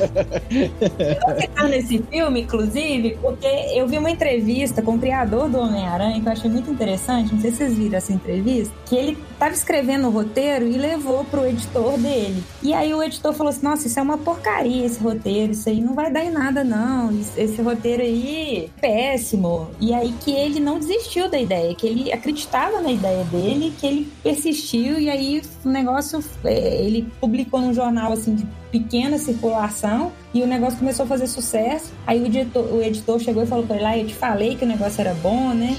Eu 1.42 1.48
tô 1.48 1.66
nesse 1.66 1.98
filme, 1.98 2.42
inclusive, 2.42 3.18
porque 3.20 3.48
eu 3.74 3.88
vi 3.88 3.98
uma 3.98 4.10
entrevista 4.10 4.82
com 4.82 4.94
o 4.94 4.98
criador 5.00 5.48
do 5.48 5.58
Homem-Aranha, 5.58 6.20
que 6.20 6.28
eu 6.28 6.32
achei 6.32 6.48
muito 6.48 6.70
interessante, 6.70 7.34
não 7.34 7.40
sei 7.40 7.50
se 7.50 7.56
vocês 7.56 7.74
viram 7.76 7.98
essa 7.98 8.12
entrevista, 8.12 8.72
que 8.86 8.94
ele 8.94 9.18
estava 9.32 9.52
escrevendo 9.52 10.06
o 10.06 10.10
roteiro 10.10 10.64
e 10.64 10.78
levou 10.78 11.24
pro 11.24 11.44
editor 11.44 11.98
dele. 11.98 12.44
E 12.62 12.72
aí 12.72 12.94
o 12.94 13.02
editor 13.02 13.32
falou 13.32 13.50
assim, 13.50 13.64
nossa, 13.64 13.88
isso 13.88 13.98
é 13.98 14.02
uma 14.02 14.18
porcaria 14.18 14.86
esse 14.86 15.00
roteiro, 15.00 15.52
isso 15.52 15.68
aí 15.68 15.80
não 15.80 15.94
vai 15.94 16.08
dar 16.12 16.24
em 16.24 16.30
nada 16.30 16.62
não, 16.62 17.10
esse 17.36 17.60
roteiro 17.60 18.02
aí 18.02 18.70
é 18.76 18.80
péssimo. 18.80 19.70
E 19.80 19.92
aí 19.92 20.14
que 20.20 20.30
ele 20.30 20.60
não 20.60 20.78
desistiu 20.78 21.28
da 21.28 21.40
ideia, 21.40 21.74
que 21.74 21.86
ele 21.86 22.12
acreditava 22.12 22.80
na 22.80 22.92
ideia 22.92 23.24
dele, 23.24 23.72
que 23.76 23.86
ele 23.86 24.12
persistiu 24.22 25.00
e 25.00 25.10
aí 25.10 25.42
o 25.64 25.68
negócio, 25.80 26.22
é, 26.44 26.82
ele 26.82 27.06
publicou 27.20 27.60
num 27.60 27.74
jornal 27.74 28.12
assim 28.12 28.36
pequena 28.70 29.18
circulação 29.18 30.12
e 30.32 30.42
o 30.42 30.46
negócio 30.46 30.78
começou 30.78 31.04
a 31.04 31.08
fazer 31.08 31.26
sucesso. 31.26 31.92
Aí 32.06 32.20
o 32.20 32.26
editor, 32.26 32.64
o 32.72 32.82
editor 32.82 33.18
chegou 33.18 33.42
e 33.42 33.46
falou 33.46 33.66
pra 33.66 33.76
ele: 33.76 33.84
ah, 33.84 33.98
eu 33.98 34.06
te 34.06 34.14
falei 34.14 34.56
que 34.56 34.64
o 34.64 34.68
negócio 34.68 35.00
era 35.00 35.14
bom, 35.14 35.52
né? 35.52 35.76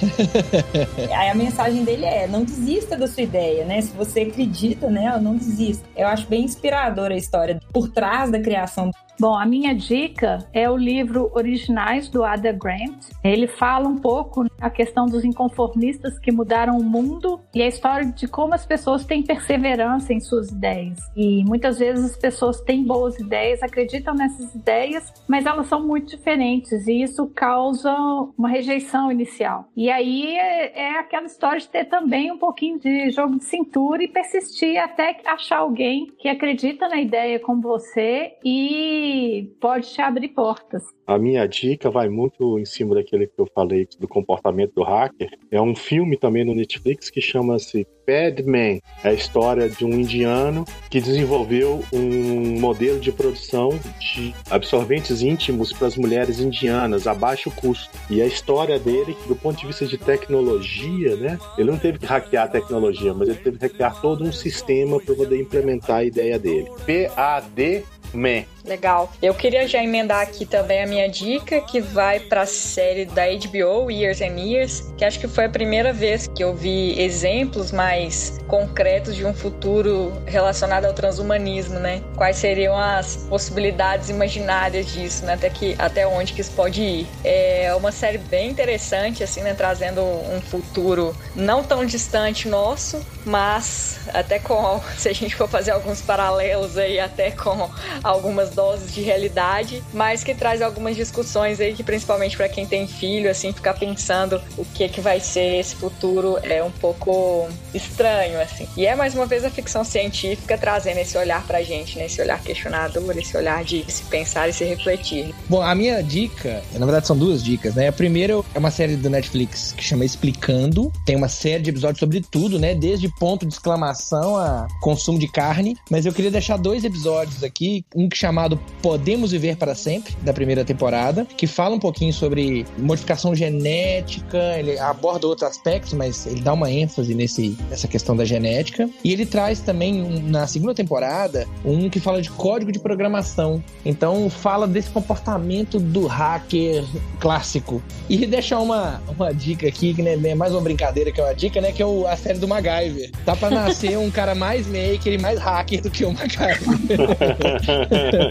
Aí 1.16 1.30
a 1.30 1.36
mensagem 1.36 1.84
dele 1.84 2.06
é: 2.06 2.28
não 2.28 2.44
desista 2.44 2.98
da 2.98 3.08
sua 3.08 3.24
ideia, 3.24 3.66
né? 3.66 3.82
Se 3.82 3.92
você 3.92 4.22
acredita 4.22 4.90
nela, 4.90 5.20
não 5.20 5.36
desista. 5.36 5.88
Eu 5.96 6.08
acho 6.08 6.28
bem 6.28 6.44
inspiradora 6.44 7.14
a 7.14 7.18
história 7.18 7.60
por 7.72 7.90
trás 7.90 8.32
da 8.32 8.40
criação 8.40 8.92
Bom, 9.22 9.38
a 9.38 9.46
minha 9.46 9.76
dica 9.76 10.40
é 10.52 10.68
o 10.68 10.76
livro 10.76 11.30
Originais 11.36 12.10
do 12.10 12.24
Ada 12.24 12.52
Grant. 12.52 13.06
Ele 13.24 13.46
fala 13.46 13.88
um 13.88 14.00
pouco 14.00 14.46
a 14.60 14.68
questão 14.68 15.06
dos 15.06 15.24
inconformistas 15.24 16.18
que 16.18 16.32
mudaram 16.32 16.76
o 16.80 16.84
mundo 16.84 17.40
e 17.54 17.62
a 17.62 17.68
história 17.68 18.08
de 18.08 18.28
como 18.28 18.56
as 18.56 18.66
pessoas 18.66 19.06
têm 19.06 19.22
perseverança 19.22 20.12
em 20.12 20.20
suas 20.20 20.50
ideias. 20.50 20.98
E 21.16 21.44
muitas 21.46 21.78
vezes 21.78 22.04
as 22.04 22.18
pessoas 22.18 22.62
têm 22.62 22.81
boas 22.84 23.18
ideias, 23.20 23.62
acreditam 23.64 24.14
nessas 24.14 24.54
ideias, 24.56 25.12
mas 25.28 25.46
elas 25.46 25.68
são 25.68 25.86
muito 25.86 26.16
diferentes 26.16 26.88
e 26.88 27.02
isso 27.02 27.28
causa 27.28 27.94
uma 28.38 28.50
rejeição 28.50 29.12
inicial. 29.12 29.66
E 29.76 29.90
aí 29.90 30.38
é, 30.38 30.80
é 30.80 31.00
aquela 31.00 31.26
história 31.26 31.60
de 31.60 31.70
ter 31.70 31.86
também 31.86 32.32
um 32.32 32.38
pouquinho 32.38 32.80
de 32.80 33.10
jogo 33.12 33.38
de 33.38 33.46
cintura 33.46 34.04
e 34.04 34.08
persistir 34.08 34.78
até 34.78 35.20
achar 35.26 35.60
alguém 35.60 36.12
que 36.18 36.28
acredita 36.28 36.88
na 36.88 37.00
ideia 37.00 37.40
como 37.40 37.62
você 37.62 38.34
e 38.44 39.54
pode 39.60 39.92
te 39.92 40.02
abrir 40.02 40.30
portas. 40.30 40.84
A 41.06 41.18
minha 41.18 41.46
dica 41.46 41.90
vai 41.90 42.10
muito 42.10 42.58
em 42.58 42.66
cima 42.66 42.96
daquele 42.96 43.28
que 43.28 43.40
eu 43.40 43.48
falei 43.54 43.88
do 44.00 44.08
comportamento 44.08 44.74
do 44.74 44.84
hacker. 44.84 45.30
É 45.52 45.62
um 45.62 45.76
filme 45.76 46.18
também 46.18 46.46
no 46.46 46.56
Netflix 46.56 47.10
que 47.10 47.20
chama-se 47.20 47.86
Bad 48.12 48.44
Man. 48.44 48.80
É 49.04 49.10
a 49.10 49.14
história 49.14 49.70
de 49.70 49.86
um 49.86 49.94
indiano 49.94 50.66
que 50.90 51.00
desenvolveu 51.00 51.82
um 51.94 52.60
modelo 52.60 53.00
de 53.00 53.10
produção 53.10 53.80
de 54.00 54.36
absorventes 54.50 55.22
íntimos 55.22 55.72
para 55.72 55.88
as 55.88 55.96
mulheres 55.96 56.40
indianas 56.40 57.08
a 57.08 57.14
baixo 57.14 57.50
custo. 57.52 57.90
E 58.10 58.22
a 58.22 58.26
história 58.26 58.78
dele, 58.78 59.16
do 59.28 59.36
ponto 59.36 59.60
de 59.60 59.68
vista 59.68 59.86
de 59.86 59.98
tecnologia, 59.98 61.16
né? 61.16 61.40
Ele 61.58 61.72
não 61.72 61.78
teve 61.78 62.00
que 62.00 62.06
hackear 62.06 62.46
a 62.46 62.50
tecnologia, 62.50 63.14
mas 63.14 63.30
ele 63.30 63.38
teve 63.38 63.58
que 63.58 63.66
hackear 63.66 64.02
todo 64.02 64.26
um 64.26 64.32
sistema 64.32 65.00
para 65.00 65.16
poder 65.16 65.40
implementar 65.40 65.98
a 65.98 66.04
ideia 66.04 66.38
dele. 66.38 66.70
P-A-D 66.86 67.84
Man. 68.14 68.44
Legal. 68.66 69.12
Eu 69.22 69.34
queria 69.34 69.68
já 69.68 69.84
emendar 69.84 70.22
aqui 70.22 70.46
também 70.46 70.84
a 70.84 70.88
minha 70.88 71.10
dica, 71.10 71.62
que 71.62 71.82
vai 71.82 72.20
para 72.20 72.42
a 72.42 72.46
série 72.46 73.06
da 73.06 73.24
HBO, 73.26 73.90
Years 73.90 74.22
and 74.22 74.40
Years, 74.40 74.94
que 74.98 75.04
acho 75.04 75.20
que 75.20 75.28
foi 75.28 75.46
a 75.46 75.50
primeira 75.50 75.92
vez 75.92 76.28
que 76.28 76.44
eu 76.44 76.54
vi 76.56 77.00
exemplos 77.00 77.72
mais 77.72 78.40
concretos 78.48 79.16
de 79.16 79.26
um 79.26 79.34
futuro 79.34 80.14
relacionado 80.26 80.86
ao 80.86 80.94
transhumanismo, 80.94 81.80
né? 81.80 82.02
Quais 82.16 82.38
seriam 82.38 82.78
as 82.78 83.18
possibilidades 83.30 84.10
imaginárias 84.10 84.86
disso, 84.88 85.26
né? 85.26 85.34
Até, 85.34 85.50
que, 85.50 85.76
até 85.80 86.06
onde 86.06 86.34
que 86.34 86.42
isso 86.42 86.52
pode 86.52 86.82
ir. 86.82 87.08
É 87.24 87.74
uma 87.76 87.92
série 87.92 88.18
bem 88.18 88.50
interessante, 88.50 89.24
assim, 89.24 89.42
né? 89.42 89.54
Trazendo 89.54 90.02
um 90.02 90.42
futuro 90.42 91.16
não 91.36 91.64
tão 91.64 91.86
distante 91.86 92.48
nosso, 92.48 93.04
mas 93.26 94.00
até 94.14 94.38
com, 94.38 94.80
se 94.98 95.10
a 95.10 95.14
gente 95.14 95.36
for 95.36 95.48
fazer 95.48 95.72
alguns 95.72 96.02
paralelos 96.02 96.78
aí, 96.78 97.00
até 97.00 97.32
com 97.32 97.70
algumas 98.04 98.51
doses 98.52 98.94
de 98.94 99.02
realidade, 99.02 99.84
mas 99.94 100.24
que 100.24 100.34
traz 100.34 100.62
algumas 100.62 100.96
discussões 100.96 101.60
aí 101.60 101.74
que 101.74 101.84
principalmente 101.84 102.38
para 102.38 102.50
quem 102.50 102.66
tem 102.66 102.88
filho, 102.88 103.30
assim, 103.30 103.52
ficar 103.52 103.74
pensando 103.74 104.42
o 104.58 104.66
que 104.66 104.88
que 104.90 105.02
vai 105.02 105.20
ser 105.20 105.60
esse 105.60 105.76
futuro 105.76 106.38
é 106.44 106.64
um 106.64 106.72
pouco 106.72 107.48
estranho, 107.74 108.40
assim. 108.40 108.68
E 108.76 108.86
é 108.86 108.96
mais 108.96 109.16
uma 109.16 109.26
vez 109.26 109.44
a 109.44 109.50
ficção 109.50 109.84
científica 109.84 110.58
trazendo 110.58 110.98
esse 111.00 111.18
olhar 111.18 111.46
pra 111.46 111.62
gente, 111.64 111.98
né? 111.98 112.06
Esse 112.06 112.22
olhar 112.22 112.42
questionador, 112.42 113.18
esse 113.18 113.36
olhar 113.36 113.64
de 113.64 113.86
se 113.92 114.04
pensar 114.04 114.50
e 114.50 114.54
se 114.54 114.64
refletir. 114.64 115.34
Bom, 115.50 115.62
a 115.62 115.74
minha 115.74 116.02
dica, 116.02 116.62
na 116.74 116.86
verdade 116.86 117.08
são 117.08 117.18
duas 117.18 117.44
dicas, 117.44 117.76
né? 117.76 117.88
A 117.88 117.92
primeira 117.92 118.34
é 118.54 118.60
uma 118.60 118.72
série 118.72 118.96
do 118.96 119.10
Netflix 119.10 119.74
que 119.74 119.84
chama 119.84 120.06
Explicando. 120.06 120.92
Tem 121.06 121.16
uma 121.16 121.30
série 121.30 121.64
de 121.64 121.70
episódios 121.70 122.00
sobre 122.00 122.22
tudo, 122.22 122.60
né? 122.60 122.74
Desde 122.76 123.10
ponto 123.18 123.46
de 123.46 123.54
exclamação 123.54 124.38
a 124.38 124.68
consumo 124.82 125.20
de 125.20 125.28
carne. 125.28 125.76
Mas 125.90 126.06
eu 126.06 126.14
queria 126.14 126.32
deixar 126.32 126.58
dois 126.58 126.84
episódios 126.84 127.44
aqui, 127.44 127.86
um 127.96 128.10
que 128.10 128.18
chama 128.18 128.41
chamado 128.42 128.60
Podemos 128.82 129.32
Viver 129.32 129.56
para 129.56 129.76
Sempre, 129.76 130.16
da 130.24 130.34
primeira 130.34 130.66
temporada, 130.66 131.28
que 131.38 131.46
fala 131.46 131.76
um 131.76 131.80
pouquinho 131.80 132.12
sobre 132.12 132.66
modificação 132.78 133.36
genética, 133.36 134.58
ele 134.58 134.80
aborda 134.80 135.28
outros 135.28 135.48
aspectos, 135.48 135.94
mas 135.94 136.26
ele 136.26 136.42
dá 136.42 136.54
uma 136.54 136.72
ênfase 136.72 137.14
nesse, 137.14 137.56
nessa 137.70 137.88
questão 137.88 138.16
da 138.16 138.26
genética. 138.26 138.90
E 139.04 139.14
ele 139.14 139.26
traz 139.26 139.60
também, 139.60 140.22
na 140.24 140.48
segunda 140.48 140.74
temporada, 140.74 141.48
um 141.64 141.90
que 141.90 142.00
fala 142.00 142.22
de 142.22 142.32
código 142.32 142.72
de 142.72 142.80
programação. 142.80 143.64
Então, 143.86 144.30
fala 144.30 144.68
desse 144.68 144.90
comportamento 144.90 145.80
do 145.80 146.08
hacker 146.08 146.84
clássico. 147.20 147.82
E 148.10 148.26
deixa 148.26 148.58
uma, 148.58 149.02
uma 149.08 149.32
dica 149.32 149.68
aqui, 149.68 149.94
que 149.94 150.02
né, 150.02 150.18
é 150.24 150.36
mais 150.36 150.52
uma 150.54 150.62
brincadeira 150.62 151.12
que 151.12 151.22
é 151.22 151.24
uma 151.24 151.36
dica, 151.36 151.62
né? 151.62 151.72
Que 151.72 151.84
é 151.84 151.86
o, 151.86 152.08
a 152.08 152.18
série 152.18 152.40
do 152.40 152.48
MacGyver. 152.48 153.12
Tá 153.24 153.36
pra 153.36 153.52
nascer 153.52 153.98
um 153.98 154.10
cara 154.10 154.34
mais 154.34 154.66
maker 154.66 155.14
e 155.14 155.18
mais 155.20 155.40
hacker 155.40 155.82
do 155.82 155.92
que 155.92 156.04
o 156.04 156.12
MacGyver. 156.12 156.62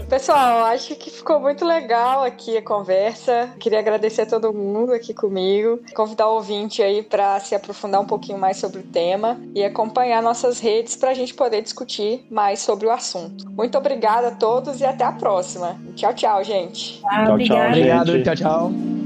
Pessoal, 0.09 0.65
acho 0.65 0.95
que 0.95 1.09
ficou 1.09 1.39
muito 1.39 1.65
legal 1.65 2.23
aqui 2.23 2.57
a 2.57 2.61
conversa. 2.61 3.49
Queria 3.59 3.79
agradecer 3.79 4.23
a 4.23 4.25
todo 4.25 4.53
mundo 4.53 4.93
aqui 4.93 5.13
comigo, 5.13 5.79
convidar 5.93 6.27
o 6.27 6.35
ouvinte 6.35 6.81
aí 6.81 7.01
para 7.01 7.39
se 7.39 7.55
aprofundar 7.55 8.01
um 8.01 8.05
pouquinho 8.05 8.37
mais 8.37 8.57
sobre 8.57 8.79
o 8.79 8.83
tema 8.83 9.39
e 9.55 9.63
acompanhar 9.63 10.21
nossas 10.21 10.59
redes 10.59 10.95
para 10.95 11.11
a 11.11 11.13
gente 11.13 11.33
poder 11.33 11.61
discutir 11.61 12.25
mais 12.29 12.59
sobre 12.59 12.87
o 12.87 12.91
assunto. 12.91 13.49
Muito 13.51 13.77
obrigada 13.77 14.29
a 14.29 14.31
todos 14.31 14.81
e 14.81 14.85
até 14.85 15.03
a 15.03 15.11
próxima. 15.11 15.79
Tchau, 15.95 16.13
tchau, 16.13 16.43
gente. 16.43 17.01
Ah, 17.05 17.25
tchau, 17.25 17.39
tchau, 17.39 17.67
obrigado. 17.67 18.23
Tchau, 18.23 18.35
tchau. 18.35 19.00